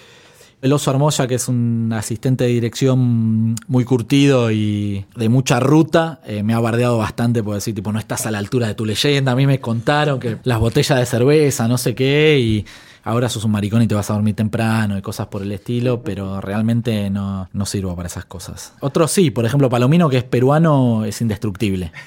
el 0.62 0.74
oso 0.74 0.89
Armoya, 0.89 1.28
que 1.28 1.36
es 1.36 1.48
un 1.48 1.91
asistente 1.93 2.45
de 2.45 2.50
dirección 2.50 3.56
muy 3.67 3.84
curtido 3.84 4.52
y 4.52 5.06
de 5.15 5.30
mucha 5.30 5.60
ruta, 5.60 6.21
eh, 6.26 6.43
me 6.43 6.54
ha 6.54 6.60
bardeado 6.60 6.98
bastante 6.98 7.43
por 7.43 7.56
decir, 7.56 7.76
tipo, 7.76 7.91
no 7.91 8.00
estás 8.00 8.26
a 8.26 8.32
la 8.32 8.39
altura 8.39 8.67
de 8.67 8.74
tu 8.74 8.86
leyenda. 8.86 9.34
A 9.34 9.36
mí 9.36 9.45
me 9.45 9.60
contaron 9.60 10.19
que 10.19 10.38
las 10.43 10.60
botellas 10.60 10.98
de 10.98 11.06
cerveza, 11.06 11.67
no 11.67 11.78
sé 11.78 11.93
qué, 11.93 12.39
y 12.39 12.65
ahora 13.05 13.29
sos 13.29 13.45
un 13.45 13.51
maricón 13.51 13.81
y 13.83 13.87
te 13.87 13.95
vas 13.95 14.09
a 14.09 14.13
dormir 14.13 14.35
temprano 14.35 14.97
y 14.97 15.01
cosas 15.01 15.27
por 15.27 15.43
el 15.43 15.51
estilo, 15.51 16.01
pero 16.01 16.41
realmente 16.41 17.09
no, 17.09 17.47
no 17.53 17.65
sirvo 17.65 17.95
para 17.95 18.07
esas 18.07 18.25
cosas. 18.25 18.73
Otro 18.81 19.07
sí, 19.07 19.31
por 19.31 19.45
ejemplo, 19.45 19.69
Palomino, 19.69 20.09
que 20.09 20.17
es 20.17 20.23
peruano, 20.23 21.05
es 21.05 21.21
indestructible. 21.21 21.93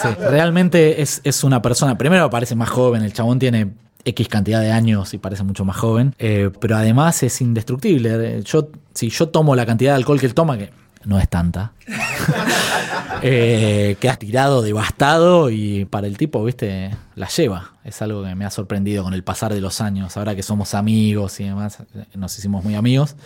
Sí, 0.00 0.08
realmente 0.20 1.00
es, 1.00 1.22
es 1.24 1.42
una 1.42 1.62
persona, 1.62 1.96
primero 1.96 2.28
parece 2.28 2.54
más 2.54 2.68
joven, 2.68 3.02
el 3.02 3.14
chabón 3.14 3.38
tiene 3.38 3.72
X 4.04 4.28
cantidad 4.28 4.60
de 4.60 4.70
años 4.70 5.14
y 5.14 5.18
parece 5.18 5.42
mucho 5.42 5.64
más 5.64 5.76
joven, 5.76 6.14
eh, 6.18 6.50
pero 6.60 6.76
además 6.76 7.22
es 7.22 7.40
indestructible. 7.40 8.42
Yo, 8.44 8.68
si 8.94 9.08
yo 9.08 9.28
tomo 9.30 9.56
la 9.56 9.64
cantidad 9.66 9.92
de 9.92 9.96
alcohol 9.96 10.20
que 10.20 10.26
él 10.26 10.34
toma, 10.34 10.58
que 10.58 10.70
no 11.06 11.18
es 11.18 11.28
tanta, 11.30 11.72
Eh, 13.22 13.96
quedas 13.98 14.18
tirado, 14.18 14.60
devastado 14.62 15.48
y 15.50 15.86
para 15.86 16.06
el 16.06 16.18
tipo, 16.18 16.44
viste, 16.44 16.90
la 17.14 17.28
lleva. 17.28 17.72
Es 17.82 18.02
algo 18.02 18.22
que 18.22 18.34
me 18.34 18.44
ha 18.44 18.50
sorprendido 18.50 19.02
con 19.04 19.14
el 19.14 19.24
pasar 19.24 19.54
de 19.54 19.60
los 19.60 19.80
años. 19.80 20.16
Ahora 20.18 20.34
que 20.36 20.42
somos 20.42 20.74
amigos 20.74 21.40
y 21.40 21.44
demás, 21.44 21.78
nos 22.14 22.38
hicimos 22.38 22.62
muy 22.62 22.74
amigos. 22.74 23.16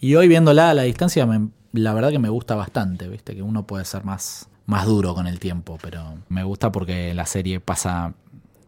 Y 0.00 0.14
hoy 0.16 0.28
viéndola 0.28 0.70
a 0.70 0.74
la 0.74 0.82
distancia, 0.82 1.24
me- 1.26 1.48
la 1.72 1.94
verdad 1.94 2.10
que 2.10 2.18
me 2.18 2.28
gusta 2.28 2.54
bastante, 2.56 3.08
viste, 3.08 3.34
que 3.34 3.42
uno 3.42 3.66
puede 3.66 3.84
ser 3.86 4.04
más, 4.04 4.48
más 4.66 4.84
duro 4.86 5.14
con 5.14 5.26
el 5.26 5.38
tiempo, 5.38 5.78
pero 5.82 6.18
me 6.28 6.44
gusta 6.44 6.70
porque 6.70 7.14
la 7.14 7.24
serie 7.26 7.58
pasa 7.58 8.12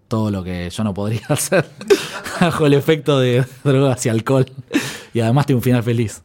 todo 0.09 0.31
lo 0.31 0.43
que 0.43 0.71
yo 0.71 0.83
no 0.83 0.95
podría 0.95 1.23
hacer 1.29 1.69
bajo 2.41 2.65
el 2.67 2.73
efecto 2.73 3.21
de 3.21 3.45
drogas 3.65 4.05
y 4.07 4.09
alcohol. 4.09 4.47
Y 5.13 5.21
además 5.21 5.45
tiene 5.47 5.59
un 5.59 5.63
final 5.63 5.83
feliz. 5.83 6.23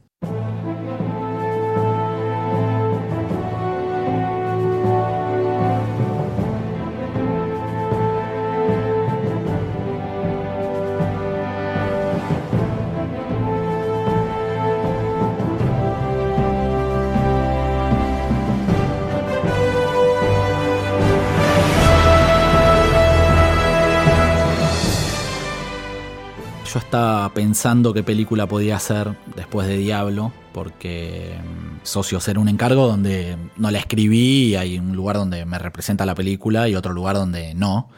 Yo 26.74 26.80
estaba 26.80 27.32
pensando 27.36 27.94
qué 27.94 28.02
película 28.02 28.48
podía 28.48 28.78
hacer 28.78 29.16
después 29.36 29.68
de 29.68 29.78
Diablo, 29.78 30.32
porque 30.54 31.36
mm, 31.38 31.86
Socios 31.86 32.28
era 32.28 32.40
un 32.40 32.48
encargo 32.48 32.88
donde 32.88 33.38
no 33.58 33.70
la 33.70 33.78
escribí 33.78 34.46
y 34.46 34.56
hay 34.56 34.80
un 34.80 34.96
lugar 34.96 35.18
donde 35.18 35.46
me 35.46 35.60
representa 35.60 36.04
la 36.04 36.16
película 36.16 36.68
y 36.68 36.74
otro 36.74 36.92
lugar 36.92 37.16
donde 37.16 37.54
no. 37.54 37.90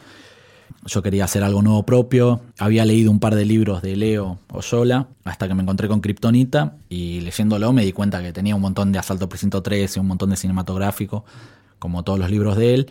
Yo 0.84 1.02
quería 1.02 1.24
hacer 1.24 1.42
algo 1.42 1.62
nuevo 1.62 1.84
propio. 1.84 2.42
Había 2.58 2.84
leído 2.84 3.10
un 3.10 3.18
par 3.18 3.34
de 3.34 3.46
libros 3.46 3.80
de 3.80 3.96
Leo 3.96 4.40
Oyola 4.52 5.08
hasta 5.24 5.48
que 5.48 5.54
me 5.54 5.62
encontré 5.62 5.88
con 5.88 6.02
Kryptonita 6.02 6.76
y 6.90 7.22
leyéndolo 7.22 7.72
me 7.72 7.82
di 7.82 7.92
cuenta 7.92 8.20
que 8.20 8.34
tenía 8.34 8.56
un 8.56 8.60
montón 8.60 8.92
de 8.92 8.98
Asalto 8.98 9.26
Precinto 9.26 9.62
13, 9.62 10.00
un 10.00 10.08
montón 10.08 10.28
de 10.28 10.36
cinematográfico, 10.36 11.24
como 11.78 12.02
todos 12.02 12.18
los 12.18 12.30
libros 12.30 12.58
de 12.58 12.74
él 12.74 12.90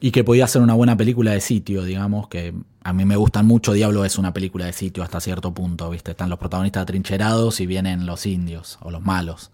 y 0.00 0.10
que 0.10 0.24
podía 0.24 0.46
ser 0.46 0.62
una 0.62 0.74
buena 0.74 0.96
película 0.96 1.32
de 1.32 1.40
sitio, 1.40 1.84
digamos, 1.84 2.28
que 2.28 2.54
a 2.82 2.92
mí 2.92 3.04
me 3.04 3.16
gustan 3.16 3.46
mucho. 3.46 3.74
Diablo 3.74 4.04
es 4.04 4.18
una 4.18 4.32
película 4.32 4.64
de 4.64 4.72
sitio 4.72 5.02
hasta 5.02 5.20
cierto 5.20 5.52
punto, 5.52 5.90
¿viste? 5.90 6.12
Están 6.12 6.30
los 6.30 6.38
protagonistas 6.38 6.82
atrincherados 6.82 7.60
y 7.60 7.66
vienen 7.66 8.06
los 8.06 8.24
indios 8.24 8.78
o 8.82 8.90
los 8.90 9.02
malos. 9.02 9.50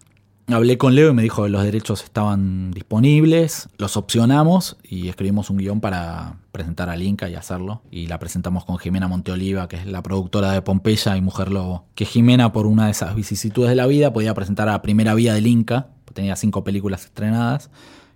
Hablé 0.49 0.77
con 0.77 0.95
Leo 0.95 1.09
y 1.09 1.13
me 1.13 1.23
dijo 1.23 1.43
que 1.43 1.49
los 1.49 1.61
derechos 1.61 2.05
estaban 2.05 2.71
disponibles, 2.71 3.67
los 3.77 3.97
opcionamos 3.97 4.77
y 4.81 5.09
escribimos 5.09 5.49
un 5.49 5.57
guion 5.57 5.81
para 5.81 6.37
presentar 6.53 6.89
al 6.89 7.03
Inca 7.03 7.27
y 7.27 7.35
hacerlo. 7.35 7.81
Y 7.91 8.07
la 8.07 8.17
presentamos 8.17 8.63
con 8.63 8.77
Jimena 8.77 9.09
Monteoliva, 9.09 9.67
que 9.67 9.75
es 9.75 9.85
la 9.85 10.01
productora 10.01 10.53
de 10.53 10.61
Pompeya 10.61 11.17
y 11.17 11.21
Mujer 11.21 11.51
Lobo. 11.51 11.83
Que 11.95 12.05
Jimena, 12.05 12.53
por 12.53 12.65
una 12.65 12.85
de 12.85 12.91
esas 12.91 13.13
vicisitudes 13.13 13.69
de 13.69 13.75
la 13.75 13.87
vida, 13.87 14.13
podía 14.13 14.33
presentar 14.33 14.69
a 14.69 14.81
Primera 14.81 15.13
Vía 15.15 15.33
del 15.33 15.47
Inca, 15.47 15.89
tenía 16.13 16.37
cinco 16.37 16.63
películas 16.63 17.03
estrenadas, 17.03 17.69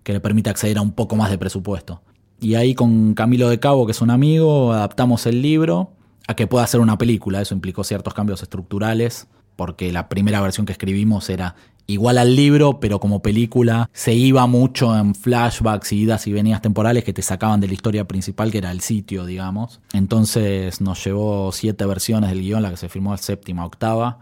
que 0.04 0.14
le 0.14 0.22
permite 0.22 0.50
acceder 0.50 0.78
a 0.78 0.82
un 0.82 0.94
poco 0.94 1.18
más 1.18 1.30
de 1.30 1.38
presupuesto. 1.38 2.02
Y 2.42 2.56
ahí 2.56 2.74
con 2.74 3.14
Camilo 3.14 3.50
de 3.50 3.60
Cabo, 3.60 3.86
que 3.86 3.92
es 3.92 4.02
un 4.02 4.10
amigo, 4.10 4.74
adaptamos 4.74 5.28
el 5.28 5.44
libro 5.44 5.92
a 6.28 6.36
que 6.36 6.48
pueda 6.48 6.66
ser 6.66 6.82
una 6.82 6.98
película. 6.98 7.40
Eso 7.40 7.54
implicó 7.54 7.84
ciertos 7.84 8.16
cambios 8.16 8.42
estructurales, 8.42 9.28
porque 9.56 9.92
la 9.94 10.10
primera 10.10 10.42
versión 10.42 10.66
que 10.66 10.72
escribimos 10.72 11.30
era 11.30 11.56
igual 11.86 12.18
al 12.18 12.36
libro, 12.36 12.80
pero 12.80 13.00
como 13.00 13.22
película 13.22 13.92
se 13.94 14.16
iba 14.16 14.48
mucho 14.48 14.98
en 14.98 15.14
flashbacks 15.14 15.92
y 15.92 16.00
idas 16.00 16.26
y 16.26 16.34
venidas 16.34 16.64
temporales 16.64 17.04
que 17.04 17.14
te 17.14 17.22
sacaban 17.22 17.62
de 17.62 17.68
la 17.68 17.74
historia 17.74 18.08
principal, 18.08 18.52
que 18.52 18.58
era 18.58 18.72
el 18.72 18.82
sitio, 18.82 19.26
digamos. 19.28 19.80
Entonces 19.94 20.82
nos 20.82 21.04
llevó 21.06 21.52
siete 21.52 21.86
versiones 21.86 22.32
del 22.32 22.42
guion, 22.42 22.64
la 22.64 22.72
que 22.72 22.78
se 22.78 22.90
filmó 22.90 23.16
séptima, 23.18 23.66
octava, 23.66 24.18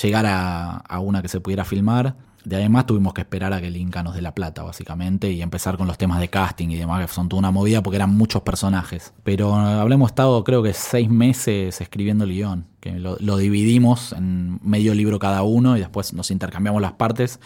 llegar 0.00 0.24
a 0.26 1.00
una 1.00 1.20
que 1.20 1.28
se 1.28 1.40
pudiera 1.40 1.64
filmar. 1.64 2.29
De 2.44 2.56
además 2.56 2.86
tuvimos 2.86 3.12
que 3.12 3.20
esperar 3.20 3.52
a 3.52 3.60
que 3.60 3.66
el 3.66 3.76
Inca 3.76 4.02
nos 4.02 4.14
dé 4.14 4.22
la 4.22 4.34
plata, 4.34 4.62
básicamente, 4.62 5.30
y 5.30 5.42
empezar 5.42 5.76
con 5.76 5.86
los 5.86 5.98
temas 5.98 6.20
de 6.20 6.28
casting 6.28 6.68
y 6.68 6.76
demás, 6.76 7.06
que 7.06 7.12
son 7.12 7.28
toda 7.28 7.38
una 7.38 7.50
movida 7.50 7.82
porque 7.82 7.96
eran 7.96 8.16
muchos 8.16 8.42
personajes. 8.42 9.12
Pero 9.24 9.54
habremos 9.54 10.10
estado, 10.10 10.42
creo 10.44 10.62
que, 10.62 10.72
seis 10.72 11.10
meses 11.10 11.80
escribiendo 11.80 12.24
el 12.24 12.32
guion, 12.32 12.66
que 12.80 12.98
lo, 12.98 13.16
lo 13.20 13.36
dividimos 13.36 14.12
en 14.12 14.58
medio 14.62 14.94
libro 14.94 15.18
cada 15.18 15.42
uno 15.42 15.76
y 15.76 15.80
después 15.80 16.12
nos 16.14 16.30
intercambiamos 16.30 16.80
las 16.80 16.92
partes 16.92 17.40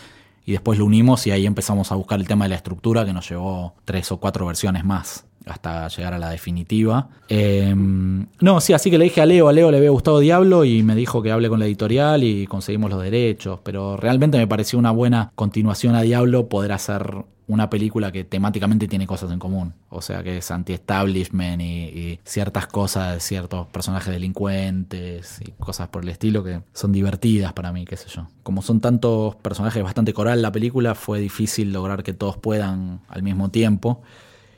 y 0.47 0.53
después 0.53 0.79
lo 0.79 0.85
unimos 0.85 1.27
y 1.27 1.31
ahí 1.31 1.47
empezamos 1.47 1.91
a 1.91 1.95
buscar 1.95 2.21
el 2.21 2.29
tema 2.29 2.45
de 2.45 2.51
la 2.51 2.57
estructura 2.57 3.05
que 3.05 3.13
nos 3.13 3.29
llevó 3.29 3.75
tres 3.85 4.13
o 4.13 4.19
cuatro 4.19 4.47
versiones 4.47 4.85
más 4.85 5.25
hasta 5.47 5.89
llegar 5.89 6.15
a 6.15 6.19
la 6.19 6.31
definitiva. 6.31 7.09
Eh, 7.29 7.75
no, 7.75 8.61
sí, 8.61 8.73
así 8.73 8.91
que 8.91 8.99
le 8.99 9.05
dije 9.05 9.21
a 9.21 9.27
Leo, 9.27 9.49
a 9.49 9.53
Leo 9.53 9.71
le 9.71 9.79
había 9.79 9.91
gustado 9.91 10.19
Diablo 10.19 10.65
y 10.65 10.83
me 10.83 10.95
dijo 10.95 11.23
que 11.23 11.31
hable 11.31 11.49
con 11.49 11.59
la 11.59 11.67
editorial 11.67 12.23
y 12.23 12.47
conseguimos 12.47 12.91
los 12.91 13.03
derechos, 13.03 13.61
pero 13.63 13.97
realmente 13.97 14.39
me 14.39 14.47
pareció 14.47 14.79
una 14.79 14.91
buena 14.91 15.33
continuación 15.35 15.95
a 15.95 16.03
Diablo 16.03 16.49
poder 16.49 16.73
hacer 16.73 17.25
una 17.47 17.69
película 17.69 18.11
que 18.11 18.25
temáticamente 18.25 18.89
tiene 18.89 19.07
cosas 19.07 19.31
en 19.31 19.39
común, 19.39 19.75
o 19.91 20.01
sea 20.01 20.23
que 20.23 20.39
es 20.39 20.51
anti-establishment 20.51 21.61
y, 21.61 21.65
y 21.65 22.21
ciertas 22.25 22.67
cosas 22.67 23.23
ciertos 23.23 23.67
personajes 23.67 24.15
delincuentes 24.15 25.41
y 25.47 25.51
cosas 25.53 25.89
por 25.89 26.05
el 26.05 26.09
estilo 26.09 26.43
que 26.43 26.63
son 26.73 26.93
divertidas 26.93 27.53
para 27.53 27.71
mí, 27.71 27.85
qué 27.85 27.97
sé 27.97 28.09
yo. 28.09 28.29
Como 28.43 28.63
son 28.63 28.81
tantos 28.81 29.37
personajes 29.37 29.83
bastante 29.83 30.15
coral 30.15 30.41
la 30.41 30.53
película, 30.53 30.95
fue 30.95 31.21
difícil 31.21 31.73
lograr 31.73 32.03
que 32.03 32.15
todos 32.15 32.39
puedan 32.39 33.01
al 33.09 33.23
mismo 33.23 33.51
tiempo. 33.51 34.03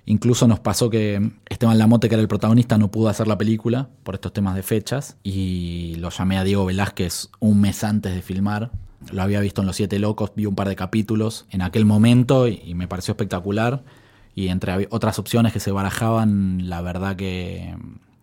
Incluso 0.08 0.46
nos 0.46 0.60
pasó 0.60 0.88
que 0.88 1.32
Esteban 1.48 1.78
Lamote, 1.78 2.08
que 2.08 2.14
era 2.14 2.22
el 2.22 2.28
protagonista, 2.28 2.78
no 2.78 2.92
pudo 2.92 3.08
hacer 3.08 3.26
la 3.26 3.36
película 3.36 3.88
por 4.04 4.14
estos 4.14 4.32
temas 4.32 4.54
de 4.54 4.62
fechas. 4.62 5.16
Y 5.24 5.96
lo 5.98 6.10
llamé 6.10 6.38
a 6.38 6.44
Diego 6.44 6.64
Velázquez 6.64 7.28
un 7.40 7.60
mes 7.60 7.82
antes 7.82 8.14
de 8.14 8.22
filmar. 8.22 8.70
Lo 9.10 9.22
había 9.22 9.40
visto 9.40 9.62
en 9.62 9.66
Los 9.66 9.76
Siete 9.76 9.98
Locos, 9.98 10.32
vi 10.36 10.46
un 10.46 10.54
par 10.54 10.68
de 10.68 10.76
capítulos 10.76 11.46
en 11.50 11.60
aquel 11.60 11.84
momento 11.84 12.46
y, 12.46 12.74
me 12.74 12.86
pareció 12.86 13.12
espectacular. 13.12 13.82
Y 14.36 14.48
entre 14.48 14.86
otras 14.90 15.18
opciones 15.18 15.52
que 15.52 15.60
se 15.60 15.72
barajaban, 15.72 16.68
la 16.68 16.82
verdad 16.82 17.16
que 17.16 17.74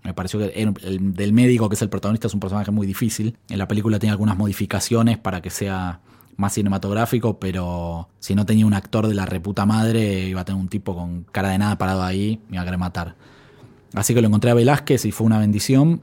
me 0.03 0.13
pareció 0.13 0.39
que 0.39 0.53
el 0.53 1.13
del 1.13 1.33
médico, 1.33 1.67
que 1.67 1.75
es 1.75 1.81
el 1.81 1.89
protagonista, 1.89 2.27
es 2.27 2.33
un 2.33 2.39
personaje 2.39 2.71
muy 2.71 2.87
difícil. 2.87 3.37
En 3.49 3.57
la 3.57 3.67
película 3.67 3.99
tiene 3.99 4.11
algunas 4.11 4.37
modificaciones 4.37 5.17
para 5.17 5.41
que 5.41 5.49
sea 5.49 5.99
más 6.37 6.53
cinematográfico, 6.53 7.39
pero 7.39 8.09
si 8.19 8.35
no 8.35 8.45
tenía 8.45 8.65
un 8.65 8.73
actor 8.73 9.07
de 9.07 9.15
la 9.15 9.25
reputa 9.25 9.65
madre, 9.65 10.27
iba 10.27 10.41
a 10.41 10.45
tener 10.45 10.59
un 10.59 10.67
tipo 10.67 10.95
con 10.95 11.23
cara 11.31 11.49
de 11.49 11.57
nada 11.57 11.77
parado 11.77 12.03
ahí, 12.03 12.39
me 12.49 12.55
iba 12.55 12.61
a 12.61 12.65
querer 12.65 12.79
matar. 12.79 13.15
Así 13.93 14.13
que 14.13 14.21
lo 14.21 14.27
encontré 14.27 14.51
a 14.51 14.55
Velázquez 14.55 15.05
y 15.05 15.11
fue 15.11 15.27
una 15.27 15.39
bendición. 15.39 16.01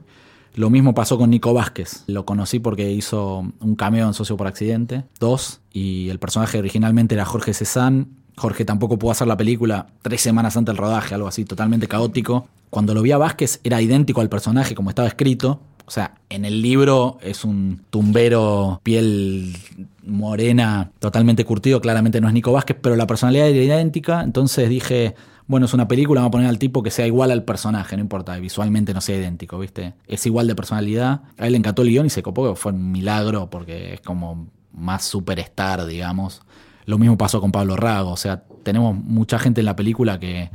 Lo 0.55 0.69
mismo 0.69 0.93
pasó 0.93 1.17
con 1.17 1.29
Nico 1.29 1.53
Vázquez. 1.53 2.03
Lo 2.07 2.25
conocí 2.25 2.59
porque 2.59 2.91
hizo 2.91 3.45
un 3.59 3.75
cameo 3.75 4.07
en 4.07 4.13
Socio 4.13 4.37
por 4.37 4.47
Accidente, 4.47 5.05
dos, 5.19 5.61
y 5.71 6.09
el 6.09 6.19
personaje 6.19 6.59
originalmente 6.59 7.15
era 7.15 7.25
Jorge 7.25 7.53
Cezanne. 7.53 8.07
Jorge 8.37 8.65
tampoco 8.65 8.97
pudo 8.97 9.11
hacer 9.11 9.27
la 9.27 9.37
película 9.37 9.87
tres 10.01 10.21
semanas 10.21 10.57
antes 10.57 10.73
del 10.73 10.77
rodaje, 10.77 11.15
algo 11.15 11.27
así, 11.27 11.45
totalmente 11.45 11.87
caótico. 11.87 12.47
Cuando 12.69 12.93
lo 12.93 13.01
vi 13.01 13.11
a 13.11 13.17
Vázquez 13.17 13.59
era 13.63 13.81
idéntico 13.81 14.21
al 14.21 14.29
personaje 14.29 14.75
como 14.75 14.89
estaba 14.89 15.07
escrito, 15.07 15.61
o 15.85 15.91
sea, 15.91 16.15
en 16.29 16.45
el 16.45 16.61
libro 16.61 17.17
es 17.21 17.43
un 17.43 17.81
tumbero, 17.89 18.79
piel 18.81 19.57
morena, 20.03 20.91
totalmente 20.99 21.45
curtido. 21.45 21.81
Claramente 21.81 22.21
no 22.21 22.27
es 22.27 22.33
Nico 22.33 22.51
Vázquez, 22.51 22.77
pero 22.81 22.95
la 22.95 23.07
personalidad 23.07 23.47
era 23.49 23.63
idéntica. 23.63 24.21
Entonces 24.21 24.69
dije, 24.69 25.15
bueno, 25.47 25.65
es 25.65 25.73
una 25.73 25.87
película, 25.87 26.21
vamos 26.21 26.29
a 26.29 26.31
poner 26.31 26.47
al 26.47 26.59
tipo 26.59 26.83
que 26.83 26.91
sea 26.91 27.05
igual 27.07 27.31
al 27.31 27.43
personaje, 27.43 27.95
no 27.97 28.01
importa, 28.01 28.37
visualmente 28.37 28.93
no 28.93 29.01
sea 29.01 29.17
idéntico, 29.17 29.59
¿viste? 29.59 29.93
Es 30.07 30.25
igual 30.25 30.47
de 30.47 30.55
personalidad. 30.55 31.23
A 31.37 31.45
él 31.45 31.53
le 31.53 31.57
encantó 31.57 31.81
el 31.81 31.89
guion 31.89 32.05
y 32.05 32.09
se 32.09 32.23
copó, 32.23 32.55
fue 32.55 32.71
un 32.71 32.91
milagro 32.91 33.49
porque 33.49 33.95
es 33.95 34.01
como 34.01 34.47
más 34.73 35.03
superstar, 35.03 35.85
digamos. 35.85 36.41
Lo 36.85 36.97
mismo 36.97 37.17
pasó 37.17 37.41
con 37.41 37.51
Pablo 37.51 37.75
Rago, 37.75 38.11
o 38.11 38.17
sea, 38.17 38.43
tenemos 38.63 38.95
mucha 38.95 39.39
gente 39.39 39.61
en 39.61 39.65
la 39.65 39.75
película 39.75 40.19
que 40.19 40.49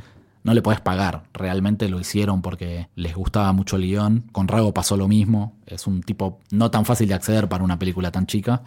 no 0.46 0.54
le 0.54 0.62
podés 0.62 0.80
pagar. 0.80 1.24
Realmente 1.35 1.88
lo 1.88 1.98
hicieron 1.98 2.40
porque 2.40 2.88
les 2.94 3.16
gustaba 3.16 3.52
mucho 3.52 3.76
el 3.76 3.82
guion. 3.82 4.24
Con 4.30 4.46
Rago 4.46 4.72
pasó 4.72 4.96
lo 4.96 5.09
mismo. 5.09 5.56
Es 5.66 5.88
un 5.88 6.04
tipo 6.04 6.38
no 6.52 6.70
tan 6.70 6.85
fácil 6.85 7.09
de 7.09 7.14
acceder 7.14 7.48
para 7.48 7.64
una 7.64 7.80
película 7.80 8.12
tan 8.12 8.26
chica. 8.26 8.62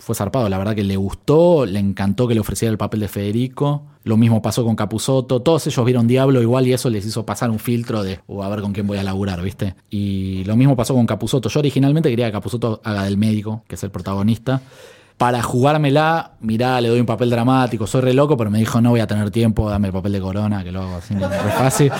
Fue 0.00 0.14
zarpado, 0.14 0.48
la 0.48 0.58
verdad 0.58 0.74
que 0.74 0.82
le 0.82 0.96
gustó, 0.96 1.66
le 1.66 1.78
encantó 1.78 2.26
que 2.26 2.34
le 2.34 2.40
ofreciera 2.40 2.72
el 2.72 2.78
papel 2.78 3.00
de 3.00 3.08
Federico. 3.08 3.82
Lo 4.02 4.16
mismo 4.16 4.40
pasó 4.40 4.64
con 4.64 4.74
Capusoto. 4.74 5.42
Todos 5.42 5.66
ellos 5.66 5.84
vieron 5.84 6.08
Diablo 6.08 6.40
igual 6.40 6.66
y 6.66 6.72
eso 6.72 6.88
les 6.88 7.04
hizo 7.04 7.26
pasar 7.26 7.50
un 7.50 7.58
filtro 7.58 8.02
de 8.02 8.20
uh, 8.26 8.42
a 8.42 8.48
ver 8.48 8.62
con 8.62 8.72
quién 8.72 8.86
voy 8.86 8.96
a 8.96 9.02
laburar, 9.02 9.42
¿viste? 9.42 9.74
Y 9.90 10.42
lo 10.44 10.56
mismo 10.56 10.74
pasó 10.74 10.94
con 10.94 11.06
Capusoto. 11.06 11.50
Yo 11.50 11.60
originalmente 11.60 12.08
quería 12.08 12.26
que 12.26 12.32
Capusoto 12.32 12.80
haga 12.82 13.04
del 13.04 13.18
médico, 13.18 13.62
que 13.68 13.74
es 13.74 13.84
el 13.84 13.90
protagonista 13.90 14.62
para 15.20 15.42
jugármela, 15.42 16.32
mirá, 16.40 16.80
le 16.80 16.88
doy 16.88 16.98
un 16.98 17.04
papel 17.04 17.28
dramático, 17.28 17.86
soy 17.86 18.00
re 18.00 18.14
loco, 18.14 18.38
pero 18.38 18.50
me 18.50 18.58
dijo, 18.58 18.80
no 18.80 18.88
voy 18.88 19.00
a 19.00 19.06
tener 19.06 19.30
tiempo, 19.30 19.68
dame 19.68 19.88
el 19.88 19.92
papel 19.92 20.12
de 20.12 20.20
corona, 20.22 20.64
que 20.64 20.72
lo 20.72 20.80
hago 20.80 20.96
así, 20.96 21.12
re 21.12 21.28
fácil. 21.58 21.92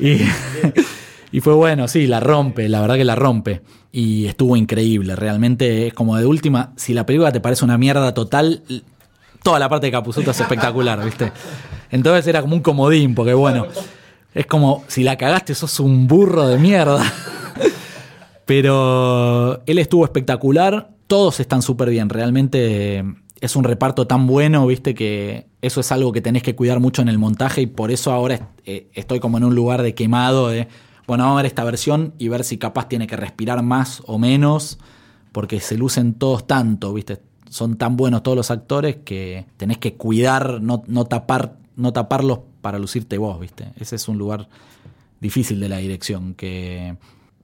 Y, 0.00 0.16
y 1.36 1.40
fue 1.40 1.52
bueno, 1.52 1.86
sí, 1.86 2.06
la 2.06 2.18
rompe, 2.18 2.66
la 2.66 2.80
verdad 2.80 2.94
que 2.94 3.04
la 3.04 3.14
rompe. 3.14 3.60
Y 3.92 4.24
estuvo 4.24 4.56
increíble, 4.56 5.14
realmente 5.16 5.88
es 5.88 5.92
como 5.92 6.16
de 6.16 6.24
última, 6.24 6.72
si 6.76 6.94
la 6.94 7.04
película 7.04 7.30
te 7.30 7.40
parece 7.40 7.62
una 7.62 7.76
mierda 7.76 8.14
total, 8.14 8.62
toda 9.42 9.58
la 9.58 9.68
parte 9.68 9.84
de 9.84 9.92
Capuzoto 9.92 10.30
es 10.30 10.40
espectacular, 10.40 11.04
¿viste? 11.04 11.32
Entonces 11.90 12.26
era 12.26 12.40
como 12.40 12.54
un 12.54 12.62
comodín, 12.62 13.14
porque 13.14 13.34
bueno, 13.34 13.66
es 14.32 14.46
como 14.46 14.84
si 14.86 15.02
la 15.02 15.18
cagaste, 15.18 15.54
sos 15.54 15.78
un 15.78 16.06
burro 16.06 16.48
de 16.48 16.56
mierda. 16.56 17.04
Pero 18.46 19.60
él 19.66 19.78
estuvo 19.78 20.06
espectacular, 20.06 20.88
todos 21.06 21.38
están 21.38 21.60
súper 21.60 21.90
bien, 21.90 22.08
realmente 22.08 23.04
es 23.42 23.56
un 23.56 23.64
reparto 23.64 24.06
tan 24.06 24.26
bueno, 24.26 24.66
viste, 24.66 24.94
que 24.94 25.48
eso 25.60 25.80
es 25.80 25.92
algo 25.92 26.12
que 26.12 26.22
tenés 26.22 26.42
que 26.42 26.54
cuidar 26.54 26.80
mucho 26.80 27.02
en 27.02 27.10
el 27.10 27.18
montaje 27.18 27.60
y 27.60 27.66
por 27.66 27.90
eso 27.90 28.10
ahora 28.10 28.52
eh, 28.64 28.86
estoy 28.94 29.20
como 29.20 29.36
en 29.36 29.44
un 29.44 29.54
lugar 29.54 29.82
de 29.82 29.94
quemado 29.94 30.48
de, 30.48 30.68
bueno, 31.06 31.24
vamos 31.24 31.38
a 31.38 31.42
ver 31.42 31.46
esta 31.46 31.64
versión 31.64 32.14
y 32.18 32.28
ver 32.28 32.44
si 32.44 32.58
capaz 32.58 32.88
tiene 32.88 33.06
que 33.06 33.16
respirar 33.16 33.62
más 33.62 34.02
o 34.06 34.18
menos, 34.18 34.78
porque 35.32 35.60
se 35.60 35.76
lucen 35.76 36.14
todos 36.14 36.46
tanto, 36.46 36.92
viste, 36.92 37.20
son 37.48 37.76
tan 37.76 37.96
buenos 37.96 38.22
todos 38.22 38.36
los 38.36 38.50
actores 38.50 38.96
que 39.04 39.46
tenés 39.56 39.78
que 39.78 39.94
cuidar, 39.94 40.60
no, 40.60 40.82
no 40.86 41.04
tapar, 41.04 41.56
no 41.76 41.92
taparlos 41.92 42.40
para 42.60 42.78
lucirte 42.78 43.18
vos, 43.18 43.38
viste. 43.38 43.72
Ese 43.76 43.96
es 43.96 44.08
un 44.08 44.18
lugar 44.18 44.48
difícil 45.20 45.60
de 45.60 45.68
la 45.68 45.78
dirección, 45.78 46.34
que 46.34 46.96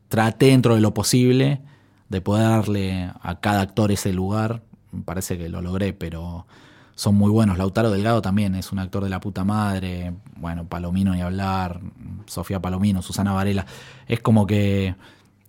traté 0.09 0.47
dentro 0.47 0.75
de 0.75 0.81
lo 0.81 0.93
posible 0.93 1.61
de 2.09 2.21
poder 2.21 2.49
darle 2.49 3.11
a 3.23 3.41
cada 3.41 3.63
actor 3.63 3.91
ese 3.91 4.13
lugar. 4.13 4.63
Me 4.91 5.03
parece 5.03 5.39
que 5.39 5.49
lo 5.49 5.63
logré, 5.63 5.95
pero 5.95 6.47
son 6.95 7.15
muy 7.15 7.31
buenos. 7.31 7.57
Lautaro 7.57 7.91
Delgado 7.91 8.21
también 8.21 8.55
es 8.55 8.71
un 8.73 8.79
actor 8.79 9.03
de 9.03 9.11
la 9.11 9.21
puta 9.21 9.45
madre. 9.45 10.13
Bueno, 10.37 10.67
Palomino 10.67 11.15
ni 11.15 11.23
hablar. 11.23 11.81
Sofía 12.27 12.61
Palomino, 12.61 13.03
Susana 13.03 13.33
Varela. 13.33 13.67
Es 14.07 14.21
como 14.21 14.47
que 14.47 14.95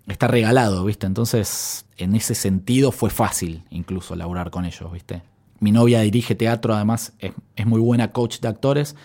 está 0.07 0.27
regalado, 0.27 0.83
¿viste? 0.85 1.07
Entonces, 1.07 1.85
en 1.97 2.15
ese 2.15 2.35
sentido 2.35 2.91
fue 2.91 3.09
fácil 3.09 3.63
incluso 3.69 4.15
laburar 4.15 4.51
con 4.51 4.65
ellos, 4.65 4.91
¿viste? 4.91 5.21
Mi 5.59 5.71
novia 5.71 6.01
dirige 6.01 6.35
teatro, 6.35 6.75
además 6.75 7.13
es, 7.19 7.65
muy 7.65 7.79
buena 7.79 8.11
coach 8.11 8.39
de 8.39 8.47
actores. 8.47 8.95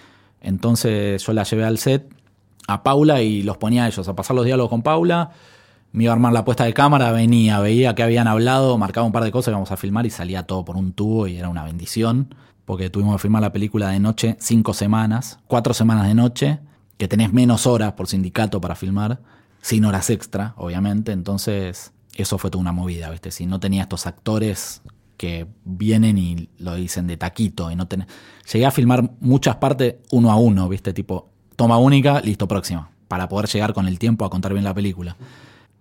Entonces 0.41 1.25
yo 1.25 1.33
la 1.33 1.45
llevé 1.45 1.65
al 1.65 1.79
set 1.79 2.13
a 2.67 2.83
Paula 2.83 3.23
y 3.23 3.43
los 3.43 3.57
ponía 3.59 3.85
a 3.85 3.87
ellos 3.87 4.09
a 4.09 4.17
pasar 4.17 4.35
los 4.35 4.45
diálogos 4.45 4.71
con 4.71 4.83
Paula. 4.83 5.31
Me 5.93 6.05
iba 6.05 6.13
a 6.13 6.17
armar 6.17 6.33
la 6.33 6.45
puesta 6.45 6.65
de 6.65 6.75
cámara, 6.75 7.13
venía, 7.13 7.61
veía 7.61 7.95
que 7.95 8.03
habían 8.03 8.27
hablado, 8.27 8.77
marcaba 8.77 9.07
un 9.07 9.13
par 9.13 9.25
de 9.25 9.31
cosas 9.31 9.53
íbamos 9.53 9.71
a 9.71 9.77
filmar 9.77 10.05
y 10.05 10.11
salía 10.11 10.43
todo 10.43 10.65
por 10.65 10.77
un 10.77 10.93
tubo 10.93 11.27
y 11.27 11.37
era 11.37 11.49
una 11.49 11.65
bendición. 11.65 12.35
Porque 12.65 12.91
tuvimos 12.91 13.15
que 13.15 13.23
filmar 13.23 13.41
la 13.41 13.53
película 13.53 13.91
de 13.91 14.01
noche 14.01 14.37
cinco 14.41 14.75
semanas, 14.75 15.39
cuatro 15.47 15.73
semanas 15.73 16.07
de 16.07 16.15
noche, 16.15 16.59
que 16.99 17.09
tenés 17.09 17.33
menos 17.33 17.67
horas 17.67 17.93
por 17.93 18.09
sindicato 18.09 18.61
para 18.61 18.75
filmar, 18.75 19.21
sin 19.63 19.85
horas 19.85 20.11
extra, 20.11 20.55
obviamente. 20.57 21.13
Entonces, 21.13 21.93
eso 22.15 22.39
fue 22.39 22.51
toda 22.51 22.61
una 22.61 22.73
movida, 22.73 23.09
¿viste? 23.11 23.31
Si 23.31 23.47
no 23.47 23.61
tenía 23.61 23.83
estos 23.83 24.07
actores 24.07 24.83
que 25.17 25.47
vienen 25.65 26.19
y 26.19 26.49
lo 26.59 26.75
dicen 26.75 27.07
de 27.07 27.17
taquito 27.17 27.71
y 27.71 27.77
no 27.77 27.87
tenés... 27.87 28.09
Llegué 28.53 28.67
a 28.67 28.71
filmar 28.71 29.11
muchas 29.21 29.57
partes 29.57 29.97
uno 30.11 30.31
a 30.31 30.37
uno, 30.37 30.69
¿viste? 30.69 30.93
Tipo, 30.93 31.31
toma 31.57 31.79
única, 31.79 32.21
listo, 32.21 32.49
próxima. 32.49 32.91
Para 33.07 33.29
poder 33.29 33.49
llegar 33.49 33.73
con 33.73 33.87
el 33.87 33.99
tiempo 33.99 34.25
a 34.25 34.31
contar 34.31 34.53
bien 34.53 34.65
la 34.65 34.75
película. 34.75 35.17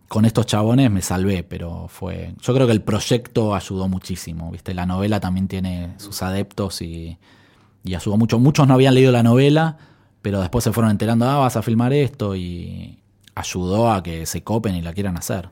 Con 0.07 0.25
estos 0.25 0.45
chabones 0.45 0.89
me 0.89 1.01
salvé, 1.01 1.43
pero 1.43 1.87
fue. 1.89 2.33
Yo 2.41 2.53
creo 2.53 2.65
que 2.67 2.73
el 2.73 2.81
proyecto 2.81 3.55
ayudó 3.55 3.87
muchísimo, 3.87 4.51
¿viste? 4.51 4.73
La 4.73 4.85
novela 4.85 5.19
también 5.19 5.47
tiene 5.47 5.93
sus 5.97 6.21
adeptos 6.21 6.81
y, 6.81 7.17
y 7.83 7.95
ayudó 7.95 8.17
mucho. 8.17 8.39
Muchos 8.39 8.67
no 8.67 8.73
habían 8.75 8.93
leído 8.93 9.11
la 9.11 9.23
novela, 9.23 9.77
pero 10.27 10.41
después 10.41 10.61
se 10.61 10.73
fueron 10.73 10.91
enterando, 10.91 11.23
ah, 11.23 11.37
vas 11.37 11.55
a 11.55 11.61
filmar 11.61 11.93
esto 11.93 12.35
y 12.35 12.99
ayudó 13.33 13.89
a 13.89 14.03
que 14.03 14.25
se 14.25 14.43
copen 14.43 14.75
y 14.75 14.81
la 14.81 14.91
quieran 14.91 15.15
hacer. 15.15 15.47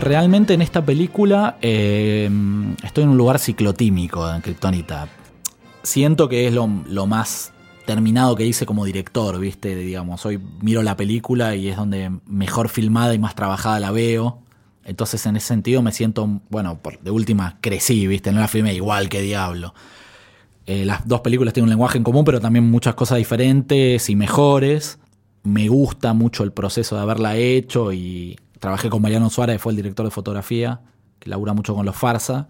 Realmente 0.00 0.54
en 0.54 0.62
esta 0.62 0.84
película 0.84 1.58
eh, 1.62 2.28
estoy 2.82 3.04
en 3.04 3.10
un 3.10 3.16
lugar 3.16 3.38
ciclotímico 3.38 4.28
en 4.28 4.40
Kryptonita. 4.40 5.06
Siento 5.84 6.28
que 6.28 6.48
es 6.48 6.52
lo, 6.52 6.68
lo, 6.88 7.06
más 7.06 7.51
terminado 7.86 8.36
que 8.36 8.46
hice 8.46 8.66
como 8.66 8.84
director, 8.84 9.38
¿viste? 9.38 9.74
Digamos, 9.74 10.24
hoy 10.26 10.40
miro 10.60 10.82
la 10.82 10.96
película 10.96 11.54
y 11.56 11.68
es 11.68 11.76
donde 11.76 12.10
mejor 12.26 12.68
filmada 12.68 13.14
y 13.14 13.18
más 13.18 13.34
trabajada 13.34 13.80
la 13.80 13.90
veo. 13.90 14.42
Entonces 14.84 15.24
en 15.26 15.36
ese 15.36 15.48
sentido 15.48 15.82
me 15.82 15.92
siento, 15.92 16.40
bueno, 16.50 16.78
por, 16.78 17.00
de 17.00 17.10
última 17.10 17.58
crecí, 17.60 18.06
¿viste? 18.06 18.32
No 18.32 18.40
la 18.40 18.48
filmé 18.48 18.74
igual 18.74 19.08
que 19.08 19.20
Diablo. 19.20 19.74
Eh, 20.66 20.84
las 20.84 21.06
dos 21.06 21.20
películas 21.20 21.54
tienen 21.54 21.66
un 21.66 21.70
lenguaje 21.70 21.98
en 21.98 22.04
común, 22.04 22.24
pero 22.24 22.40
también 22.40 22.70
muchas 22.70 22.94
cosas 22.94 23.18
diferentes 23.18 24.08
y 24.08 24.16
mejores. 24.16 24.98
Me 25.42 25.68
gusta 25.68 26.12
mucho 26.14 26.44
el 26.44 26.52
proceso 26.52 26.96
de 26.96 27.02
haberla 27.02 27.36
hecho 27.36 27.92
y 27.92 28.38
trabajé 28.60 28.88
con 28.88 29.02
Mariano 29.02 29.28
Suárez, 29.28 29.60
fue 29.60 29.72
el 29.72 29.76
director 29.76 30.06
de 30.06 30.10
fotografía, 30.10 30.80
que 31.18 31.30
labura 31.30 31.52
mucho 31.52 31.74
con 31.74 31.84
los 31.84 31.96
farsa, 31.96 32.48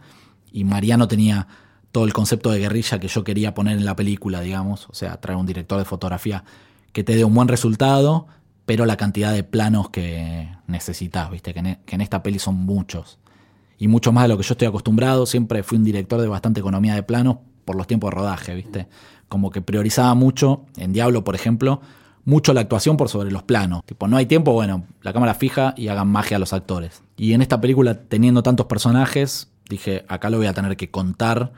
y 0.53 0.65
Mariano 0.65 1.09
tenía 1.09 1.49
todo 1.93 2.05
el 2.05 2.13
concepto 2.13 2.51
de 2.51 2.59
guerrilla 2.59 2.99
que 2.99 3.09
yo 3.09 3.23
quería 3.23 3.55
poner 3.55 3.77
en 3.77 3.85
la 3.85 3.95
película, 3.95 4.41
digamos, 4.41 4.89
o 4.89 4.95
sea, 4.95 5.21
traer 5.21 5.39
un 5.39 5.47
director 5.47 5.79
de 5.79 5.85
fotografía 5.85 6.45
que 6.93 7.05
te 7.05 7.15
dé 7.15 7.25
un 7.25 7.35
buen 7.35 7.49
resultado, 7.49 8.27
pero 8.67 8.87
la 8.87 8.97
cantidad 8.97 9.33
de 9.33 9.45
planos 9.45 9.91
que 9.91 10.49
necesitas, 10.67 11.31
viste, 11.31 11.53
que 11.53 11.61
en, 11.61 11.79
que 11.85 11.95
en 11.95 12.01
esta 12.01 12.23
peli 12.23 12.39
son 12.39 12.57
muchos, 12.57 13.19
y 13.79 13.89
mucho 13.89 14.13
más 14.13 14.25
de 14.25 14.29
lo 14.29 14.37
que 14.37 14.45
yo 14.45 14.55
estoy 14.55 14.69
acostumbrado, 14.69 15.27
siempre 15.27 15.63
fui 15.63 15.77
un 15.77 15.85
director 15.85 16.21
de 16.21 16.29
bastante 16.29 16.61
economía 16.61 16.95
de 16.95 17.03
planos 17.03 17.39
por 17.65 17.77
los 17.77 17.87
tiempos 17.87 18.11
de 18.11 18.17
rodaje, 18.17 18.55
viste, 18.55 18.89
como 19.29 19.51
que 19.51 19.61
priorizaba 19.61 20.15
mucho, 20.15 20.65
en 20.77 20.93
Diablo, 20.93 21.25
por 21.25 21.35
ejemplo, 21.35 21.81
mucho 22.25 22.55
la 22.55 22.61
actuación 22.61 22.97
por 22.97 23.09
sobre 23.09 23.31
los 23.31 23.43
planos. 23.43 23.85
Tipo, 23.85 24.09
no 24.09 24.17
hay 24.17 24.27
tiempo, 24.27 24.53
bueno, 24.53 24.85
la 25.03 25.13
cámara 25.13 25.35
fija 25.35 25.75
y 25.77 25.89
hagan 25.89 26.09
magia 26.09 26.37
a 26.37 26.41
los 26.41 26.53
actores. 26.53 27.03
Y 27.17 27.33
en 27.33 27.43
esta 27.43 27.61
película, 27.61 28.03
teniendo 28.05 28.43
tantos 28.43 28.67
personajes, 28.67 29.51
dije, 29.69 30.05
acá 30.09 30.31
lo 30.31 30.39
voy 30.39 30.47
a 30.47 30.55
tener 30.55 30.77
que 30.77 30.91
contar 30.91 31.53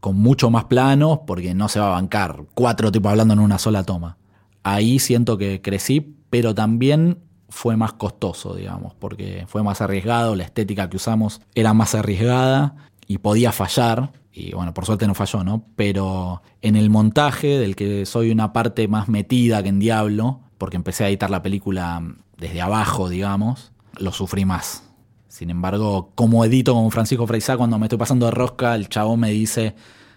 con 0.00 0.16
mucho 0.18 0.50
más 0.50 0.64
planos 0.64 1.20
porque 1.26 1.54
no 1.54 1.68
se 1.68 1.80
va 1.80 1.88
a 1.88 1.90
bancar 1.90 2.44
cuatro 2.54 2.90
tipos 2.90 3.10
hablando 3.10 3.34
en 3.34 3.40
una 3.40 3.58
sola 3.58 3.84
toma. 3.84 4.16
Ahí 4.62 4.98
siento 4.98 5.38
que 5.38 5.62
crecí, 5.62 6.16
pero 6.30 6.54
también 6.54 7.18
fue 7.48 7.76
más 7.76 7.92
costoso, 7.92 8.54
digamos, 8.54 8.94
porque 8.94 9.44
fue 9.48 9.62
más 9.62 9.80
arriesgado, 9.80 10.36
la 10.36 10.44
estética 10.44 10.88
que 10.88 10.96
usamos 10.96 11.40
era 11.54 11.74
más 11.74 11.94
arriesgada 11.94 12.76
y 13.06 13.18
podía 13.18 13.52
fallar, 13.52 14.12
y 14.32 14.52
bueno, 14.52 14.72
por 14.72 14.86
suerte 14.86 15.06
no 15.06 15.14
falló, 15.14 15.42
¿no? 15.42 15.64
Pero 15.76 16.42
en 16.62 16.76
el 16.76 16.90
montaje, 16.90 17.58
del 17.58 17.74
que 17.74 18.06
soy 18.06 18.30
una 18.30 18.52
parte 18.52 18.86
más 18.86 19.08
metida 19.08 19.62
que 19.62 19.68
en 19.68 19.80
Diablo, 19.80 20.40
porque 20.58 20.76
empecé 20.76 21.04
a 21.04 21.08
editar 21.08 21.30
la 21.30 21.42
película 21.42 22.02
desde 22.36 22.60
abajo, 22.60 23.08
digamos, 23.08 23.72
lo 23.98 24.12
sufrí 24.12 24.44
más. 24.44 24.84
Sin 25.40 25.48
embargo, 25.48 26.12
como 26.16 26.44
edito 26.44 26.74
con 26.74 26.90
Francisco 26.90 27.26
Freisá, 27.26 27.56
cuando 27.56 27.78
me 27.78 27.86
estoy 27.86 27.98
pasando 27.98 28.26
de 28.26 28.30
rosca, 28.30 28.74
el 28.74 28.90
chabón 28.90 29.20
me 29.20 29.30
dice, 29.30 29.74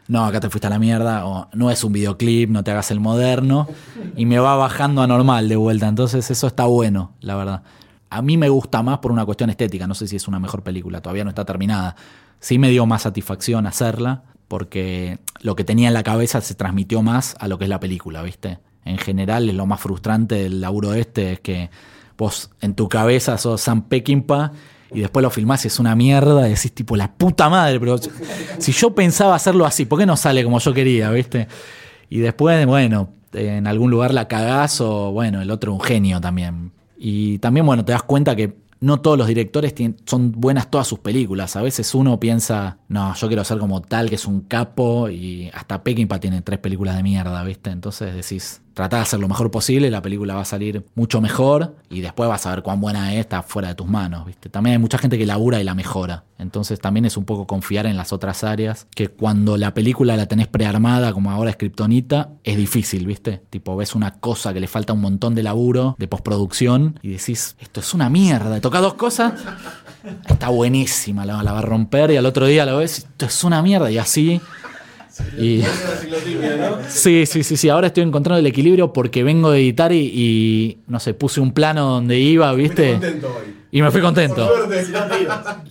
no, 0.09 0.25
acá 0.25 0.41
te 0.41 0.49
fuiste 0.49 0.67
a 0.67 0.69
la 0.69 0.79
mierda, 0.79 1.25
o 1.25 1.47
no 1.53 1.71
es 1.71 1.81
un 1.85 1.93
videoclip, 1.93 2.49
no 2.49 2.61
te 2.61 2.71
hagas 2.71 2.91
el 2.91 2.99
moderno, 2.99 3.69
y 4.17 4.25
me 4.25 4.37
va 4.39 4.57
bajando 4.57 5.01
a 5.01 5.07
normal 5.07 5.47
de 5.47 5.55
vuelta. 5.55 5.87
Entonces 5.87 6.29
eso 6.29 6.45
está 6.45 6.65
bueno, 6.65 7.13
la 7.21 7.37
verdad. 7.37 7.63
A 8.09 8.21
mí 8.21 8.35
me 8.35 8.49
gusta 8.49 8.83
más 8.83 8.97
por 8.99 9.13
una 9.13 9.23
cuestión 9.23 9.49
estética, 9.49 9.87
no 9.87 9.95
sé 9.95 10.09
si 10.09 10.17
es 10.17 10.27
una 10.27 10.39
mejor 10.41 10.61
película, 10.61 10.99
todavía 10.99 11.23
no 11.23 11.29
está 11.29 11.45
terminada, 11.45 11.95
sí 12.41 12.59
me 12.59 12.69
dio 12.69 12.85
más 12.85 13.03
satisfacción 13.03 13.65
hacerla, 13.65 14.23
porque 14.49 15.19
lo 15.39 15.55
que 15.55 15.63
tenía 15.63 15.87
en 15.87 15.93
la 15.93 16.03
cabeza 16.03 16.41
se 16.41 16.53
transmitió 16.53 17.01
más 17.01 17.37
a 17.39 17.47
lo 17.47 17.57
que 17.57 17.63
es 17.63 17.69
la 17.69 17.79
película, 17.79 18.21
¿viste? 18.23 18.59
En 18.83 18.97
general, 18.97 19.47
lo 19.47 19.65
más 19.67 19.79
frustrante 19.79 20.35
del 20.35 20.59
laburo 20.59 20.93
este 20.93 21.31
es 21.31 21.39
que 21.39 21.69
vos 22.17 22.51
en 22.59 22.75
tu 22.75 22.89
cabeza 22.89 23.37
sos 23.37 23.61
Sam 23.61 23.83
Peckinpah 23.83 24.51
y 24.93 25.01
después 25.01 25.23
lo 25.23 25.29
filmás 25.29 25.65
y 25.65 25.67
es 25.67 25.79
una 25.79 25.95
mierda 25.95 26.47
y 26.47 26.51
decís 26.51 26.73
tipo 26.73 26.95
la 26.95 27.11
puta 27.11 27.49
madre, 27.49 27.79
pero 27.79 27.97
si 28.59 28.71
yo 28.71 28.93
pensaba 28.93 29.35
hacerlo 29.35 29.65
así, 29.65 29.85
¿por 29.85 29.99
qué 29.99 30.05
no 30.05 30.15
sale 30.17 30.43
como 30.43 30.59
yo 30.59 30.73
quería, 30.73 31.09
viste? 31.11 31.47
Y 32.09 32.19
después, 32.19 32.65
bueno, 32.65 33.09
en 33.33 33.67
algún 33.67 33.91
lugar 33.91 34.13
la 34.13 34.27
cagás 34.27 34.81
o 34.81 35.11
bueno, 35.11 35.41
el 35.41 35.51
otro 35.51 35.73
un 35.73 35.81
genio 35.81 36.21
también. 36.21 36.71
Y 36.97 37.39
también, 37.39 37.65
bueno, 37.65 37.83
te 37.83 37.91
das 37.91 38.03
cuenta 38.03 38.35
que 38.35 38.55
no 38.79 38.99
todos 38.99 39.17
los 39.17 39.27
directores 39.27 39.73
tienen, 39.73 39.97
son 40.05 40.33
buenas 40.33 40.69
todas 40.69 40.87
sus 40.87 40.99
películas. 40.99 41.55
A 41.55 41.61
veces 41.61 41.95
uno 41.95 42.19
piensa, 42.19 42.79
no, 42.89 43.15
yo 43.15 43.27
quiero 43.27 43.43
ser 43.45 43.57
como 43.57 43.81
tal, 43.81 44.09
que 44.09 44.15
es 44.15 44.25
un 44.25 44.41
capo, 44.41 45.09
y 45.09 45.49
hasta 45.53 45.83
Peckinpah 45.83 46.19
tiene 46.19 46.41
tres 46.41 46.59
películas 46.59 46.97
de 46.97 47.03
mierda, 47.03 47.43
¿viste? 47.43 47.69
Entonces 47.69 48.13
decís, 48.13 48.61
trata 48.73 48.97
de 48.97 49.03
hacer 49.03 49.19
lo 49.19 49.27
mejor 49.27 49.51
posible, 49.51 49.89
la 49.89 50.01
película 50.01 50.35
va 50.35 50.41
a 50.41 50.45
salir 50.45 50.85
mucho 50.95 51.21
mejor, 51.21 51.75
y 51.89 52.01
después 52.01 52.29
vas 52.29 52.45
a 52.45 52.51
ver 52.51 52.63
cuán 52.63 52.81
buena 52.81 53.13
es, 53.13 53.19
está 53.21 53.43
fuera 53.43 53.69
de 53.69 53.75
tus 53.75 53.87
manos, 53.87 54.25
¿viste? 54.25 54.49
También 54.49 54.73
hay 54.73 54.79
mucha 54.79 54.97
gente 54.97 55.17
que 55.17 55.25
labura 55.25 55.59
y 55.59 55.63
la 55.63 55.75
mejora. 55.75 56.23
Entonces 56.39 56.79
también 56.79 57.05
es 57.05 57.15
un 57.15 57.23
poco 57.23 57.47
confiar 57.47 57.85
en 57.85 57.95
las 57.95 58.11
otras 58.11 58.43
áreas, 58.43 58.87
que 58.95 59.07
cuando 59.07 59.57
la 59.57 59.73
película 59.73 60.17
la 60.17 60.25
tenés 60.25 60.47
prearmada, 60.47 61.13
como 61.13 61.31
ahora 61.31 61.51
es 61.51 61.55
Kryptonita, 61.55 62.31
es 62.43 62.57
difícil, 62.57 63.05
¿viste? 63.05 63.43
Tipo, 63.49 63.75
ves 63.75 63.95
una 63.95 64.11
cosa 64.11 64.53
que 64.53 64.59
le 64.59 64.67
falta 64.67 64.93
un 64.93 65.01
montón 65.01 65.35
de 65.35 65.43
laburo, 65.43 65.95
de 65.99 66.07
postproducción, 66.07 66.99
y 67.01 67.09
decís, 67.09 67.55
esto 67.59 67.79
es 67.79 67.93
una 67.93 68.09
mierda, 68.09 68.59
toca 68.59 68.79
dos 68.79 68.95
cosas, 68.95 69.33
está 70.27 70.49
buenísima, 70.49 71.25
la, 71.25 71.43
la 71.43 71.53
va 71.53 71.59
a 71.59 71.63
romper, 71.63 72.11
y 72.11 72.17
al 72.17 72.25
otro 72.25 72.47
día 72.47 72.65
lo 72.65 72.77
ves, 72.77 72.99
esto 72.99 73.25
es 73.25 73.43
una 73.43 73.61
mierda, 73.61 73.89
y 73.91 73.97
así 73.97 74.41
Y... 75.37 75.61
Sí, 76.89 77.25
sí, 77.25 77.43
sí, 77.43 77.57
sí. 77.57 77.69
Ahora 77.69 77.87
estoy 77.87 78.03
encontrando 78.03 78.39
el 78.39 78.45
equilibrio 78.47 78.93
porque 78.93 79.23
vengo 79.23 79.51
de 79.51 79.59
editar 79.59 79.91
y, 79.91 79.97
y, 80.13 80.77
no 80.87 80.99
sé, 80.99 81.13
puse 81.13 81.39
un 81.41 81.51
plano 81.53 81.85
donde 81.87 82.19
iba, 82.19 82.51
¿viste? 82.53 82.99
Y 83.71 83.81
me 83.81 83.89
fui 83.91 84.01
contento. 84.01 84.47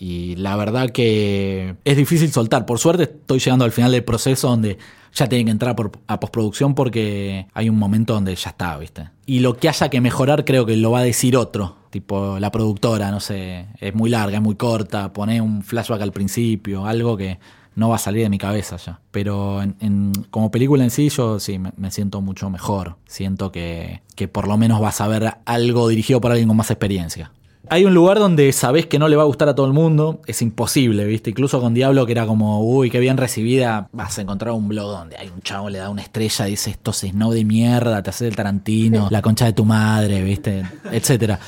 Y 0.01 0.37
la 0.37 0.57
verdad 0.57 0.91
que 0.91 1.77
es 1.85 1.97
difícil 1.97 2.33
soltar. 2.33 2.67
Por 2.67 2.79
suerte 2.79 3.05
estoy 3.05 3.39
llegando 3.39 3.65
al 3.65 3.73
final 3.73 3.93
del 3.93 4.05
proceso 4.05 4.49
donde 4.49 4.79
ya 5.15 5.29
tienen 5.29 5.47
que 5.47 5.53
entrar 5.53 5.77
por- 5.77 5.93
a 6.07 6.19
postproducción 6.19 6.75
porque 6.75 7.47
hay 7.55 7.69
un 7.69 7.79
momento 7.79 8.15
donde 8.15 8.35
ya 8.35 8.51
está, 8.51 8.77
¿viste? 8.79 9.11
Y 9.27 9.41
lo 9.41 9.57
que 9.57 9.69
haya 9.69 9.89
que 9.89 10.01
mejorar 10.01 10.45
creo 10.45 10.67
que 10.67 10.77
lo 10.77 10.91
va 10.91 11.01
a 11.01 11.05
decir 11.05 11.37
otro. 11.37 11.77
Tipo 11.91 12.39
la 12.41 12.51
productora, 12.51 13.11
no 13.11 13.21
sé, 13.21 13.67
es 13.79 13.95
muy 13.95 14.09
larga, 14.11 14.39
es 14.39 14.43
muy 14.43 14.55
corta, 14.55 15.13
pone 15.13 15.41
un 15.43 15.63
flashback 15.63 16.01
al 16.01 16.13
principio, 16.13 16.87
algo 16.87 17.17
que 17.19 17.39
no 17.75 17.89
va 17.89 17.97
a 17.97 17.99
salir 17.99 18.23
de 18.23 18.29
mi 18.29 18.39
cabeza 18.39 18.77
ya. 18.77 19.01
Pero 19.11 19.63
en- 19.63 19.77
en- 19.81 20.13
como 20.31 20.51
película 20.51 20.85
en 20.85 20.91
sí, 20.91 21.09
yo 21.09 21.41
sí 21.41 21.59
me, 21.59 21.73
me 21.77 21.91
siento 21.91 22.21
mucho 22.21 22.51
mejor. 22.51 22.97
Siento 23.07 23.51
que, 23.53 24.03
que 24.17 24.29
por 24.29 24.47
lo 24.49 24.57
menos 24.59 24.81
vas 24.81 25.01
a 25.01 25.09
ver 25.09 25.35
algo 25.45 25.89
dirigido 25.89 26.21
por 26.21 26.31
alguien 26.33 26.49
con 26.49 26.57
más 26.57 26.71
experiencia. 26.71 27.33
Hay 27.69 27.85
un 27.85 27.95
lugar 27.95 28.19
donde 28.19 28.53
sabés 28.53 28.87
que 28.87 28.99
no 28.99 29.07
le 29.09 29.15
va 29.17 29.23
a 29.23 29.27
gustar 29.27 29.49
a 29.49 29.55
todo 29.55 29.67
el 29.67 29.73
mundo, 29.73 30.21
es 30.27 30.43
imposible, 30.43 31.05
¿viste? 31.07 31.31
Incluso 31.31 31.61
con 31.61 31.73
Diablo, 31.73 32.05
que 32.05 32.13
era 32.13 32.27
como, 32.27 32.61
uy, 32.61 32.91
qué 32.91 32.99
bien 32.99 33.17
recibida, 33.17 33.89
vas 33.93 34.19
a 34.19 34.23
encontrar 34.23 34.53
un 34.53 34.67
blog 34.69 34.91
donde 34.91 35.17
hay 35.17 35.29
un 35.29 35.41
chavo, 35.43 35.71
le 35.71 35.79
da 35.79 35.89
una 35.89 36.03
estrella, 36.03 36.45
dice, 36.47 36.71
esto 36.71 36.91
es 36.91 36.99
snow 36.99 37.31
de 37.33 37.45
mierda, 37.45 38.03
te 38.03 38.11
hace 38.11 38.27
el 38.27 38.35
Tarantino, 38.35 39.07
la 39.11 39.23
concha 39.23 39.45
de 39.47 39.53
tu 39.53 39.65
madre, 39.65 40.23
¿viste? 40.25 40.65
Etcétera. 40.91 41.39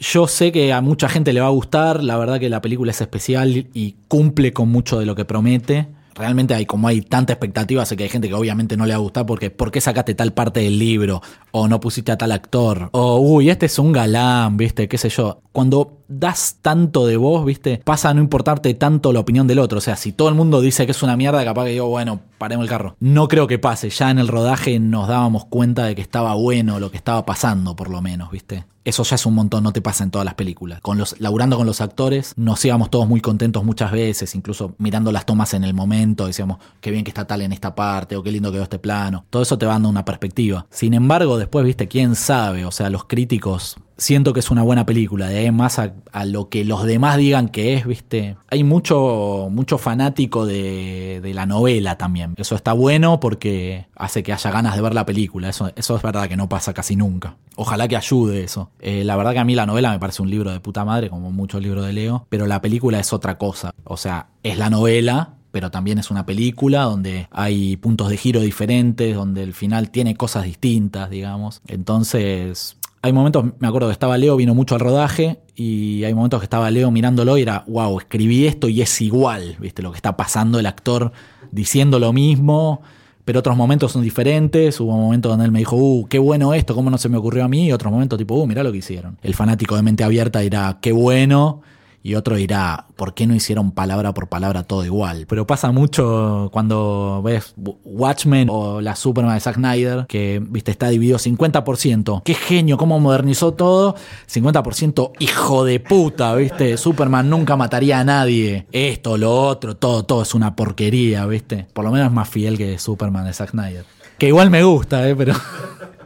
Yo 0.00 0.26
sé 0.26 0.50
que 0.50 0.72
a 0.72 0.80
mucha 0.80 1.10
gente 1.10 1.34
le 1.34 1.42
va 1.42 1.48
a 1.48 1.50
gustar, 1.50 2.02
la 2.02 2.16
verdad 2.16 2.40
que 2.40 2.48
la 2.48 2.62
película 2.62 2.90
es 2.90 3.02
especial 3.02 3.68
y 3.74 3.96
cumple 4.08 4.54
con 4.54 4.70
mucho 4.70 4.98
de 4.98 5.04
lo 5.04 5.14
que 5.14 5.26
promete. 5.26 5.88
Realmente 6.14 6.54
hay 6.54 6.64
como 6.64 6.88
hay 6.88 7.02
tanta 7.02 7.34
expectativa, 7.34 7.84
sé 7.84 7.98
que 7.98 8.04
hay 8.04 8.08
gente 8.08 8.28
que 8.28 8.34
obviamente 8.34 8.78
no 8.78 8.86
le 8.86 8.94
va 8.94 8.96
a 8.96 9.02
gustar 9.02 9.26
porque 9.26 9.50
¿por 9.50 9.70
qué 9.70 9.82
sacaste 9.82 10.14
tal 10.14 10.32
parte 10.32 10.60
del 10.60 10.78
libro? 10.78 11.20
O 11.50 11.68
no 11.68 11.80
pusiste 11.80 12.12
a 12.12 12.16
tal 12.16 12.32
actor. 12.32 12.88
O 12.92 13.18
uy, 13.18 13.50
este 13.50 13.66
es 13.66 13.78
un 13.78 13.92
galán, 13.92 14.56
¿viste? 14.56 14.88
qué 14.88 14.96
sé 14.96 15.10
yo. 15.10 15.42
Cuando 15.52 15.98
das 16.08 16.56
tanto 16.62 17.06
de 17.06 17.16
vos, 17.16 17.44
¿viste? 17.44 17.80
Pasa 17.84 18.10
a 18.10 18.14
no 18.14 18.20
importarte 18.20 18.74
tanto 18.74 19.12
la 19.12 19.20
opinión 19.20 19.46
del 19.46 19.58
otro. 19.58 19.78
O 19.78 19.80
sea, 19.80 19.96
si 19.96 20.12
todo 20.12 20.28
el 20.28 20.34
mundo 20.34 20.60
dice 20.60 20.84
que 20.84 20.92
es 20.92 21.02
una 21.02 21.16
mierda, 21.16 21.44
capaz 21.44 21.64
que 21.64 21.70
digo, 21.70 21.88
bueno, 21.88 22.20
paremos 22.38 22.64
el 22.64 22.70
carro. 22.70 22.96
No 23.00 23.28
creo 23.28 23.46
que 23.46 23.58
pase. 23.58 23.90
Ya 23.90 24.10
en 24.10 24.18
el 24.18 24.28
rodaje 24.28 24.78
nos 24.78 25.08
dábamos 25.08 25.46
cuenta 25.46 25.84
de 25.84 25.94
que 25.94 26.02
estaba 26.02 26.34
bueno 26.34 26.80
lo 26.80 26.90
que 26.90 26.96
estaba 26.96 27.24
pasando, 27.26 27.76
por 27.76 27.90
lo 27.90 28.02
menos, 28.02 28.30
¿viste? 28.30 28.64
Eso 28.82 29.02
ya 29.02 29.16
es 29.16 29.26
un 29.26 29.34
montón, 29.34 29.62
no 29.62 29.72
te 29.72 29.82
pasa 29.82 30.04
en 30.04 30.10
todas 30.10 30.24
las 30.24 30.34
películas. 30.34 30.80
Con 30.80 30.96
los, 30.96 31.20
laburando 31.20 31.58
con 31.58 31.66
los 31.66 31.82
actores, 31.82 32.32
nos 32.36 32.64
íbamos 32.64 32.88
todos 32.90 33.06
muy 33.06 33.20
contentos 33.20 33.62
muchas 33.62 33.92
veces, 33.92 34.34
incluso 34.34 34.74
mirando 34.78 35.12
las 35.12 35.26
tomas 35.26 35.52
en 35.52 35.64
el 35.64 35.74
momento, 35.74 36.26
decíamos, 36.26 36.58
qué 36.80 36.90
bien 36.90 37.04
que 37.04 37.10
está 37.10 37.26
tal 37.26 37.42
en 37.42 37.52
esta 37.52 37.74
parte, 37.74 38.16
o 38.16 38.22
qué 38.22 38.32
lindo 38.32 38.50
quedó 38.50 38.62
este 38.62 38.78
plano. 38.78 39.26
Todo 39.28 39.42
eso 39.42 39.58
te 39.58 39.66
va 39.66 39.74
dando 39.74 39.90
una 39.90 40.06
perspectiva. 40.06 40.66
Sin 40.70 40.94
embargo, 40.94 41.36
después, 41.36 41.64
viste, 41.64 41.88
quién 41.88 42.14
sabe, 42.14 42.64
o 42.64 42.70
sea, 42.70 42.88
los 42.88 43.04
críticos 43.04 43.76
siento 44.00 44.32
que 44.32 44.40
es 44.40 44.50
una 44.50 44.62
buena 44.62 44.86
película. 44.86 45.28
Más 45.52 45.78
a, 45.78 45.92
lo 46.24 46.48
que 46.48 46.64
los 46.64 46.84
demás 46.84 47.16
digan 47.16 47.48
que 47.48 47.74
es, 47.74 47.86
¿viste? 47.86 48.36
Hay 48.48 48.64
mucho, 48.64 49.48
mucho 49.50 49.78
fanático 49.78 50.46
de, 50.46 51.20
de 51.22 51.34
la 51.34 51.46
novela 51.46 51.96
también. 51.96 52.34
Eso 52.36 52.54
está 52.54 52.72
bueno 52.72 53.20
porque 53.20 53.86
hace 53.96 54.22
que 54.22 54.32
haya 54.32 54.50
ganas 54.50 54.76
de 54.76 54.82
ver 54.82 54.94
la 54.94 55.06
película. 55.06 55.48
Eso, 55.48 55.72
eso 55.76 55.96
es 55.96 56.02
verdad 56.02 56.28
que 56.28 56.36
no 56.36 56.48
pasa 56.48 56.74
casi 56.74 56.96
nunca. 56.96 57.36
Ojalá 57.56 57.88
que 57.88 57.96
ayude 57.96 58.42
eso. 58.42 58.70
Eh, 58.80 59.04
la 59.04 59.16
verdad 59.16 59.32
que 59.32 59.38
a 59.38 59.44
mí 59.44 59.54
la 59.54 59.66
novela 59.66 59.90
me 59.90 59.98
parece 59.98 60.22
un 60.22 60.30
libro 60.30 60.50
de 60.50 60.60
puta 60.60 60.84
madre, 60.84 61.10
como 61.10 61.30
muchos 61.30 61.62
libros 61.62 61.86
de 61.86 61.92
Leo, 61.92 62.26
pero 62.28 62.46
la 62.46 62.60
película 62.60 62.98
es 62.98 63.12
otra 63.12 63.38
cosa. 63.38 63.74
O 63.84 63.96
sea, 63.96 64.28
es 64.42 64.58
la 64.58 64.70
novela, 64.70 65.34
pero 65.50 65.70
también 65.70 65.98
es 65.98 66.10
una 66.10 66.26
película 66.26 66.82
donde 66.82 67.28
hay 67.30 67.76
puntos 67.76 68.08
de 68.08 68.16
giro 68.16 68.40
diferentes, 68.40 69.14
donde 69.14 69.42
el 69.42 69.54
final 69.54 69.90
tiene 69.90 70.14
cosas 70.14 70.44
distintas, 70.44 71.10
digamos. 71.10 71.60
Entonces, 71.66 72.76
hay 73.02 73.12
momentos, 73.12 73.44
me 73.58 73.68
acuerdo 73.68 73.88
que 73.88 73.92
estaba 73.92 74.18
Leo, 74.18 74.36
vino 74.36 74.54
mucho 74.54 74.74
al 74.74 74.80
rodaje, 74.80 75.40
y 75.54 76.04
hay 76.04 76.12
momentos 76.12 76.40
que 76.40 76.44
estaba 76.44 76.70
Leo 76.70 76.90
mirándolo 76.90 77.38
y 77.38 77.42
era, 77.42 77.64
wow, 77.66 77.98
escribí 77.98 78.46
esto 78.46 78.68
y 78.68 78.82
es 78.82 79.00
igual, 79.00 79.56
¿viste? 79.58 79.82
Lo 79.82 79.90
que 79.90 79.96
está 79.96 80.16
pasando 80.16 80.58
el 80.58 80.66
actor 80.66 81.12
diciendo 81.50 81.98
lo 81.98 82.12
mismo, 82.12 82.82
pero 83.24 83.40
otros 83.40 83.56
momentos 83.56 83.92
son 83.92 84.02
diferentes. 84.02 84.80
Hubo 84.80 84.92
momentos 84.92 85.30
donde 85.30 85.46
él 85.46 85.52
me 85.52 85.60
dijo, 85.60 85.76
uh, 85.76 86.06
qué 86.08 86.18
bueno 86.18 86.52
esto, 86.52 86.74
cómo 86.74 86.90
no 86.90 86.98
se 86.98 87.08
me 87.08 87.16
ocurrió 87.16 87.44
a 87.44 87.48
mí, 87.48 87.66
y 87.66 87.72
otros 87.72 87.92
momentos 87.92 88.18
tipo, 88.18 88.34
uh, 88.34 88.46
mirá 88.46 88.62
lo 88.62 88.72
que 88.72 88.78
hicieron. 88.78 89.18
El 89.22 89.34
fanático 89.34 89.76
de 89.76 89.82
mente 89.82 90.04
abierta 90.04 90.40
dirá, 90.40 90.78
qué 90.82 90.92
bueno. 90.92 91.62
Y 92.02 92.14
otro 92.14 92.36
dirá, 92.36 92.86
¿por 92.96 93.12
qué 93.12 93.26
no 93.26 93.34
hicieron 93.34 93.72
palabra 93.72 94.14
por 94.14 94.28
palabra 94.28 94.62
todo 94.62 94.84
igual? 94.84 95.26
Pero 95.28 95.46
pasa 95.46 95.70
mucho 95.70 96.48
cuando 96.50 97.20
ves 97.22 97.54
Watchmen 97.56 98.48
o 98.50 98.80
la 98.80 98.96
Superman 98.96 99.34
de 99.34 99.40
Zack 99.40 99.56
Snyder, 99.56 100.06
que 100.06 100.42
viste 100.42 100.70
está 100.70 100.88
dividido 100.88 101.18
50%. 101.18 102.22
Qué 102.24 102.34
genio, 102.34 102.78
cómo 102.78 102.98
modernizó 103.00 103.52
todo. 103.52 103.96
50% 104.32 105.12
hijo 105.18 105.64
de 105.64 105.80
puta, 105.80 106.34
viste. 106.34 106.78
Superman 106.78 107.28
nunca 107.28 107.56
mataría 107.56 108.00
a 108.00 108.04
nadie. 108.04 108.66
Esto, 108.72 109.18
lo 109.18 109.34
otro, 109.34 109.76
todo, 109.76 110.04
todo 110.04 110.22
es 110.22 110.34
una 110.34 110.56
porquería, 110.56 111.26
viste. 111.26 111.66
Por 111.74 111.84
lo 111.84 111.90
menos 111.90 112.06
es 112.06 112.12
más 112.12 112.30
fiel 112.30 112.56
que 112.56 112.78
Superman 112.78 113.26
de 113.26 113.34
Zack 113.34 113.50
Snyder. 113.50 113.84
Que 114.16 114.28
igual 114.28 114.48
me 114.48 114.62
gusta, 114.62 115.06
eh, 115.06 115.14
pero. 115.14 115.34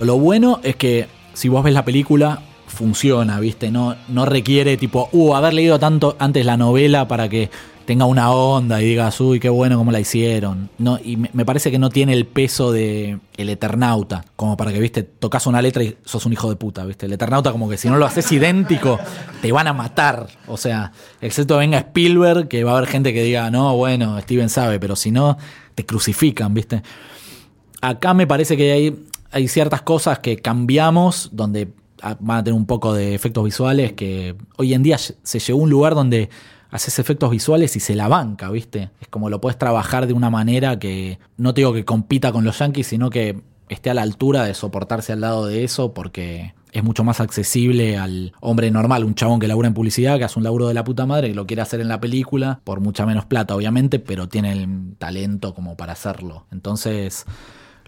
Lo 0.00 0.18
bueno 0.18 0.60
es 0.62 0.76
que 0.76 1.08
si 1.32 1.48
vos 1.48 1.64
ves 1.64 1.74
la 1.74 1.84
película, 1.84 2.42
funciona, 2.66 3.40
¿viste? 3.40 3.70
No, 3.70 3.96
no 4.08 4.26
requiere 4.26 4.76
tipo, 4.76 5.08
uh, 5.12 5.34
haber 5.34 5.54
leído 5.54 5.78
tanto 5.78 6.16
antes 6.18 6.44
la 6.44 6.56
novela 6.56 7.08
para 7.08 7.28
que 7.28 7.50
tenga 7.86 8.04
una 8.04 8.32
onda 8.32 8.82
y 8.82 8.84
digas, 8.84 9.18
uy, 9.20 9.38
qué 9.40 9.48
bueno 9.48 9.78
cómo 9.78 9.92
la 9.92 10.00
hicieron. 10.00 10.68
No, 10.76 10.98
y 11.02 11.16
me, 11.16 11.44
parece 11.44 11.70
que 11.70 11.78
no 11.78 11.88
tiene 11.88 12.12
el 12.12 12.26
peso 12.26 12.72
de 12.72 13.20
el 13.36 13.48
Eternauta, 13.48 14.24
como 14.34 14.56
para 14.56 14.72
que, 14.72 14.80
viste, 14.80 15.04
tocas 15.04 15.46
una 15.46 15.62
letra 15.62 15.84
y 15.84 15.96
sos 16.04 16.26
un 16.26 16.32
hijo 16.32 16.50
de 16.50 16.56
puta, 16.56 16.84
viste. 16.84 17.06
El 17.06 17.12
Eternauta 17.12 17.52
como 17.52 17.68
que 17.68 17.78
si 17.78 17.88
no 17.88 17.96
lo 17.96 18.04
haces 18.04 18.30
idéntico, 18.32 18.98
te 19.40 19.52
van 19.52 19.68
a 19.68 19.72
matar. 19.72 20.26
O 20.48 20.56
sea, 20.56 20.92
excepto 21.20 21.56
venga 21.56 21.78
Spielberg, 21.78 22.48
que 22.48 22.64
va 22.64 22.72
a 22.72 22.76
haber 22.78 22.90
gente 22.90 23.14
que 23.14 23.22
diga, 23.22 23.50
no, 23.50 23.76
bueno, 23.76 24.20
Steven 24.20 24.50
sabe, 24.50 24.80
pero 24.80 24.96
si 24.96 25.12
no, 25.12 25.38
te 25.74 25.86
crucifican, 25.86 26.52
viste. 26.52 26.82
Acá 27.80 28.14
me 28.14 28.26
parece 28.26 28.56
que 28.56 28.72
hay, 28.72 29.04
hay 29.30 29.48
ciertas 29.48 29.82
cosas 29.82 30.18
que 30.20 30.36
cambiamos 30.38 31.30
donde 31.32 31.72
ah, 32.02 32.16
van 32.20 32.38
a 32.38 32.44
tener 32.44 32.58
un 32.58 32.66
poco 32.66 32.94
de 32.94 33.14
efectos 33.14 33.44
visuales 33.44 33.92
que 33.92 34.36
hoy 34.56 34.74
en 34.74 34.82
día 34.82 34.98
se 34.98 35.38
llegó 35.38 35.60
a 35.60 35.62
un 35.62 35.70
lugar 35.70 35.94
donde 35.94 36.28
haces 36.70 36.98
efectos 36.98 37.30
visuales 37.30 37.76
y 37.76 37.80
se 37.80 37.94
la 37.94 38.08
banca, 38.08 38.50
¿viste? 38.50 38.90
Es 39.00 39.08
como 39.08 39.30
lo 39.30 39.40
puedes 39.40 39.58
trabajar 39.58 40.06
de 40.06 40.12
una 40.12 40.30
manera 40.30 40.78
que 40.78 41.18
no 41.36 41.54
te 41.54 41.60
digo 41.60 41.72
que 41.72 41.84
compita 41.84 42.32
con 42.32 42.44
los 42.44 42.58
yankees, 42.58 42.88
sino 42.88 43.10
que 43.10 43.40
esté 43.68 43.90
a 43.90 43.94
la 43.94 44.02
altura 44.02 44.44
de 44.44 44.54
soportarse 44.54 45.12
al 45.12 45.20
lado 45.20 45.46
de 45.46 45.64
eso 45.64 45.92
porque 45.92 46.54
es 46.72 46.84
mucho 46.84 47.04
más 47.04 47.20
accesible 47.20 47.96
al 47.96 48.32
hombre 48.40 48.70
normal, 48.70 49.04
un 49.04 49.14
chabón 49.14 49.40
que 49.40 49.48
labura 49.48 49.68
en 49.68 49.74
publicidad, 49.74 50.18
que 50.18 50.24
hace 50.24 50.38
un 50.38 50.44
laburo 50.44 50.68
de 50.68 50.74
la 50.74 50.84
puta 50.84 51.06
madre, 51.06 51.28
que 51.28 51.34
lo 51.34 51.46
quiere 51.46 51.62
hacer 51.62 51.80
en 51.80 51.88
la 51.88 52.00
película, 52.00 52.60
por 52.64 52.80
mucha 52.80 53.06
menos 53.06 53.24
plata, 53.24 53.56
obviamente, 53.56 53.98
pero 53.98 54.28
tiene 54.28 54.52
el 54.52 54.94
talento 54.98 55.54
como 55.54 55.76
para 55.76 55.92
hacerlo. 55.94 56.46
Entonces, 56.52 57.24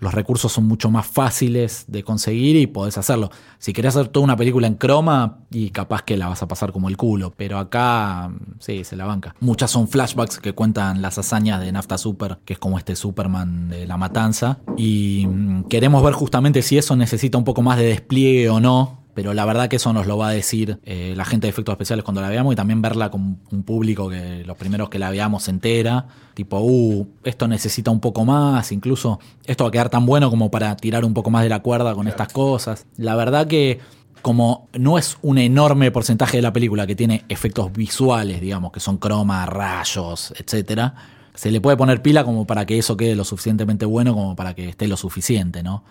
los 0.00 0.14
recursos 0.14 0.52
son 0.52 0.66
mucho 0.66 0.90
más 0.90 1.06
fáciles 1.06 1.84
de 1.88 2.02
conseguir 2.02 2.56
y 2.56 2.66
podés 2.66 2.98
hacerlo. 2.98 3.30
Si 3.58 3.72
querés 3.72 3.96
hacer 3.96 4.08
toda 4.08 4.24
una 4.24 4.36
película 4.36 4.66
en 4.66 4.74
croma, 4.74 5.38
y 5.50 5.70
capaz 5.70 6.02
que 6.02 6.16
la 6.16 6.28
vas 6.28 6.42
a 6.42 6.48
pasar 6.48 6.72
como 6.72 6.88
el 6.88 6.96
culo, 6.96 7.32
pero 7.36 7.58
acá 7.58 8.30
sí, 8.58 8.84
se 8.84 8.96
la 8.96 9.06
banca. 9.06 9.34
Muchas 9.40 9.70
son 9.70 9.88
flashbacks 9.88 10.38
que 10.38 10.52
cuentan 10.52 11.02
las 11.02 11.18
hazañas 11.18 11.60
de 11.60 11.72
Nafta 11.72 11.98
Super, 11.98 12.38
que 12.44 12.54
es 12.54 12.58
como 12.58 12.78
este 12.78 12.96
Superman 12.96 13.68
de 13.68 13.86
la 13.86 13.96
matanza, 13.96 14.58
y 14.76 15.26
mm, 15.26 15.64
queremos 15.64 16.02
ver 16.02 16.14
justamente 16.14 16.62
si 16.62 16.78
eso 16.78 16.96
necesita 16.96 17.38
un 17.38 17.44
poco 17.44 17.62
más 17.62 17.78
de 17.78 17.84
despliegue 17.84 18.50
o 18.50 18.60
no. 18.60 18.98
Pero 19.18 19.34
la 19.34 19.44
verdad 19.44 19.66
que 19.66 19.74
eso 19.74 19.92
nos 19.92 20.06
lo 20.06 20.16
va 20.16 20.28
a 20.28 20.30
decir 20.30 20.78
eh, 20.84 21.12
la 21.16 21.24
gente 21.24 21.48
de 21.48 21.50
efectos 21.50 21.72
especiales 21.72 22.04
cuando 22.04 22.20
la 22.20 22.28
veamos 22.28 22.52
y 22.52 22.56
también 22.56 22.80
verla 22.80 23.10
con 23.10 23.40
un 23.50 23.62
público 23.64 24.08
que 24.08 24.44
los 24.46 24.56
primeros 24.56 24.90
que 24.90 25.00
la 25.00 25.10
veamos 25.10 25.42
se 25.42 25.50
entera. 25.50 26.06
Tipo, 26.34 26.60
uh, 26.60 27.04
esto 27.24 27.48
necesita 27.48 27.90
un 27.90 27.98
poco 27.98 28.24
más, 28.24 28.70
incluso 28.70 29.18
esto 29.44 29.64
va 29.64 29.70
a 29.70 29.72
quedar 29.72 29.88
tan 29.88 30.06
bueno 30.06 30.30
como 30.30 30.52
para 30.52 30.76
tirar 30.76 31.04
un 31.04 31.14
poco 31.14 31.30
más 31.30 31.42
de 31.42 31.48
la 31.48 31.58
cuerda 31.58 31.96
con 31.96 32.06
estas 32.06 32.32
cosas. 32.32 32.86
La 32.96 33.16
verdad 33.16 33.48
que 33.48 33.80
como 34.22 34.68
no 34.74 34.98
es 34.98 35.18
un 35.22 35.38
enorme 35.38 35.90
porcentaje 35.90 36.36
de 36.36 36.42
la 36.42 36.52
película 36.52 36.86
que 36.86 36.94
tiene 36.94 37.24
efectos 37.28 37.72
visuales, 37.72 38.40
digamos, 38.40 38.70
que 38.70 38.78
son 38.78 38.98
croma, 38.98 39.46
rayos, 39.46 40.32
etcétera, 40.38 40.94
se 41.34 41.50
le 41.50 41.60
puede 41.60 41.76
poner 41.76 42.02
pila 42.02 42.22
como 42.22 42.46
para 42.46 42.66
que 42.66 42.78
eso 42.78 42.96
quede 42.96 43.16
lo 43.16 43.24
suficientemente 43.24 43.84
bueno 43.84 44.14
como 44.14 44.36
para 44.36 44.54
que 44.54 44.68
esté 44.68 44.86
lo 44.86 44.96
suficiente, 44.96 45.64
¿no? 45.64 45.82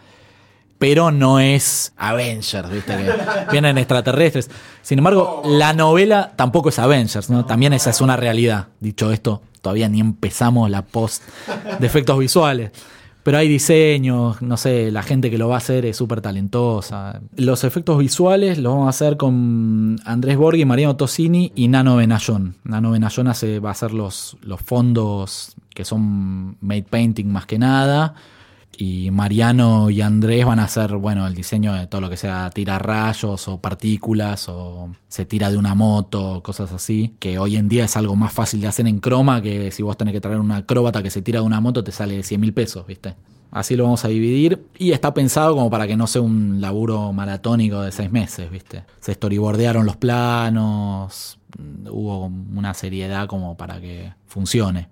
Pero 0.80 1.12
no 1.12 1.40
es 1.40 1.94
Avengers, 1.98 2.70
¿viste? 2.70 2.96
Que 2.96 3.12
vienen 3.52 3.78
extraterrestres. 3.78 4.50
Sin 4.82 5.00
embargo, 5.00 5.42
la 5.46 5.74
novela 5.74 6.34
tampoco 6.36 6.70
es 6.70 6.80
Avengers, 6.80 7.30
¿no? 7.30 7.46
También 7.46 7.74
esa 7.74 7.90
es 7.90 8.02
una 8.02 8.16
realidad. 8.16 8.68
Dicho 8.80 9.12
esto, 9.12 9.42
todavía 9.62 9.90
ni 9.90 10.00
empezamos 10.00 10.70
la 10.70 10.84
post 10.84 11.24
de 11.80 11.86
efectos 11.88 12.20
visuales. 12.20 12.72
Pero 13.28 13.40
hay 13.40 13.50
diseños, 13.50 14.42
no 14.42 14.56
sé, 14.56 14.90
la 14.90 15.04
gente 15.04 15.30
que 15.30 15.38
lo 15.38 15.50
va 15.50 15.56
a 15.56 15.58
hacer 15.58 15.86
es 15.86 15.98
súper 15.98 16.22
talentosa. 16.22 17.20
Los 17.36 17.66
efectos 17.66 17.98
visuales 17.98 18.58
los 18.58 18.72
vamos 18.72 18.88
a 18.88 18.92
hacer 18.92 19.18
con 19.18 19.98
Andrés 20.06 20.38
Borghi, 20.38 20.64
Mariano 20.64 20.96
Tosini 20.96 21.52
y 21.54 21.68
Nano 21.68 21.98
Benayón. 21.98 22.56
Nano 22.64 22.92
Benayón 22.92 23.28
hace, 23.28 23.60
va 23.60 23.68
a 23.68 23.72
hacer 23.74 23.92
los, 23.92 24.38
los 24.42 24.62
fondos 24.62 25.56
que 25.76 25.84
son 25.84 26.56
made 26.62 26.86
painting 26.90 27.26
más 27.26 27.46
que 27.46 27.60
nada. 27.60 28.16
Y 28.80 29.10
Mariano 29.10 29.90
y 29.90 30.02
Andrés 30.02 30.46
van 30.46 30.60
a 30.60 30.66
hacer, 30.66 30.98
bueno, 30.98 31.26
el 31.26 31.34
diseño 31.34 31.74
de 31.74 31.88
todo 31.88 32.00
lo 32.00 32.12
que 32.12 32.18
sea 32.18 32.52
tira 32.52 32.78
rayos 32.78 33.48
o 33.48 33.60
partículas 33.60 34.48
o 34.50 34.92
se 35.08 35.26
tira 35.26 35.50
de 35.50 35.58
una 35.58 35.74
moto, 35.74 36.44
cosas 36.44 36.72
así, 36.72 37.16
que 37.18 37.40
hoy 37.40 37.56
en 37.56 37.70
día 37.70 37.86
es 37.86 37.98
algo 37.98 38.16
más 38.16 38.32
fácil 38.32 38.62
de 38.62 38.68
hacer 38.68 38.86
en 38.86 39.00
croma 39.00 39.42
que 39.42 39.72
si 39.72 39.82
vos 39.82 39.98
tenés 39.98 40.14
que 40.14 40.22
traer 40.22 40.40
una 40.40 40.58
acróbata 40.58 41.02
que 41.02 41.10
se 41.10 41.24
tira 41.24 41.40
de 41.40 41.48
una 41.48 41.60
moto 41.60 41.84
te 41.84 41.92
sale 41.92 42.22
100 42.22 42.40
mil 42.40 42.54
pesos, 42.54 42.86
¿viste? 42.86 43.16
Así 43.50 43.76
lo 43.76 43.86
vamos 43.86 44.06
a 44.06 44.10
dividir 44.10 44.68
y 44.78 44.92
está 44.92 45.12
pensado 45.12 45.56
como 45.56 45.72
para 45.72 45.88
que 45.88 45.98
no 45.98 46.06
sea 46.06 46.22
un 46.22 46.62
laburo 46.62 47.14
maratónico 47.14 47.82
de 47.82 47.92
seis 47.92 48.12
meses, 48.12 48.52
¿viste? 48.52 48.84
Se 49.00 49.14
storyboardearon 49.14 49.88
los 49.88 49.96
planos, 49.96 51.40
hubo 51.90 52.26
una 52.28 52.76
seriedad 52.76 53.26
como 53.26 53.58
para 53.58 53.82
que 53.82 54.14
funcione. 54.28 54.90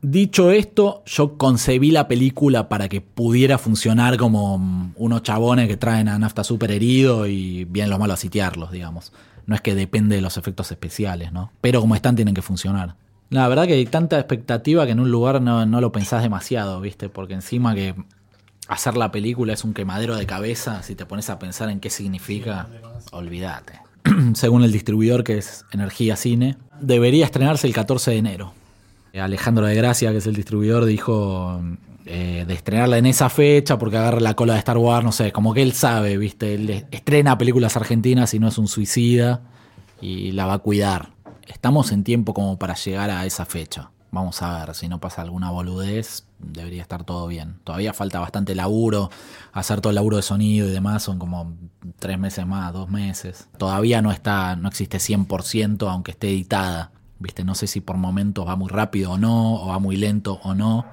Dicho 0.00 0.52
esto, 0.52 1.02
yo 1.06 1.36
concebí 1.36 1.90
la 1.90 2.06
película 2.06 2.68
para 2.68 2.88
que 2.88 3.00
pudiera 3.00 3.58
funcionar 3.58 4.16
como 4.16 4.92
unos 4.94 5.22
chabones 5.24 5.66
que 5.66 5.76
traen 5.76 6.08
a 6.08 6.18
Nafta 6.18 6.44
super 6.44 6.70
herido 6.70 7.26
y 7.26 7.64
vienen 7.64 7.90
los 7.90 7.98
malos 7.98 8.14
a 8.14 8.16
sitiarlos, 8.18 8.70
digamos. 8.70 9.12
No 9.46 9.56
es 9.56 9.60
que 9.60 9.74
depende 9.74 10.14
de 10.14 10.22
los 10.22 10.36
efectos 10.36 10.70
especiales, 10.70 11.32
¿no? 11.32 11.50
Pero 11.60 11.80
como 11.80 11.96
están, 11.96 12.14
tienen 12.14 12.34
que 12.34 12.42
funcionar. 12.42 12.94
La 13.30 13.48
verdad 13.48 13.66
que 13.66 13.74
hay 13.74 13.86
tanta 13.86 14.18
expectativa 14.18 14.86
que 14.86 14.92
en 14.92 15.00
un 15.00 15.10
lugar 15.10 15.42
no, 15.42 15.66
no 15.66 15.80
lo 15.80 15.90
pensás 15.90 16.22
demasiado, 16.22 16.80
¿viste? 16.80 17.08
Porque 17.08 17.34
encima 17.34 17.74
que 17.74 17.94
hacer 18.68 18.96
la 18.96 19.10
película 19.10 19.52
es 19.52 19.64
un 19.64 19.74
quemadero 19.74 20.14
de 20.14 20.26
cabeza, 20.26 20.82
si 20.82 20.94
te 20.94 21.06
pones 21.06 21.28
a 21.28 21.40
pensar 21.40 21.70
en 21.70 21.80
qué 21.80 21.90
significa, 21.90 22.68
olvídate. 23.10 23.80
Según 24.34 24.62
el 24.62 24.70
distribuidor 24.70 25.24
que 25.24 25.38
es 25.38 25.64
Energía 25.72 26.14
Cine, 26.14 26.56
debería 26.80 27.24
estrenarse 27.24 27.66
el 27.66 27.74
14 27.74 28.12
de 28.12 28.16
enero. 28.18 28.52
Alejandro 29.20 29.66
de 29.66 29.74
Gracia, 29.74 30.10
que 30.12 30.18
es 30.18 30.26
el 30.26 30.34
distribuidor, 30.34 30.84
dijo 30.84 31.60
eh, 32.06 32.44
de 32.46 32.54
estrenarla 32.54 32.98
en 32.98 33.06
esa 33.06 33.28
fecha 33.28 33.78
porque 33.78 33.98
agarra 33.98 34.20
la 34.20 34.34
cola 34.34 34.54
de 34.54 34.60
Star 34.60 34.78
Wars, 34.78 35.04
no 35.04 35.12
sé, 35.12 35.30
como 35.32 35.52
que 35.52 35.62
él 35.62 35.72
sabe, 35.72 36.16
¿viste? 36.16 36.54
Él 36.54 36.86
estrena 36.90 37.36
películas 37.36 37.76
argentinas 37.76 38.32
y 38.34 38.38
no 38.38 38.48
es 38.48 38.56
un 38.56 38.68
suicida 38.68 39.42
y 40.00 40.32
la 40.32 40.46
va 40.46 40.54
a 40.54 40.58
cuidar. 40.58 41.10
Estamos 41.46 41.92
en 41.92 42.04
tiempo 42.04 42.34
como 42.34 42.58
para 42.58 42.74
llegar 42.74 43.10
a 43.10 43.26
esa 43.26 43.44
fecha. 43.44 43.90
Vamos 44.10 44.40
a 44.40 44.64
ver, 44.64 44.74
si 44.74 44.88
no 44.88 45.00
pasa 45.00 45.20
alguna 45.20 45.50
boludez, 45.50 46.24
debería 46.38 46.80
estar 46.80 47.04
todo 47.04 47.26
bien. 47.26 47.58
Todavía 47.64 47.92
falta 47.92 48.20
bastante 48.20 48.54
laburo, 48.54 49.10
hacer 49.52 49.82
todo 49.82 49.90
el 49.90 49.96
laburo 49.96 50.16
de 50.16 50.22
sonido 50.22 50.66
y 50.66 50.70
demás, 50.70 51.02
son 51.02 51.18
como 51.18 51.52
tres 51.98 52.18
meses 52.18 52.46
más, 52.46 52.72
dos 52.72 52.88
meses. 52.88 53.48
Todavía 53.58 54.00
no 54.00 54.10
está, 54.10 54.56
no 54.56 54.68
existe 54.68 54.96
100%, 54.96 55.90
aunque 55.90 56.12
esté 56.12 56.28
editada. 56.28 56.90
¿Viste? 57.18 57.44
No 57.44 57.54
sé 57.54 57.66
si 57.66 57.80
por 57.80 57.96
momentos 57.96 58.46
va 58.46 58.56
muy 58.56 58.68
rápido 58.68 59.12
o 59.12 59.18
no, 59.18 59.62
o 59.62 59.68
va 59.68 59.78
muy 59.78 59.96
lento 59.96 60.38
o 60.42 60.54
no. 60.54 60.86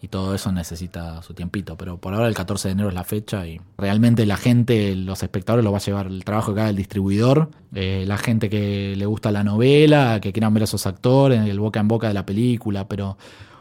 Y 0.00 0.08
todo 0.08 0.34
eso 0.34 0.50
necesita 0.50 1.22
su 1.22 1.32
tiempito. 1.32 1.76
Pero 1.76 1.98
por 1.98 2.12
ahora 2.12 2.26
el 2.26 2.34
14 2.34 2.68
de 2.68 2.72
enero 2.72 2.88
es 2.88 2.94
la 2.94 3.04
fecha 3.04 3.46
y 3.46 3.60
realmente 3.78 4.26
la 4.26 4.36
gente, 4.36 4.96
los 4.96 5.22
espectadores, 5.22 5.64
lo 5.64 5.70
va 5.70 5.78
a 5.78 5.80
llevar 5.80 6.06
el 6.06 6.24
trabajo 6.24 6.54
que 6.54 6.60
haga 6.60 6.70
el 6.70 6.76
distribuidor. 6.76 7.50
Eh, 7.72 8.04
la 8.06 8.18
gente 8.18 8.50
que 8.50 8.94
le 8.96 9.06
gusta 9.06 9.30
la 9.30 9.44
novela, 9.44 10.18
que 10.20 10.32
quieran 10.32 10.52
ver 10.54 10.62
a 10.62 10.64
esos 10.64 10.86
actores, 10.86 11.46
el 11.46 11.60
boca 11.60 11.78
en 11.78 11.86
boca 11.86 12.08
de 12.08 12.14
la 12.14 12.26
película. 12.26 12.88
Pero 12.88 13.16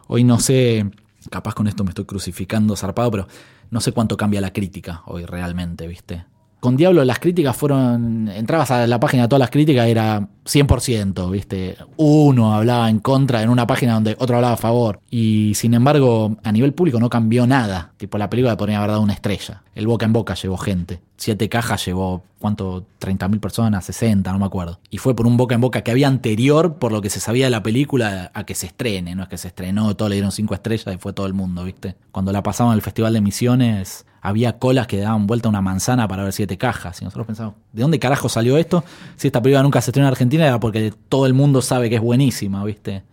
hoy 0.07 0.23
no 0.23 0.39
sé, 0.39 0.89
capaz 1.29 1.53
con 1.53 1.67
esto 1.67 1.83
me 1.83 1.91
estoy 1.91 2.05
crucificando 2.05 2.75
zarpado, 2.75 3.11
pero 3.11 3.27
no 3.69 3.79
sé 3.79 3.91
cuánto 3.91 4.17
cambia 4.17 4.41
la 4.41 4.51
crítica 4.51 5.03
hoy 5.05 5.25
realmente, 5.25 5.87
¿viste? 5.87 6.25
Con 6.61 6.77
Diablo 6.77 7.03
las 7.03 7.17
críticas 7.17 7.57
fueron. 7.57 8.29
Entrabas 8.29 8.69
a 8.69 8.85
la 8.85 8.99
página 8.99 9.27
todas 9.27 9.39
las 9.39 9.49
críticas, 9.49 9.87
era 9.87 10.27
100%, 10.45 11.31
¿viste? 11.31 11.75
Uno 11.97 12.53
hablaba 12.53 12.87
en 12.87 12.99
contra 12.99 13.41
en 13.41 13.49
una 13.49 13.65
página 13.65 13.95
donde 13.95 14.15
otro 14.19 14.35
hablaba 14.35 14.53
a 14.53 14.57
favor. 14.57 14.99
Y 15.09 15.53
sin 15.55 15.73
embargo, 15.73 16.37
a 16.43 16.51
nivel 16.51 16.73
público 16.73 16.99
no 16.99 17.09
cambió 17.09 17.47
nada. 17.47 17.93
Tipo, 17.97 18.19
la 18.19 18.29
película 18.29 18.57
podría 18.57 18.77
haber 18.77 18.91
dado 18.91 19.01
una 19.01 19.13
estrella. 19.13 19.63
El 19.73 19.87
boca 19.87 20.05
en 20.05 20.13
boca 20.13 20.35
llevó 20.35 20.55
gente. 20.55 21.01
Siete 21.17 21.49
cajas 21.49 21.83
llevó, 21.83 22.21
¿cuánto? 22.37 22.85
30.000 22.99 23.39
personas, 23.39 23.83
60, 23.85 24.31
no 24.31 24.37
me 24.37 24.45
acuerdo. 24.45 24.79
Y 24.91 24.99
fue 24.99 25.15
por 25.15 25.25
un 25.25 25.37
boca 25.37 25.55
en 25.55 25.61
boca 25.61 25.81
que 25.81 25.89
había 25.89 26.07
anterior, 26.07 26.75
por 26.75 26.91
lo 26.91 27.01
que 27.01 27.09
se 27.09 27.19
sabía 27.19 27.45
de 27.45 27.51
la 27.51 27.63
película, 27.63 28.29
a 28.35 28.43
que 28.43 28.53
se 28.53 28.67
estrene. 28.67 29.15
No 29.15 29.23
es 29.23 29.29
que 29.29 29.39
se 29.39 29.47
estrenó, 29.47 29.95
todo 29.95 30.09
le 30.09 30.15
dieron 30.15 30.31
cinco 30.31 30.53
estrellas 30.53 30.93
y 30.93 30.99
fue 30.99 31.11
todo 31.11 31.25
el 31.25 31.33
mundo, 31.33 31.63
¿viste? 31.63 31.95
Cuando 32.11 32.31
la 32.31 32.43
pasaban 32.43 32.73
al 32.73 32.83
Festival 32.83 33.13
de 33.13 33.21
Misiones 33.21 34.05
había 34.21 34.59
colas 34.59 34.87
que 34.87 34.99
daban 34.99 35.25
vuelta 35.27 35.49
una 35.49 35.61
manzana 35.61 36.07
para 36.07 36.23
ver 36.23 36.31
siete 36.31 36.57
cajas. 36.57 37.01
Y 37.01 37.05
nosotros 37.05 37.25
pensamos, 37.25 37.55
¿de 37.73 37.81
dónde 37.81 37.99
carajo 37.99 38.29
salió 38.29 38.57
esto? 38.57 38.83
Si 39.17 39.27
esta 39.27 39.41
película 39.41 39.63
nunca 39.63 39.81
se 39.81 39.89
estrenó 39.89 40.07
en 40.07 40.11
Argentina 40.11 40.45
era 40.45 40.59
porque 40.59 40.93
todo 41.09 41.25
el 41.25 41.33
mundo 41.33 41.61
sabe 41.61 41.89
que 41.89 41.95
es 41.95 42.01
buenísima, 42.01 42.63
¿viste? 42.63 43.03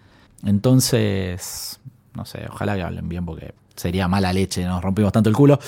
Entonces, 0.44 1.80
no 2.14 2.24
sé, 2.24 2.46
ojalá 2.50 2.76
que 2.76 2.82
hablen 2.82 3.08
bien 3.08 3.24
porque 3.24 3.54
sería 3.74 4.06
mala 4.06 4.32
leche, 4.32 4.64
nos 4.64 4.82
rompimos 4.82 5.12
tanto 5.12 5.30
el 5.30 5.36
culo. 5.36 5.58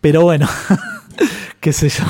Pero 0.00 0.22
bueno, 0.22 0.46
qué 1.60 1.72
sé 1.72 1.88
yo. 1.88 2.04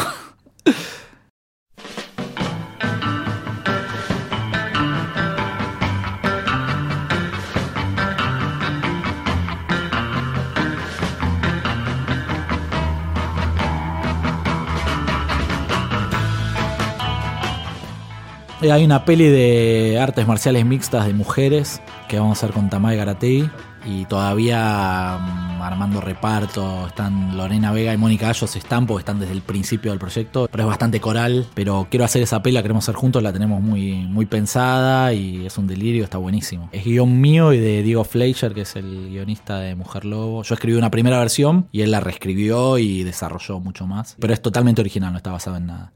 Hay 18.61 18.85
una 18.85 19.05
peli 19.05 19.29
de 19.29 19.99
artes 20.01 20.27
marciales 20.27 20.65
mixtas 20.65 21.07
de 21.07 21.15
mujeres 21.15 21.81
que 22.09 22.19
vamos 22.19 22.39
a 22.39 22.47
hacer 22.47 22.55
con 22.55 22.71
Tamay 22.71 22.97
Garatei 22.97 23.51
y 23.85 24.05
todavía 24.07 25.19
mm, 25.21 25.63
armando 25.63 26.01
reparto, 26.01 26.87
están 26.89 27.37
Lorena 27.37 27.71
Vega 27.71 27.95
y 27.95 27.97
Mónica 27.97 28.29
Ayos 28.29 28.57
están 28.57 28.87
porque 28.87 29.01
están 29.01 29.21
desde 29.21 29.33
el 29.33 29.43
principio 29.43 29.93
del 29.93 30.01
proyecto, 30.01 30.49
pero 30.51 30.65
es 30.65 30.69
bastante 30.69 31.01
coral, 31.01 31.47
pero 31.55 31.87
quiero 31.89 32.05
hacer 32.05 32.23
esa 32.23 32.43
peli, 32.43 32.55
la 32.55 32.63
queremos 32.63 32.85
hacer 32.85 32.97
juntos, 32.97 33.23
la 33.23 33.33
tenemos 33.33 33.63
muy, 33.63 33.93
muy 34.07 34.27
pensada 34.27 35.13
y 35.13 35.47
es 35.47 35.57
un 35.59 35.67
delirio, 35.67 36.03
está 36.03 36.19
buenísimo. 36.19 36.69
Es 36.73 36.85
guion 36.85 37.21
mío 37.21 37.53
y 37.53 37.59
de 37.59 37.83
Diego 37.83 38.05
Fleischer, 38.05 38.55
que 38.55 38.63
es 38.63 38.75
el 38.75 39.11
guionista 39.11 39.61
de 39.61 39.75
Mujer 39.77 40.05
Lobo. 40.05 40.43
Yo 40.43 40.55
escribí 40.55 40.77
una 40.77 40.91
primera 40.91 41.19
versión 41.19 41.69
y 41.71 41.83
él 41.83 41.93
la 41.93 42.01
reescribió 42.01 42.79
y 42.79 43.05
desarrolló 43.05 43.61
mucho 43.61 43.87
más, 43.87 44.17
pero 44.19 44.33
es 44.33 44.43
totalmente 44.43 44.81
original, 44.81 45.13
no 45.13 45.19
está 45.19 45.31
basado 45.31 45.59
en 45.59 45.67
nada. 45.67 45.93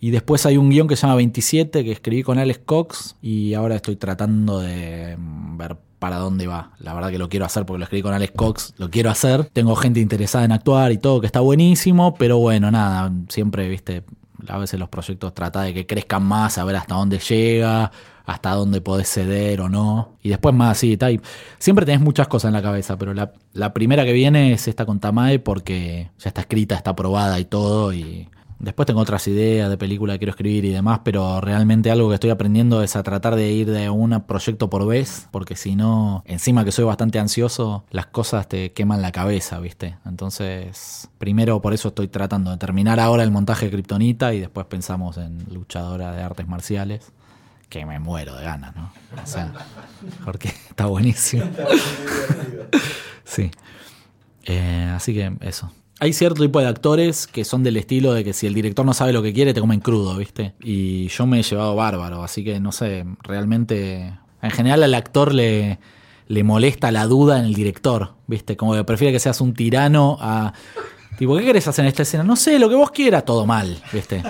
Y 0.00 0.10
después 0.10 0.46
hay 0.46 0.56
un 0.56 0.70
guion 0.70 0.86
que 0.86 0.96
se 0.96 1.02
llama 1.02 1.16
27 1.16 1.84
que 1.84 1.92
escribí 1.92 2.22
con 2.22 2.38
Alex 2.38 2.60
Cox 2.64 3.16
y 3.20 3.54
ahora 3.54 3.76
estoy 3.76 3.96
tratando 3.96 4.60
de 4.60 5.16
mm, 5.16 5.56
ver 5.56 5.76
para 5.98 6.18
dónde 6.18 6.46
va. 6.46 6.72
La 6.78 6.94
verdad 6.94 7.10
que 7.10 7.18
lo 7.18 7.28
quiero 7.28 7.44
hacer 7.44 7.66
porque 7.66 7.78
lo 7.78 7.84
escribí 7.84 8.02
con 8.02 8.14
Alex 8.14 8.32
Cox, 8.36 8.74
lo 8.78 8.90
quiero 8.90 9.10
hacer. 9.10 9.44
Tengo 9.46 9.74
gente 9.74 10.00
interesada 10.00 10.44
en 10.44 10.52
actuar 10.52 10.92
y 10.92 10.98
todo, 10.98 11.20
que 11.20 11.26
está 11.26 11.40
buenísimo, 11.40 12.14
pero 12.14 12.38
bueno, 12.38 12.70
nada, 12.70 13.12
siempre, 13.28 13.68
viste, 13.68 14.04
a 14.46 14.58
veces 14.58 14.78
los 14.78 14.88
proyectos 14.88 15.34
trata 15.34 15.62
de 15.62 15.74
que 15.74 15.86
crezcan 15.86 16.22
más, 16.22 16.58
a 16.58 16.64
ver 16.64 16.76
hasta 16.76 16.94
dónde 16.94 17.18
llega, 17.18 17.90
hasta 18.24 18.50
dónde 18.50 18.80
podés 18.80 19.08
ceder 19.08 19.60
o 19.60 19.68
no. 19.68 20.16
Y 20.22 20.28
después 20.28 20.54
más 20.54 20.80
tal. 20.98 21.20
Siempre 21.58 21.84
tenés 21.84 22.00
muchas 22.00 22.28
cosas 22.28 22.50
en 22.50 22.54
la 22.54 22.62
cabeza, 22.62 22.96
pero 22.96 23.14
la, 23.14 23.32
la 23.52 23.72
primera 23.72 24.04
que 24.04 24.12
viene 24.12 24.52
es 24.52 24.68
esta 24.68 24.86
con 24.86 25.00
Tamae 25.00 25.40
porque 25.40 26.10
ya 26.18 26.28
está 26.28 26.42
escrita, 26.42 26.76
está 26.76 26.90
aprobada 26.90 27.40
y 27.40 27.46
todo 27.46 27.92
y 27.92 28.28
Después 28.58 28.86
tengo 28.86 29.00
otras 29.00 29.28
ideas 29.28 29.70
de 29.70 29.78
película 29.78 30.14
que 30.14 30.18
quiero 30.18 30.30
escribir 30.30 30.64
y 30.64 30.70
demás, 30.70 31.00
pero 31.04 31.40
realmente 31.40 31.92
algo 31.92 32.08
que 32.08 32.14
estoy 32.14 32.30
aprendiendo 32.30 32.82
es 32.82 32.96
a 32.96 33.04
tratar 33.04 33.36
de 33.36 33.52
ir 33.52 33.70
de 33.70 33.88
un 33.88 34.20
proyecto 34.26 34.68
por 34.68 34.84
vez, 34.84 35.28
porque 35.30 35.54
si 35.54 35.76
no, 35.76 36.24
encima 36.26 36.64
que 36.64 36.72
soy 36.72 36.84
bastante 36.84 37.20
ansioso, 37.20 37.84
las 37.90 38.06
cosas 38.06 38.48
te 38.48 38.72
queman 38.72 39.00
la 39.00 39.12
cabeza, 39.12 39.60
¿viste? 39.60 39.96
Entonces, 40.04 41.08
primero 41.18 41.62
por 41.62 41.72
eso 41.72 41.88
estoy 41.88 42.08
tratando 42.08 42.50
de 42.50 42.56
terminar 42.56 42.98
ahora 42.98 43.22
el 43.22 43.30
montaje 43.30 43.66
de 43.66 43.72
Kryptonita 43.72 44.34
y 44.34 44.40
después 44.40 44.66
pensamos 44.66 45.18
en 45.18 45.44
luchadora 45.52 46.10
de 46.10 46.22
artes 46.22 46.48
marciales, 46.48 47.12
que 47.68 47.86
me 47.86 48.00
muero 48.00 48.34
de 48.34 48.44
ganas, 48.44 48.74
¿no? 48.74 48.90
O 49.22 49.26
sea, 49.26 49.52
porque 50.24 50.48
está 50.68 50.86
buenísimo. 50.86 51.44
sí. 53.24 53.52
Eh, 54.46 54.90
así 54.96 55.14
que 55.14 55.32
eso 55.42 55.70
hay 56.00 56.12
cierto 56.12 56.42
tipo 56.42 56.60
de 56.60 56.66
actores 56.66 57.26
que 57.26 57.44
son 57.44 57.62
del 57.62 57.76
estilo 57.76 58.12
de 58.12 58.24
que 58.24 58.32
si 58.32 58.46
el 58.46 58.54
director 58.54 58.86
no 58.86 58.94
sabe 58.94 59.12
lo 59.12 59.22
que 59.22 59.32
quiere, 59.32 59.52
te 59.52 59.60
comen 59.60 59.80
crudo, 59.80 60.16
¿viste? 60.16 60.54
Y 60.62 61.08
yo 61.08 61.26
me 61.26 61.40
he 61.40 61.42
llevado 61.42 61.74
bárbaro, 61.74 62.22
así 62.22 62.44
que 62.44 62.60
no 62.60 62.72
sé, 62.72 63.04
realmente. 63.22 64.14
En 64.40 64.50
general 64.52 64.84
al 64.84 64.94
actor 64.94 65.34
le, 65.34 65.80
le 66.28 66.44
molesta 66.44 66.92
la 66.92 67.06
duda 67.06 67.40
en 67.40 67.46
el 67.46 67.54
director, 67.54 68.14
¿viste? 68.26 68.56
Como 68.56 68.74
que 68.74 68.84
prefiere 68.84 69.12
que 69.12 69.18
seas 69.18 69.40
un 69.40 69.54
tirano 69.54 70.16
a. 70.20 70.52
Tipo, 71.18 71.36
¿qué 71.36 71.44
querés 71.44 71.66
hacer 71.66 71.84
en 71.84 71.88
esta 71.88 72.02
escena? 72.02 72.22
No 72.22 72.36
sé, 72.36 72.60
lo 72.60 72.68
que 72.68 72.76
vos 72.76 72.92
quieras, 72.92 73.24
todo 73.24 73.44
mal, 73.44 73.82
¿viste? 73.92 74.22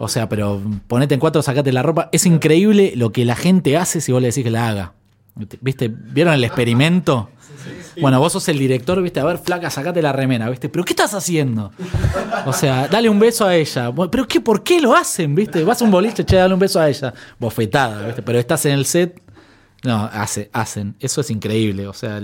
O 0.00 0.08
sea, 0.08 0.28
pero 0.28 0.60
ponete 0.88 1.14
en 1.14 1.20
cuatro, 1.20 1.42
sacate 1.42 1.70
la 1.70 1.84
ropa. 1.84 2.08
Es 2.10 2.26
increíble 2.26 2.94
lo 2.96 3.12
que 3.12 3.24
la 3.24 3.36
gente 3.36 3.76
hace 3.76 4.00
si 4.00 4.10
vos 4.10 4.20
le 4.20 4.28
decís 4.28 4.42
que 4.42 4.50
la 4.50 4.68
haga. 4.68 4.94
¿Viste? 5.60 5.88
¿Vieron 5.88 6.34
el 6.34 6.42
experimento? 6.42 7.30
Bueno, 8.00 8.18
vos 8.18 8.32
sos 8.32 8.48
el 8.48 8.58
director, 8.58 9.00
viste, 9.02 9.20
a 9.20 9.24
ver, 9.24 9.38
flaca, 9.38 9.70
sacate 9.70 10.02
la 10.02 10.12
remera, 10.12 10.48
viste, 10.48 10.68
pero 10.68 10.84
¿qué 10.84 10.92
estás 10.92 11.14
haciendo? 11.14 11.72
O 12.46 12.52
sea, 12.52 12.88
dale 12.88 13.08
un 13.08 13.18
beso 13.18 13.46
a 13.46 13.54
ella. 13.54 13.92
Pero 14.10 14.26
qué, 14.26 14.40
¿por 14.40 14.62
qué 14.62 14.80
lo 14.80 14.94
hacen? 14.94 15.34
¿Viste? 15.34 15.64
Vas 15.64 15.82
a 15.82 15.84
un 15.84 15.90
boliche, 15.90 16.24
che, 16.24 16.36
dale 16.36 16.54
un 16.54 16.60
beso 16.60 16.80
a 16.80 16.88
ella. 16.88 17.12
Bofetada, 17.38 18.06
¿viste? 18.06 18.22
Pero 18.22 18.38
estás 18.38 18.64
en 18.66 18.72
el 18.72 18.86
set. 18.86 19.20
No, 19.84 20.08
hace, 20.12 20.48
hacen. 20.52 20.94
Eso 21.00 21.20
es 21.20 21.30
increíble. 21.30 21.88
O 21.88 21.92
sea, 21.92 22.20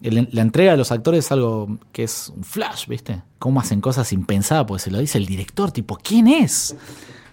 la 0.00 0.42
entrega 0.42 0.72
de 0.72 0.76
los 0.76 0.92
actores 0.92 1.24
es 1.26 1.32
algo 1.32 1.78
que 1.92 2.04
es 2.04 2.32
un 2.34 2.44
flash, 2.44 2.86
¿viste? 2.86 3.22
Cómo 3.38 3.60
hacen 3.60 3.80
cosas 3.80 4.12
impensadas, 4.12 4.64
porque 4.66 4.82
se 4.82 4.90
lo 4.90 4.98
dice 4.98 5.18
el 5.18 5.26
director, 5.26 5.72
tipo, 5.72 5.96
¿quién 5.96 6.28
es? 6.28 6.76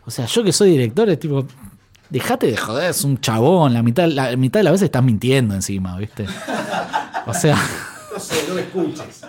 O 0.06 0.12
sea, 0.12 0.26
yo 0.26 0.44
que 0.44 0.52
soy 0.52 0.72
director, 0.72 1.10
es 1.10 1.20
tipo, 1.20 1.46
dejate 2.12 2.48
de 2.48 2.58
joder, 2.58 2.92
es 2.92 3.04
un 3.04 3.20
chabón, 3.20 3.74
la 3.74 3.82
mitad, 3.82 4.08
la 4.08 4.36
mitad 4.36 4.60
de 4.60 4.64
las 4.66 4.74
veces 4.74 4.86
estás 4.86 5.04
mintiendo 5.04 5.56
encima, 5.56 5.98
¿viste? 5.98 6.26
O 7.26 7.34
sea. 7.34 7.58
No 8.14 8.20
sé, 8.20 8.36
no 8.48 8.54
me 8.56 8.62
escuches. 8.62 9.22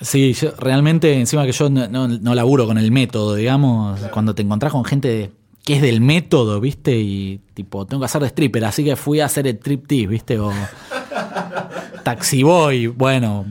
Sí, 0.00 0.34
yo 0.34 0.50
realmente, 0.58 1.18
encima 1.18 1.46
que 1.46 1.52
yo 1.52 1.70
no, 1.70 1.88
no- 1.88 2.08
no 2.08 2.34
laburo 2.34 2.66
con 2.66 2.76
el 2.76 2.90
método, 2.90 3.34
digamos, 3.36 4.00
cuando 4.10 4.34
te 4.34 4.42
encontrás 4.42 4.72
con 4.72 4.84
gente 4.84 5.30
que 5.64 5.76
es 5.76 5.80
del 5.82 6.00
método, 6.02 6.60
¿viste? 6.60 6.98
Y 6.98 7.40
tipo, 7.54 7.86
tengo 7.86 8.00
que 8.00 8.06
hacer 8.06 8.20
de 8.20 8.26
stripper, 8.28 8.64
así 8.66 8.84
que 8.84 8.96
fui 8.96 9.20
a 9.20 9.26
hacer 9.26 9.46
el 9.46 9.54
striptease, 9.56 10.06
¿viste? 10.06 10.38
O 10.38 10.52
taxi 12.02 12.42
boy, 12.42 12.88
bueno. 12.88 13.46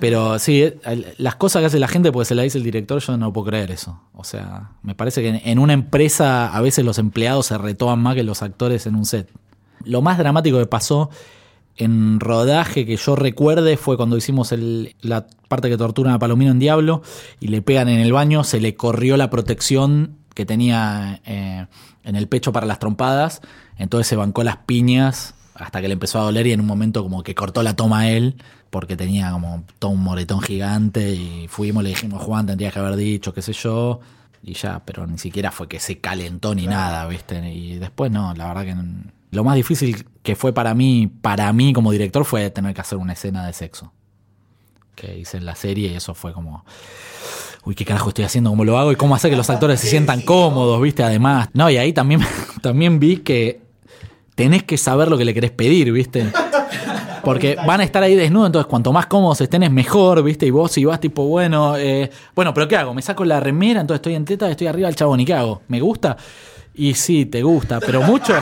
Pero 0.00 0.38
sí, 0.38 0.62
el- 0.84 1.06
las 1.18 1.36
cosas 1.36 1.60
que 1.60 1.66
hace 1.66 1.78
la 1.78 1.88
gente 1.88 2.10
porque 2.10 2.26
se 2.26 2.34
la 2.34 2.42
dice 2.42 2.58
el 2.58 2.64
director, 2.64 3.00
yo 3.00 3.16
no 3.16 3.32
puedo 3.32 3.48
creer 3.48 3.70
eso. 3.70 4.00
O 4.14 4.24
sea, 4.24 4.70
me 4.82 4.94
parece 4.94 5.20
que 5.22 5.40
en- 5.44 5.58
una 5.58 5.72
empresa 5.74 6.54
a 6.54 6.60
veces 6.60 6.84
los 6.84 6.98
empleados 6.98 7.46
se 7.46 7.58
retoman 7.58 8.00
más 8.00 8.14
que 8.14 8.22
los 8.22 8.42
actores 8.42 8.86
en 8.86 8.94
un 8.94 9.04
set. 9.04 9.30
Lo 9.84 10.00
más 10.00 10.16
dramático 10.18 10.58
que 10.58 10.66
pasó 10.66 11.10
en 11.76 12.20
rodaje 12.20 12.86
que 12.86 12.96
yo 12.96 13.16
recuerde 13.16 13.76
fue 13.76 13.96
cuando 13.96 14.16
hicimos 14.16 14.52
el- 14.52 14.94
la 15.00 15.26
parte 15.48 15.68
que 15.68 15.76
torturan 15.76 16.14
a 16.14 16.18
Palomino 16.18 16.52
en 16.52 16.58
Diablo 16.60 17.02
y 17.40 17.48
le 17.48 17.62
pegan 17.62 17.88
en 17.88 18.00
el 18.00 18.12
baño, 18.12 18.44
se 18.44 18.60
le 18.60 18.76
corrió 18.76 19.16
la 19.16 19.28
protección 19.28 20.16
que 20.34 20.46
tenía 20.46 21.20
eh, 21.26 21.66
en 22.04 22.16
el 22.16 22.28
pecho 22.28 22.52
para 22.52 22.66
las 22.66 22.78
trompadas, 22.78 23.40
entonces 23.76 24.06
se 24.06 24.16
bancó 24.16 24.42
las 24.44 24.58
piñas 24.58 25.34
hasta 25.54 25.80
que 25.80 25.88
le 25.88 25.94
empezó 25.94 26.20
a 26.20 26.24
doler 26.24 26.46
y 26.46 26.52
en 26.52 26.60
un 26.60 26.66
momento 26.66 27.02
como 27.02 27.22
que 27.22 27.34
cortó 27.34 27.62
la 27.62 27.74
toma 27.74 28.00
a 28.00 28.10
él 28.10 28.36
porque 28.70 28.96
tenía 28.96 29.30
como 29.30 29.64
todo 29.78 29.92
un 29.92 30.02
moretón 30.02 30.40
gigante 30.40 31.10
y 31.14 31.46
fuimos, 31.48 31.84
le 31.84 31.90
dijimos 31.90 32.22
Juan, 32.22 32.46
tendrías 32.46 32.72
que 32.72 32.80
haber 32.80 32.96
dicho, 32.96 33.32
qué 33.32 33.40
sé 33.40 33.52
yo, 33.52 34.00
y 34.42 34.54
ya, 34.54 34.82
pero 34.84 35.06
ni 35.06 35.16
siquiera 35.16 35.50
fue 35.50 35.68
que 35.68 35.80
se 35.80 35.98
calentó 35.98 36.54
ni 36.54 36.66
nada, 36.66 37.06
¿viste? 37.06 37.52
Y 37.52 37.76
después 37.76 38.10
no, 38.10 38.34
la 38.34 38.48
verdad 38.48 38.64
que 38.64 38.76
lo 39.30 39.44
más 39.44 39.56
difícil 39.56 40.06
que 40.22 40.36
fue 40.36 40.52
para 40.52 40.74
mí, 40.74 41.06
para 41.06 41.52
mí 41.52 41.72
como 41.72 41.92
director, 41.92 42.24
fue 42.24 42.50
tener 42.50 42.74
que 42.74 42.80
hacer 42.80 42.98
una 42.98 43.14
escena 43.14 43.46
de 43.46 43.52
sexo. 43.52 43.92
Que 44.94 45.18
hice 45.18 45.38
en 45.38 45.46
la 45.46 45.54
serie 45.54 45.90
y 45.92 45.94
eso 45.94 46.14
fue 46.14 46.32
como, 46.32 46.64
uy, 47.64 47.74
qué 47.74 47.84
carajo 47.84 48.10
estoy 48.10 48.24
haciendo, 48.24 48.50
cómo 48.50 48.64
lo 48.64 48.78
hago 48.78 48.92
y 48.92 48.96
cómo 48.96 49.14
hacer 49.14 49.30
que 49.30 49.36
los 49.36 49.50
actores 49.50 49.80
se 49.80 49.86
sientan 49.90 50.20
cómodos, 50.22 50.80
¿viste? 50.82 51.02
Además, 51.02 51.48
no, 51.52 51.70
y 51.70 51.78
ahí 51.78 51.92
también, 51.92 52.20
también 52.60 53.00
vi 53.00 53.18
que 53.18 53.63
tenés 54.34 54.62
que 54.62 54.76
saber 54.76 55.08
lo 55.08 55.18
que 55.18 55.24
le 55.24 55.34
querés 55.34 55.50
pedir, 55.50 55.92
¿viste? 55.92 56.26
Porque 57.22 57.56
van 57.66 57.80
a 57.80 57.84
estar 57.84 58.02
ahí 58.02 58.14
desnudos, 58.14 58.48
entonces 58.48 58.68
cuanto 58.68 58.92
más 58.92 59.06
cómodos 59.06 59.40
estén 59.40 59.62
es 59.62 59.70
mejor, 59.70 60.22
¿viste? 60.22 60.46
Y 60.46 60.50
vos 60.50 60.70
si 60.70 60.84
vas 60.84 61.00
tipo, 61.00 61.24
bueno, 61.26 61.76
eh, 61.76 62.10
bueno, 62.34 62.52
pero 62.52 62.68
¿qué 62.68 62.76
hago? 62.76 62.92
Me 62.92 63.00
saco 63.00 63.24
la 63.24 63.40
remera, 63.40 63.80
entonces 63.80 63.98
estoy 63.98 64.14
en 64.14 64.24
teta, 64.24 64.50
estoy 64.50 64.66
arriba 64.66 64.88
del 64.88 64.96
chabón, 64.96 65.20
¿y 65.20 65.24
qué 65.24 65.34
hago? 65.34 65.62
¿Me 65.68 65.80
gusta? 65.80 66.16
Y 66.76 66.94
sí, 66.94 67.26
te 67.26 67.40
gusta, 67.42 67.78
pero 67.78 68.02
mucho. 68.02 68.34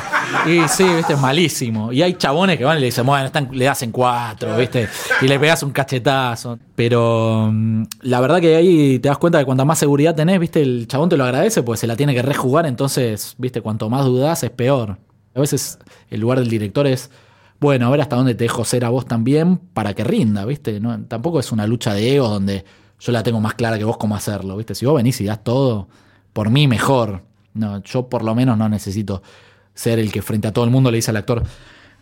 Y 0.46 0.66
sí, 0.66 0.84
viste, 0.84 1.12
es 1.12 1.20
malísimo. 1.20 1.92
Y 1.92 2.00
hay 2.00 2.14
chabones 2.14 2.56
que 2.56 2.64
van 2.64 2.78
y 2.78 2.80
le 2.80 2.86
dicen, 2.86 3.04
bueno, 3.04 3.26
están, 3.26 3.50
le 3.52 3.68
hacen 3.68 3.92
cuatro, 3.92 4.56
viste, 4.56 4.88
y 5.20 5.28
le 5.28 5.38
pegas 5.38 5.62
un 5.62 5.70
cachetazo. 5.70 6.58
Pero 6.74 7.50
mm, 7.52 7.82
la 8.00 8.20
verdad 8.20 8.40
que 8.40 8.56
ahí 8.56 8.98
te 8.98 9.10
das 9.10 9.18
cuenta 9.18 9.38
que 9.38 9.44
cuanta 9.44 9.66
más 9.66 9.78
seguridad 9.78 10.14
tenés, 10.14 10.40
viste, 10.40 10.62
el 10.62 10.88
chabón 10.88 11.10
te 11.10 11.18
lo 11.18 11.24
agradece, 11.24 11.62
pues 11.62 11.78
se 11.80 11.86
la 11.86 11.94
tiene 11.94 12.14
que 12.14 12.22
rejugar, 12.22 12.64
entonces, 12.64 13.34
viste, 13.36 13.60
cuanto 13.60 13.90
más 13.90 14.06
dudás 14.06 14.42
es 14.42 14.50
peor. 14.50 14.96
A 15.34 15.40
veces 15.40 15.78
el 16.10 16.20
lugar 16.20 16.38
del 16.38 16.48
director 16.48 16.86
es, 16.86 17.10
bueno, 17.60 17.86
a 17.86 17.90
ver 17.90 18.00
hasta 18.00 18.16
dónde 18.16 18.34
te 18.34 18.44
dejo 18.44 18.64
ser 18.64 18.84
a 18.84 18.88
vos 18.88 19.06
también 19.06 19.56
para 19.56 19.94
que 19.94 20.04
rinda, 20.04 20.44
¿viste? 20.44 20.80
No, 20.80 21.00
tampoco 21.04 21.40
es 21.40 21.52
una 21.52 21.66
lucha 21.66 21.94
de 21.94 22.16
egos 22.16 22.30
donde 22.30 22.64
yo 22.98 23.12
la 23.12 23.22
tengo 23.22 23.40
más 23.40 23.54
clara 23.54 23.78
que 23.78 23.84
vos 23.84 23.96
cómo 23.96 24.14
hacerlo, 24.14 24.56
¿viste? 24.56 24.74
Si 24.74 24.86
vos 24.86 24.94
venís 24.94 25.20
y 25.20 25.24
das 25.24 25.42
todo, 25.42 25.88
por 26.32 26.50
mí 26.50 26.68
mejor. 26.68 27.24
No, 27.54 27.82
yo 27.82 28.08
por 28.08 28.22
lo 28.22 28.34
menos 28.34 28.56
no 28.56 28.68
necesito 28.68 29.22
ser 29.74 29.98
el 29.98 30.12
que 30.12 30.22
frente 30.22 30.48
a 30.48 30.52
todo 30.52 30.64
el 30.64 30.70
mundo 30.70 30.90
le 30.90 30.96
dice 30.96 31.10
al 31.10 31.16
actor, 31.16 31.42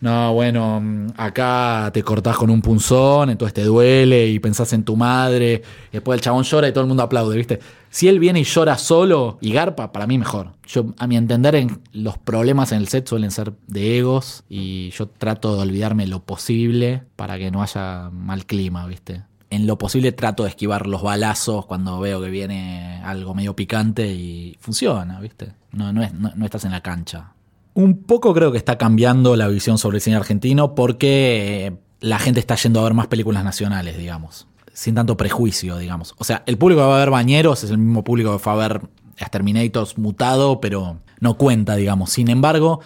no, 0.00 0.32
bueno, 0.32 0.80
mm, 0.80 1.08
acá 1.16 1.90
te 1.92 2.02
cortás 2.02 2.36
con 2.36 2.48
un 2.48 2.62
punzón, 2.62 3.28
entonces 3.30 3.52
te 3.52 3.64
duele 3.64 4.28
y 4.28 4.38
pensás 4.38 4.72
en 4.72 4.82
tu 4.82 4.96
madre, 4.96 5.62
y 5.90 5.92
después 5.92 6.16
el 6.16 6.22
chabón 6.22 6.44
llora 6.44 6.68
y 6.68 6.72
todo 6.72 6.82
el 6.82 6.88
mundo 6.88 7.02
aplaude, 7.02 7.36
¿viste? 7.36 7.60
Si 7.90 8.08
él 8.08 8.18
viene 8.18 8.40
y 8.40 8.44
llora 8.44 8.78
solo 8.78 9.36
y 9.42 9.52
garpa, 9.52 9.92
para 9.92 10.06
mí 10.06 10.16
mejor. 10.16 10.52
Yo, 10.66 10.94
a 10.98 11.06
mi 11.06 11.16
entender, 11.16 11.54
en, 11.54 11.82
los 11.92 12.16
problemas 12.16 12.72
en 12.72 12.78
el 12.78 12.88
set 12.88 13.08
suelen 13.08 13.30
ser 13.30 13.52
de 13.66 13.98
egos 13.98 14.44
y 14.48 14.90
yo 14.90 15.08
trato 15.08 15.54
de 15.56 15.62
olvidarme 15.62 16.06
lo 16.06 16.20
posible 16.24 17.02
para 17.16 17.36
que 17.36 17.50
no 17.50 17.62
haya 17.62 18.08
mal 18.10 18.46
clima, 18.46 18.86
¿viste? 18.86 19.24
En 19.50 19.66
lo 19.66 19.76
posible 19.76 20.12
trato 20.12 20.44
de 20.44 20.50
esquivar 20.50 20.86
los 20.86 21.02
balazos 21.02 21.66
cuando 21.66 21.98
veo 22.00 22.22
que 22.22 22.30
viene 22.30 23.02
algo 23.04 23.34
medio 23.34 23.54
picante 23.56 24.06
y 24.06 24.56
funciona, 24.60 25.20
¿viste? 25.20 25.52
No, 25.72 25.92
no, 25.92 26.02
es, 26.02 26.14
no, 26.14 26.32
no 26.36 26.44
estás 26.44 26.64
en 26.64 26.70
la 26.70 26.80
cancha. 26.80 27.32
Un 27.74 28.02
poco 28.02 28.34
creo 28.34 28.52
que 28.52 28.58
está 28.58 28.78
cambiando 28.78 29.36
la 29.36 29.48
visión 29.48 29.78
sobre 29.78 29.98
el 29.98 30.02
cine 30.02 30.16
argentino 30.16 30.74
porque 30.74 31.66
eh, 31.66 31.72
la 32.00 32.18
gente 32.18 32.40
está 32.40 32.56
yendo 32.56 32.80
a 32.80 32.84
ver 32.84 32.94
más 32.94 33.06
películas 33.06 33.44
nacionales, 33.44 33.96
digamos. 33.96 34.46
Sin 34.72 34.94
tanto 34.94 35.16
prejuicio, 35.16 35.78
digamos. 35.78 36.14
O 36.18 36.24
sea, 36.24 36.42
el 36.46 36.58
público 36.58 36.80
que 36.80 36.86
va 36.86 36.96
a 36.96 37.00
ver 37.00 37.10
Bañeros 37.10 37.64
es 37.64 37.70
el 37.70 37.78
mismo 37.78 38.02
público 38.04 38.32
que 38.32 38.38
fue 38.38 38.52
a 38.52 38.56
ver 38.56 38.80
Exterminators 39.18 39.98
mutado, 39.98 40.60
pero 40.60 40.98
no 41.20 41.34
cuenta, 41.36 41.76
digamos. 41.76 42.10
Sin 42.10 42.30
embargo, 42.30 42.80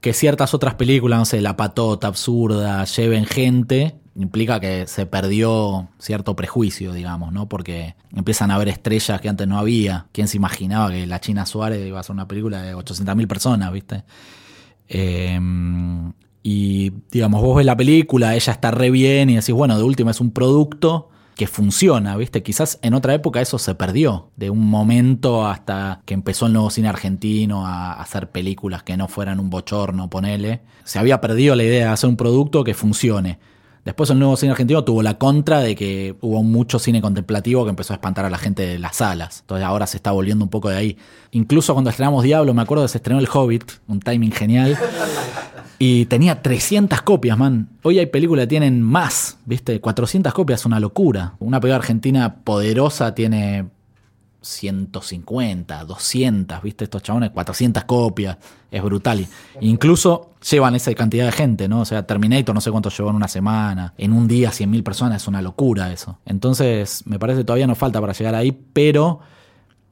que 0.00 0.12
ciertas 0.12 0.54
otras 0.54 0.74
películas, 0.74 1.18
no 1.18 1.24
sé, 1.24 1.40
La 1.40 1.56
Patota, 1.56 2.06
Absurda, 2.06 2.84
lleven 2.84 3.26
gente, 3.26 3.96
implica 4.20 4.60
que 4.60 4.86
se 4.86 5.06
perdió 5.06 5.88
cierto 5.98 6.36
prejuicio, 6.36 6.92
digamos, 6.92 7.32
¿no? 7.32 7.48
Porque 7.48 7.94
empiezan 8.14 8.50
a 8.50 8.56
haber 8.56 8.68
estrellas 8.68 9.20
que 9.20 9.28
antes 9.28 9.48
no 9.48 9.58
había. 9.58 10.06
¿Quién 10.12 10.28
se 10.28 10.36
imaginaba 10.36 10.90
que 10.90 11.06
la 11.06 11.20
China 11.20 11.46
Suárez 11.46 11.86
iba 11.86 11.98
a 11.98 12.00
hacer 12.00 12.12
una 12.12 12.28
película 12.28 12.62
de 12.62 12.74
800.000 12.74 13.26
personas, 13.26 13.72
viste? 13.72 14.04
Eh, 14.88 15.38
y 16.42 16.92
digamos, 17.10 17.42
vos 17.42 17.56
ves 17.56 17.66
la 17.66 17.76
película, 17.76 18.34
ella 18.34 18.52
está 18.52 18.70
re 18.70 18.90
bien 18.90 19.30
y 19.30 19.36
decís, 19.36 19.54
bueno, 19.54 19.76
de 19.76 19.84
última 19.84 20.10
es 20.10 20.20
un 20.20 20.30
producto 20.30 21.10
que 21.36 21.46
funciona, 21.46 22.16
¿viste? 22.16 22.42
Quizás 22.42 22.78
en 22.82 22.94
otra 22.94 23.14
época 23.14 23.40
eso 23.40 23.58
se 23.58 23.74
perdió, 23.74 24.30
de 24.36 24.50
un 24.50 24.68
momento 24.68 25.46
hasta 25.46 26.02
que 26.04 26.14
empezó 26.14 26.46
el 26.46 26.52
nuevo 26.52 26.70
cine 26.70 26.88
argentino 26.88 27.66
a 27.66 27.94
hacer 27.94 28.30
películas 28.30 28.82
que 28.82 28.96
no 28.96 29.08
fueran 29.08 29.40
un 29.40 29.48
bochorno, 29.48 30.10
ponele. 30.10 30.60
Se 30.84 30.98
había 30.98 31.20
perdido 31.20 31.54
la 31.54 31.62
idea 31.62 31.86
de 31.86 31.92
hacer 31.92 32.10
un 32.10 32.16
producto 32.16 32.64
que 32.64 32.74
funcione. 32.74 33.38
Después 33.84 34.10
el 34.10 34.18
nuevo 34.18 34.36
cine 34.36 34.52
argentino 34.52 34.84
tuvo 34.84 35.02
la 35.02 35.16
contra 35.18 35.60
de 35.60 35.74
que 35.74 36.14
hubo 36.20 36.42
mucho 36.42 36.78
cine 36.78 37.00
contemplativo 37.00 37.64
que 37.64 37.70
empezó 37.70 37.94
a 37.94 37.96
espantar 37.96 38.24
a 38.24 38.30
la 38.30 38.38
gente 38.38 38.66
de 38.66 38.78
las 38.78 38.96
salas. 38.96 39.40
Entonces 39.40 39.66
ahora 39.66 39.86
se 39.86 39.96
está 39.96 40.12
volviendo 40.12 40.44
un 40.44 40.50
poco 40.50 40.68
de 40.68 40.76
ahí. 40.76 40.96
Incluso 41.32 41.72
cuando 41.72 41.90
estrenamos 41.90 42.22
Diablo, 42.22 42.52
me 42.52 42.62
acuerdo 42.62 42.84
que 42.84 42.88
se 42.88 42.98
estrenó 42.98 43.20
El 43.20 43.28
Hobbit, 43.32 43.64
un 43.88 44.00
timing 44.00 44.32
genial. 44.32 44.78
Y 45.78 46.04
tenía 46.06 46.42
300 46.42 47.00
copias, 47.00 47.38
man. 47.38 47.70
Hoy 47.82 47.98
hay 47.98 48.04
películas 48.04 48.42
que 48.42 48.48
tienen 48.48 48.82
más, 48.82 49.38
¿viste? 49.46 49.80
400 49.80 50.34
copias 50.34 50.66
una 50.66 50.78
locura. 50.78 51.36
Una 51.38 51.58
película 51.58 51.76
argentina 51.76 52.34
poderosa 52.44 53.14
tiene 53.14 53.64
150, 54.42 55.84
200, 55.84 56.62
¿viste? 56.62 56.84
Estos 56.84 57.02
chabones, 57.02 57.30
400 57.30 57.84
copias. 57.84 58.38
Es 58.70 58.82
brutal. 58.82 59.26
Incluso 59.60 60.30
llevan 60.50 60.74
esa 60.74 60.94
cantidad 60.94 61.26
de 61.26 61.32
gente, 61.32 61.68
¿no? 61.68 61.80
O 61.80 61.84
sea, 61.84 62.06
Terminator 62.06 62.54
no 62.54 62.60
sé 62.60 62.70
cuánto 62.70 62.88
llevó 62.90 63.10
en 63.10 63.16
una 63.16 63.28
semana. 63.28 63.94
En 63.98 64.12
un 64.12 64.28
día 64.28 64.50
100.000 64.50 64.82
personas 64.82 65.22
es 65.22 65.28
una 65.28 65.42
locura 65.42 65.92
eso. 65.92 66.18
Entonces, 66.24 67.02
me 67.06 67.18
parece 67.18 67.40
que 67.40 67.44
todavía 67.44 67.66
nos 67.66 67.78
falta 67.78 68.00
para 68.00 68.12
llegar 68.12 68.34
ahí, 68.34 68.52
pero 68.52 69.20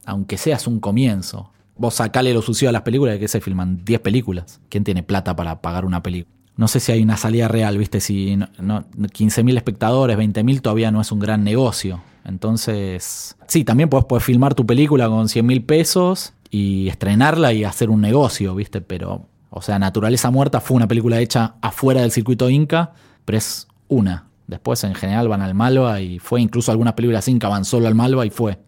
aunque 0.05 0.39
seas 0.39 0.67
un 0.67 0.81
comienzo. 0.81 1.51
Vos 1.77 1.95
sacale 1.95 2.33
lo 2.33 2.43
sucio 2.43 2.69
a 2.69 2.73
las 2.73 2.83
películas 2.83 3.15
de 3.15 3.21
que 3.21 3.29
se 3.29 3.41
filman 3.41 3.85
10 3.85 4.01
películas. 4.01 4.61
¿Quién 4.69 4.83
tiene 4.83 5.03
plata 5.03 5.37
para 5.37 5.61
pagar 5.61 5.85
una 5.85 6.03
película? 6.03 6.38
No 6.59 6.67
sé 6.69 6.81
si 6.81 6.91
hay 6.91 7.03
una 7.03 7.17
salida 7.17 7.47
real, 7.47 7.79
¿viste? 7.79 8.01
Si 8.01 8.37
no, 8.37 8.49
no, 8.59 8.83
15.000 8.83 9.57
espectadores, 9.57 10.19
20.000 10.19 10.61
todavía 10.61 10.91
no 10.91 11.01
es 11.01 11.13
un 11.13 11.21
gran 11.21 11.45
negocio. 11.45 12.03
Entonces, 12.25 13.37
sí, 13.47 13.65
también 13.65 13.89
puedes, 13.89 14.25
filmar 14.25 14.55
tu 14.55 14.67
película 14.67 15.09
con 15.09 15.29
100 15.29 15.47
mil 15.47 15.63
pesos 15.63 16.35
y 16.51 16.89
estrenarla 16.89 17.53
y 17.53 17.65
hacer 17.65 17.91
un 17.91 18.01
negocio, 18.01 18.55
¿viste? 18.57 18.81
Pero, 18.81 19.27
o 19.51 19.63
sea, 19.63 19.79
Naturaleza 19.79 20.31
Muerta 20.31 20.61
fue 20.61 20.77
una 20.77 20.89
película 20.89 21.21
hecha 21.21 21.55
afuera 21.63 22.03
del 22.03 22.11
circuito 22.11 22.51
Inca, 22.51 22.93
pero 23.25 23.39
es 23.39 23.69
una. 23.87 24.27
Después 24.49 24.83
en 24.85 24.95
general 24.95 25.29
van 25.29 25.43
al 25.43 25.55
Malva 25.55 26.01
y 26.01 26.19
fue 26.19 26.41
incluso 26.41 26.73
algunas 26.73 26.95
películas 26.95 27.25
que 27.25 27.47
van 27.47 27.65
solo 27.65 27.87
al 27.87 27.95
Malva 27.95 28.27
y 28.27 28.31
fue. 28.31 28.59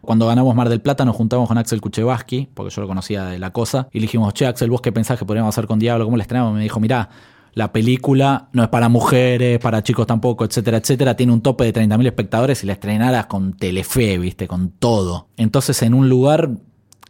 Cuando 0.00 0.26
ganamos 0.26 0.54
Mar 0.54 0.68
del 0.68 0.80
Plata 0.80 1.04
nos 1.04 1.16
juntamos 1.16 1.48
con 1.48 1.58
Axel 1.58 1.80
Kuchevaski, 1.80 2.48
porque 2.54 2.74
yo 2.74 2.82
lo 2.82 2.88
conocía 2.88 3.24
de 3.24 3.38
la 3.38 3.50
cosa, 3.50 3.88
y 3.92 4.00
le 4.00 4.02
dijimos, 4.02 4.34
che 4.34 4.46
Axel, 4.46 4.68
vos 4.68 4.80
qué 4.80 4.92
pensás 4.92 5.18
que 5.18 5.24
podríamos 5.24 5.54
hacer 5.54 5.66
con 5.66 5.78
Diablo, 5.78 6.04
¿cómo 6.04 6.16
le 6.16 6.22
estrenamos? 6.22 6.52
Y 6.52 6.56
me 6.56 6.62
dijo, 6.62 6.80
mirá, 6.80 7.08
la 7.56 7.72
película 7.72 8.50
no 8.52 8.62
es 8.62 8.68
para 8.68 8.90
mujeres, 8.90 9.58
para 9.60 9.82
chicos 9.82 10.06
tampoco, 10.06 10.44
etcétera, 10.44 10.76
etcétera. 10.76 11.16
Tiene 11.16 11.32
un 11.32 11.40
tope 11.40 11.64
de 11.64 11.72
30.000 11.72 12.06
espectadores 12.06 12.62
y 12.62 12.66
la 12.66 12.74
estrenaras 12.74 13.26
con 13.26 13.54
Telefe, 13.54 14.18
viste, 14.18 14.46
con 14.46 14.72
todo. 14.72 15.28
Entonces 15.38 15.80
en 15.80 15.94
un 15.94 16.10
lugar 16.10 16.50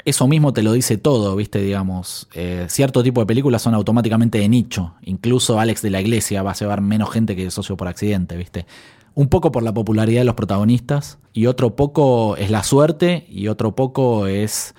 eso 0.05 0.29
mismo 0.29 0.53
te 0.53 0.63
lo 0.63 0.73
dice 0.73 0.99
todo, 0.99 1.35
¿viste? 1.35 1.61
Digamos, 1.61 2.29
eh, 2.33 2.67
cierto 2.69 3.03
tipo 3.03 3.21
de 3.21 3.27
películas 3.27 3.61
son 3.61 3.75
automáticamente 3.75 4.39
de 4.39 4.49
nicho. 4.49 4.95
Incluso 5.03 5.59
Alex 5.59 5.83
de 5.83 5.91
la 5.91 6.01
Iglesia 6.01 6.45
va 6.45 6.53
a 6.53 6.55
llevar 6.55 6.81
menos 6.81 7.11
gente 7.11 7.35
que 7.35 7.51
Socio 7.51 7.77
por 7.77 7.89
Accidente, 7.89 8.37
¿viste? 8.37 8.67
Un 9.15 9.27
poco 9.27 9.51
por 9.51 9.65
la 9.65 9.75
popularidad 9.75 10.21
de 10.21 10.27
los 10.27 10.37
protagonistas 10.37 11.19
y 11.33 11.47
otro 11.47 11.75
poco 11.75 12.37
es 12.37 12.53
la 12.53 12.63
suerte 12.63 13.27
y 13.29 13.49
otro 13.49 13.75
poco 13.75 14.29
es 14.29 14.76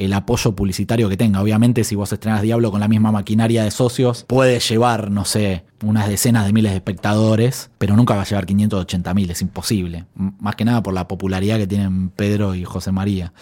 el 0.00 0.12
apoyo 0.14 0.56
publicitario 0.56 1.08
que 1.08 1.16
tenga. 1.16 1.42
Obviamente, 1.42 1.84
si 1.84 1.94
vos 1.94 2.12
estrenas 2.12 2.42
Diablo 2.42 2.70
con 2.70 2.80
la 2.80 2.88
misma 2.88 3.12
maquinaria 3.12 3.64
de 3.64 3.70
socios, 3.70 4.24
puede 4.26 4.58
llevar, 4.58 5.10
no 5.10 5.24
sé, 5.24 5.64
unas 5.84 6.08
decenas 6.08 6.46
de 6.46 6.52
miles 6.52 6.72
de 6.72 6.76
espectadores, 6.76 7.70
pero 7.78 7.96
nunca 7.96 8.14
va 8.14 8.22
a 8.22 8.24
llevar 8.24 8.46
580 8.46 9.14
mil, 9.14 9.30
es 9.30 9.42
imposible. 9.42 10.06
Más 10.14 10.56
que 10.56 10.64
nada 10.64 10.82
por 10.82 10.94
la 10.94 11.06
popularidad 11.06 11.58
que 11.58 11.66
tienen 11.66 12.08
Pedro 12.08 12.54
y 12.54 12.64
José 12.64 12.92
María. 12.92 13.32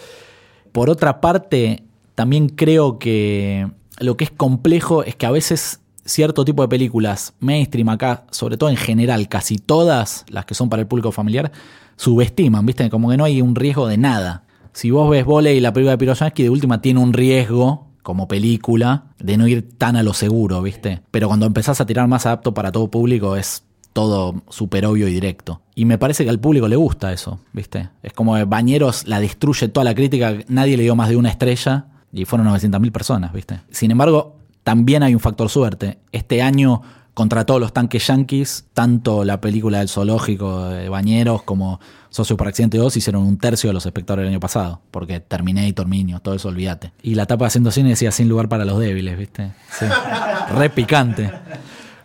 Por 0.73 0.89
otra 0.89 1.21
parte, 1.21 1.83
también 2.15 2.49
creo 2.49 2.99
que 2.99 3.71
lo 3.99 4.17
que 4.17 4.25
es 4.25 4.31
complejo 4.31 5.03
es 5.03 5.15
que 5.15 5.25
a 5.25 5.31
veces 5.31 5.79
cierto 6.03 6.43
tipo 6.43 6.61
de 6.61 6.67
películas 6.67 7.33
mainstream 7.39 7.87
acá, 7.89 8.25
sobre 8.31 8.57
todo 8.57 8.69
en 8.69 8.77
general, 8.77 9.29
casi 9.29 9.57
todas 9.57 10.25
las 10.27 10.45
que 10.45 10.55
son 10.55 10.69
para 10.69 10.81
el 10.81 10.87
público 10.87 11.11
familiar, 11.11 11.51
subestiman, 11.95 12.65
¿viste? 12.65 12.89
Como 12.89 13.09
que 13.09 13.17
no 13.17 13.23
hay 13.23 13.41
un 13.41 13.55
riesgo 13.55 13.87
de 13.87 13.97
nada. 13.97 14.43
Si 14.73 14.91
vos 14.91 15.09
ves 15.09 15.25
Voley 15.25 15.57
y 15.57 15.59
la 15.59 15.73
película 15.73 15.91
de 15.91 15.97
Piroyansky, 15.97 16.43
de 16.43 16.49
última 16.49 16.81
tiene 16.81 16.99
un 16.99 17.13
riesgo 17.13 17.87
como 18.03 18.27
película 18.27 19.05
de 19.19 19.37
no 19.37 19.47
ir 19.47 19.69
tan 19.77 19.95
a 19.95 20.03
lo 20.03 20.13
seguro, 20.13 20.61
¿viste? 20.61 21.01
Pero 21.11 21.27
cuando 21.27 21.45
empezás 21.45 21.81
a 21.81 21.85
tirar 21.85 22.07
más 22.07 22.25
apto 22.25 22.53
para 22.53 22.71
todo 22.71 22.89
público 22.89 23.35
es 23.35 23.63
todo 23.93 24.41
súper 24.49 24.85
obvio 24.85 25.07
y 25.07 25.13
directo. 25.13 25.61
Y 25.75 25.85
me 25.85 25.97
parece 25.97 26.23
que 26.23 26.29
al 26.29 26.39
público 26.39 26.67
le 26.67 26.75
gusta 26.75 27.11
eso, 27.11 27.39
¿viste? 27.53 27.89
Es 28.03 28.13
como 28.13 28.33
Bañeros 28.45 29.07
la 29.07 29.19
destruye 29.19 29.67
toda 29.67 29.83
la 29.83 29.95
crítica, 29.95 30.35
nadie 30.47 30.77
le 30.77 30.83
dio 30.83 30.95
más 30.95 31.09
de 31.09 31.17
una 31.17 31.29
estrella 31.29 31.87
y 32.13 32.25
fueron 32.25 32.47
900.000 32.47 32.91
personas, 32.91 33.33
¿viste? 33.33 33.59
Sin 33.71 33.91
embargo, 33.91 34.37
también 34.63 35.03
hay 35.03 35.13
un 35.13 35.19
factor 35.19 35.49
suerte. 35.49 35.99
Este 36.11 36.41
año, 36.41 36.81
contra 37.19 37.45
todos 37.45 37.59
los 37.59 37.73
tanques 37.73 38.07
yankees, 38.07 38.63
tanto 38.73 39.25
la 39.25 39.41
película 39.41 39.79
del 39.79 39.89
zoológico 39.89 40.69
de 40.69 40.87
Bañeros 40.87 41.43
como 41.43 41.81
Socio 42.09 42.37
por 42.37 42.47
Accidente 42.47 42.77
2 42.77 42.95
hicieron 42.95 43.23
un 43.23 43.37
tercio 43.37 43.71
de 43.71 43.73
los 43.73 43.85
espectadores 43.85 44.23
del 44.23 44.31
año 44.35 44.39
pasado. 44.39 44.79
Porque 44.89 45.19
Terminator, 45.19 45.85
Minions, 45.85 46.23
todo 46.23 46.35
eso 46.35 46.47
olvídate. 46.47 46.93
Y 47.03 47.15
la 47.15 47.25
tapa 47.25 47.43
de 47.43 47.47
Haciendo 47.47 47.71
Cine 47.71 47.89
decía 47.89 48.13
sin 48.13 48.29
lugar 48.29 48.47
para 48.47 48.63
los 48.63 48.79
débiles, 48.79 49.17
¿viste? 49.17 49.51
Sí. 49.69 49.85
Re 50.55 50.69
picante. 50.69 51.29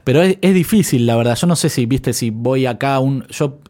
Pero 0.02 0.20
es, 0.20 0.36
es 0.40 0.52
difícil, 0.52 1.06
la 1.06 1.14
verdad. 1.14 1.36
Yo 1.36 1.46
no 1.46 1.54
sé 1.54 1.68
si, 1.68 1.86
viste, 1.86 2.12
si 2.12 2.30
voy 2.30 2.66
acá 2.66 2.96
a 2.96 2.98
un. 2.98 3.24
Yo 3.28 3.60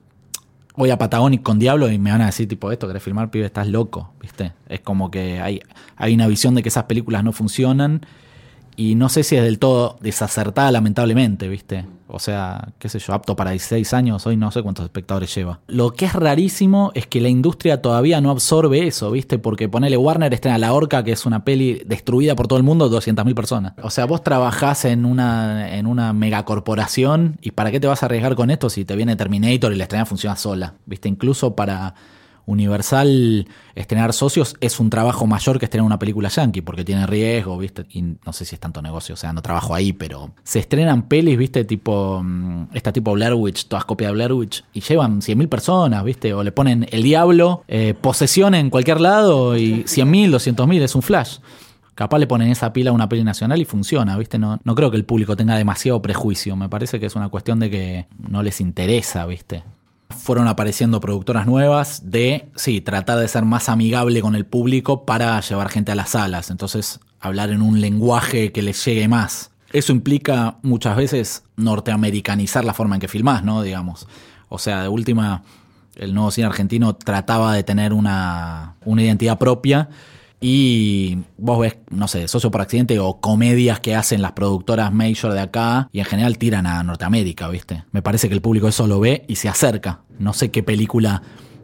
voy 0.76 0.88
a 0.88 0.97
Patagonic 0.97 1.42
con 1.42 1.59
Diablo 1.59 1.90
y 1.90 1.99
me 1.99 2.11
van 2.11 2.22
a 2.22 2.26
decir, 2.26 2.49
tipo, 2.49 2.72
esto, 2.72 2.86
¿querés 2.86 3.03
filmar, 3.03 3.30
pibe? 3.30 3.45
Estás 3.45 3.68
loco, 3.68 4.14
¿viste? 4.18 4.55
Es 4.66 4.80
como 4.80 5.11
que 5.11 5.42
hay, 5.42 5.61
hay 5.97 6.14
una 6.14 6.26
visión 6.26 6.55
de 6.55 6.62
que 6.62 6.70
esas 6.70 6.84
películas 6.84 7.22
no 7.22 7.32
funcionan 7.32 8.01
y 8.77 8.95
no 8.95 9.09
sé 9.09 9.22
si 9.22 9.37
es 9.37 9.43
del 9.43 9.59
todo 9.59 9.97
desacertada, 10.01 10.70
lamentablemente, 10.70 11.49
¿viste? 11.49 11.85
O 12.07 12.18
sea, 12.18 12.68
qué 12.79 12.89
sé 12.89 12.99
yo, 12.99 13.12
apto 13.12 13.35
para 13.35 13.51
16 13.51 13.93
años, 13.95 14.27
hoy 14.27 14.37
no 14.37 14.51
sé 14.51 14.62
cuántos 14.62 14.85
espectadores 14.85 15.35
lleva. 15.35 15.61
Lo 15.66 15.93
que 15.93 16.05
es 16.05 16.12
rarísimo 16.12 16.93
es 16.95 17.07
que 17.07 17.20
la 17.20 17.29
industria 17.29 17.83
todavía 17.83 18.20
no 18.20 18.31
absorbe 18.31 18.87
eso, 18.87 19.11
¿viste? 19.11 19.39
Porque 19.39 19.68
ponele 19.68 19.97
Warner 19.97 20.33
estrena 20.33 20.59
La 20.59 20.72
Orca, 20.72 21.03
que 21.03 21.12
es 21.12 21.27
una 21.27 21.45
peli 21.45 21.83
destruida 21.87 22.37
por 22.37 22.47
todo 22.47 22.59
el 22.59 22.62
mundo, 22.62 22.91
200.000 22.91 23.35
personas. 23.35 23.72
O 23.83 23.91
sea, 23.91 24.05
vos 24.05 24.22
trabajás 24.22 24.85
en 24.85 25.07
una, 25.07 25.77
en 25.77 25.87
una 25.87 26.12
megacorporación 26.12 27.39
y 27.41 27.53
¿para 27.53 27.70
qué 27.70 27.81
te 27.81 27.87
vas 27.87 28.03
a 28.03 28.07
arriesgar 28.07 28.37
con 28.37 28.51
esto 28.51 28.70
si 28.70 28.85
te 28.85 28.97
viene 28.97 29.16
Terminator 29.16 29.72
y 29.72 29.77
la 29.77 29.85
estrena 29.85 30.07
funciona 30.07 30.37
sola? 30.37 30.75
¿Viste? 30.87 31.09
Incluso 31.09 31.57
para 31.57 31.95
Universal 32.47 33.49
estrenar 33.74 34.12
socios 34.12 34.57
es 34.61 34.78
un 34.78 34.90
trabajo 34.90 35.26
mayor 35.26 35.59
que 35.59 35.64
estrenar 35.64 35.86
una 35.86 35.99
película 35.99 36.28
yankee 36.28 36.61
porque 36.61 36.84
tiene 36.84 37.07
riesgo, 37.07 37.59
¿viste? 37.59 37.86
Y 37.90 38.03
no 38.03 38.32
sé 38.32 38.45
si 38.45 38.55
es 38.55 38.61
tanto 38.61 38.82
negocio, 38.82 39.14
o 39.14 39.16
sea, 39.16 39.32
no 39.32 39.42
trabajo 39.42 39.74
ahí, 39.74 39.92
pero 39.92 40.32
se 40.42 40.61
estrenan 40.61 41.09
pelis, 41.09 41.38
¿viste? 41.38 41.64
Tipo, 41.64 42.20
mm, 42.22 42.68
esta 42.74 42.92
tipo 42.92 43.12
Blair 43.12 43.34
Witch, 43.34 43.66
todas 43.66 43.84
copias 43.84 44.11
de 44.11 44.14
Blair 44.14 44.32
Witch, 44.32 44.64
y 44.72 44.80
llevan 44.80 45.20
100.000 45.20 45.49
personas, 45.49 46.05
¿viste? 46.05 46.34
O 46.34 46.42
le 46.42 46.53
ponen 46.53 46.86
El 46.90 47.03
Diablo, 47.03 47.64
eh, 47.68 47.95
posesión 48.01 48.55
en 48.55 48.70
cualquier 48.70 49.01
lado 49.01 49.57
y 49.57 49.84
100.000, 49.84 50.30
200.000, 50.30 50.82
es 50.82 50.95
un 50.95 51.03
flash. 51.03 51.38
Capaz 51.95 52.18
le 52.18 52.26
ponen 52.26 52.51
esa 52.51 52.72
pila 52.72 52.90
a 52.90 52.92
una 52.92 53.09
peli 53.09 53.22
nacional 53.22 53.61
y 53.61 53.64
funciona, 53.64 54.18
¿viste? 54.18 54.36
No, 54.38 54.59
no 54.64 54.74
creo 54.74 54.90
que 54.90 54.97
el 54.97 55.05
público 55.05 55.36
tenga 55.36 55.57
demasiado 55.57 56.03
prejuicio. 56.03 56.57
Me 56.57 56.68
parece 56.68 56.99
que 56.99 57.07
es 57.07 57.14
una 57.14 57.28
cuestión 57.28 57.61
de 57.61 57.70
que 57.70 58.07
no 58.18 58.42
les 58.42 58.61
interesa, 58.61 59.24
¿viste? 59.26 59.62
Fueron 60.17 60.49
apareciendo 60.49 61.01
productoras 61.01 61.47
nuevas 61.47 62.11
de, 62.11 62.49
sí, 62.57 62.81
tratar 62.81 63.19
de 63.19 63.29
ser 63.29 63.45
más 63.45 63.69
amigable 63.69 64.21
con 64.21 64.35
el 64.35 64.47
público 64.47 65.05
para 65.05 65.41
llevar 65.41 65.69
gente 65.69 65.93
a 65.93 65.95
las 65.95 66.11
salas. 66.11 66.51
Entonces, 66.51 67.01
hablar 67.21 67.51
en 67.51 67.62
un 67.62 67.81
lenguaje 67.81 68.53
que 68.53 68.62
les 68.62 68.85
llegue 68.85 69.09
más. 69.09 69.51
Eso 69.73 69.93
implica 69.93 70.57
muchas 70.62 70.97
veces 70.97 71.45
norteamericanizar 71.57 72.65
la 72.65 72.75
forma 72.75 72.97
en 72.97 73.01
que 73.01 73.09
filmás, 73.09 73.45
¿no? 73.45 73.62
Digamos. 73.62 74.07
O 74.49 74.59
sea, 74.59 74.83
de 74.83 74.89
última, 74.89 75.43
el 75.97 76.15
nuevo 76.15 76.31
cine 76.31 76.47
argentino 76.47 76.95
trataba 76.95 77.55
de 77.55 77.65
tener 77.65 77.93
una, 77.93 78.77
una 78.85 79.03
identidad 79.03 79.39
propia 79.39 79.89
y 80.47 81.20
vos 81.38 81.59
ves, 81.59 81.78
no 81.88 82.07
sé, 82.07 82.28
Socio 82.28 82.51
por 82.51 82.61
Accidente 82.61 82.99
o 82.99 83.18
comedias 83.18 83.80
que 83.80 83.97
hacen 83.97 84.20
las 84.20 84.32
productoras 84.32 84.92
major 84.92 85.32
de 85.32 85.40
acá 85.40 85.88
y 85.90 86.01
en 86.01 86.05
general 86.05 86.36
tiran 86.36 86.66
a 86.66 86.82
Norteamérica, 86.82 87.49
¿viste? 87.49 87.84
Me 87.92 88.03
parece 88.03 88.28
que 88.28 88.34
el 88.34 88.42
público 88.42 88.68
eso 88.68 88.86
lo 88.86 89.01
ve 89.01 89.24
y 89.26 89.36
se 89.36 89.49
acerca. 89.49 90.01
No 90.18 90.34
sé 90.34 90.51
qué 90.51 90.62
película 90.62 91.22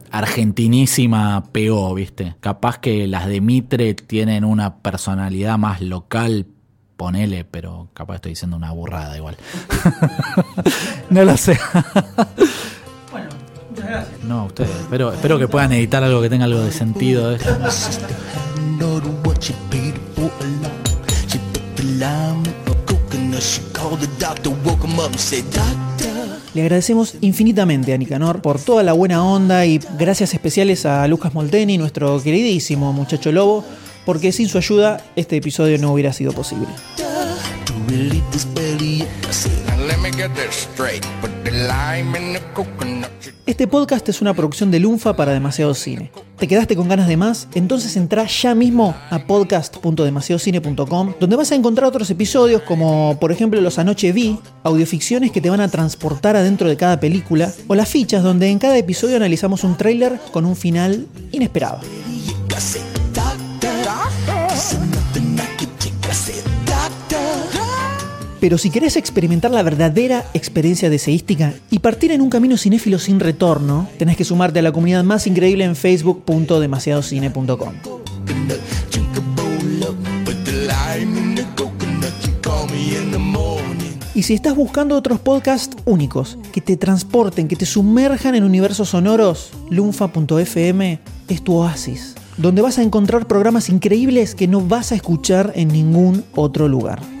argentinísima 0.09 1.43
pegó, 1.51 1.93
¿viste? 1.93 2.37
Capaz 2.39 2.79
que 2.79 3.05
las 3.05 3.27
de 3.27 3.39
Mitre 3.39 3.93
tienen 3.93 4.43
una 4.43 4.77
personalidad 4.77 5.59
más 5.59 5.81
local, 5.81 6.47
ponele, 6.97 7.45
pero 7.45 7.89
capaz 7.93 8.15
estoy 8.15 8.31
diciendo 8.31 8.57
una 8.57 8.71
burrada 8.71 9.15
igual. 9.15 9.37
no 11.11 11.23
lo 11.23 11.37
sé. 11.37 11.55
Bueno, 13.11 13.29
muchas 13.69 13.85
gracias. 13.87 14.23
No, 14.23 14.45
ustedes. 14.45 14.71
Espero, 14.71 15.13
espero 15.13 15.37
que 15.37 15.47
puedan 15.47 15.71
editar 15.73 16.03
algo 16.03 16.19
que 16.19 16.31
tenga 16.31 16.45
algo 16.45 16.61
de 16.61 16.71
sentido. 16.71 17.29
de 17.29 17.35
esto. 17.35 17.59
Le 26.53 26.61
agradecemos 26.61 27.15
infinitamente 27.21 27.93
a 27.93 27.97
Nicanor 27.97 28.41
por 28.41 28.59
toda 28.59 28.83
la 28.83 28.93
buena 28.93 29.23
onda 29.23 29.65
y 29.65 29.79
gracias 29.97 30.33
especiales 30.33 30.85
a 30.85 31.07
Lucas 31.07 31.33
Molteni, 31.33 31.77
nuestro 31.77 32.21
queridísimo 32.21 32.93
muchacho 32.93 33.31
lobo, 33.31 33.65
porque 34.05 34.31
sin 34.31 34.47
su 34.47 34.59
ayuda 34.59 35.03
este 35.15 35.37
episodio 35.37 35.77
no 35.79 35.91
hubiera 35.93 36.13
sido 36.13 36.33
posible. 36.33 36.67
Este 43.47 43.67
podcast 43.67 44.07
es 44.07 44.21
una 44.21 44.35
producción 44.35 44.69
de 44.69 44.79
Lunfa 44.79 45.15
para 45.15 45.33
Demasiado 45.33 45.73
Cine. 45.73 46.11
¿Te 46.37 46.47
quedaste 46.47 46.75
con 46.75 46.87
ganas 46.87 47.07
de 47.07 47.17
más? 47.17 47.47
Entonces 47.55 47.97
entra 47.97 48.27
ya 48.27 48.53
mismo 48.53 48.95
a 49.09 49.17
podcast.demasiadocine.com 49.25 51.13
donde 51.19 51.35
vas 51.35 51.51
a 51.51 51.55
encontrar 51.55 51.87
otros 51.87 52.07
episodios 52.11 52.61
como 52.61 53.17
por 53.19 53.31
ejemplo 53.31 53.59
los 53.61 53.79
Anoche 53.79 54.11
Vi, 54.11 54.37
audioficciones 54.61 55.31
que 55.31 55.41
te 55.41 55.49
van 55.49 55.61
a 55.61 55.69
transportar 55.69 56.35
adentro 56.35 56.69
de 56.69 56.77
cada 56.77 56.99
película, 56.99 57.51
o 57.67 57.73
las 57.73 57.89
fichas 57.89 58.21
donde 58.21 58.49
en 58.49 58.59
cada 58.59 58.77
episodio 58.77 59.15
analizamos 59.15 59.63
un 59.63 59.75
tráiler 59.75 60.19
con 60.31 60.45
un 60.45 60.55
final 60.55 61.07
inesperado. 61.31 61.79
Pero 68.41 68.57
si 68.57 68.71
querés 68.71 68.97
experimentar 68.97 69.51
la 69.51 69.61
verdadera 69.61 70.25
experiencia 70.33 70.89
deseística 70.89 71.53
y 71.69 71.77
partir 71.77 72.11
en 72.11 72.21
un 72.21 72.31
camino 72.31 72.57
cinéfilo 72.57 72.97
sin 72.97 73.19
retorno, 73.19 73.87
tenés 73.99 74.17
que 74.17 74.23
sumarte 74.23 74.57
a 74.59 74.63
la 74.63 74.71
comunidad 74.71 75.03
más 75.03 75.27
increíble 75.27 75.63
en 75.63 75.75
facebook.demasiadocine.com. 75.75 77.73
Y 84.15 84.23
si 84.23 84.33
estás 84.33 84.55
buscando 84.55 84.95
otros 84.95 85.19
podcasts 85.19 85.77
únicos 85.85 86.39
que 86.51 86.61
te 86.61 86.77
transporten, 86.77 87.47
que 87.47 87.55
te 87.55 87.67
sumerjan 87.67 88.33
en 88.33 88.43
universos 88.43 88.89
sonoros, 88.89 89.51
lunfa.fm 89.69 90.99
es 91.27 91.43
tu 91.43 91.57
oasis, 91.57 92.15
donde 92.37 92.63
vas 92.63 92.79
a 92.79 92.81
encontrar 92.81 93.27
programas 93.27 93.69
increíbles 93.69 94.33
que 94.33 94.47
no 94.47 94.61
vas 94.61 94.91
a 94.91 94.95
escuchar 94.95 95.53
en 95.55 95.67
ningún 95.67 96.23
otro 96.33 96.67
lugar. 96.67 97.20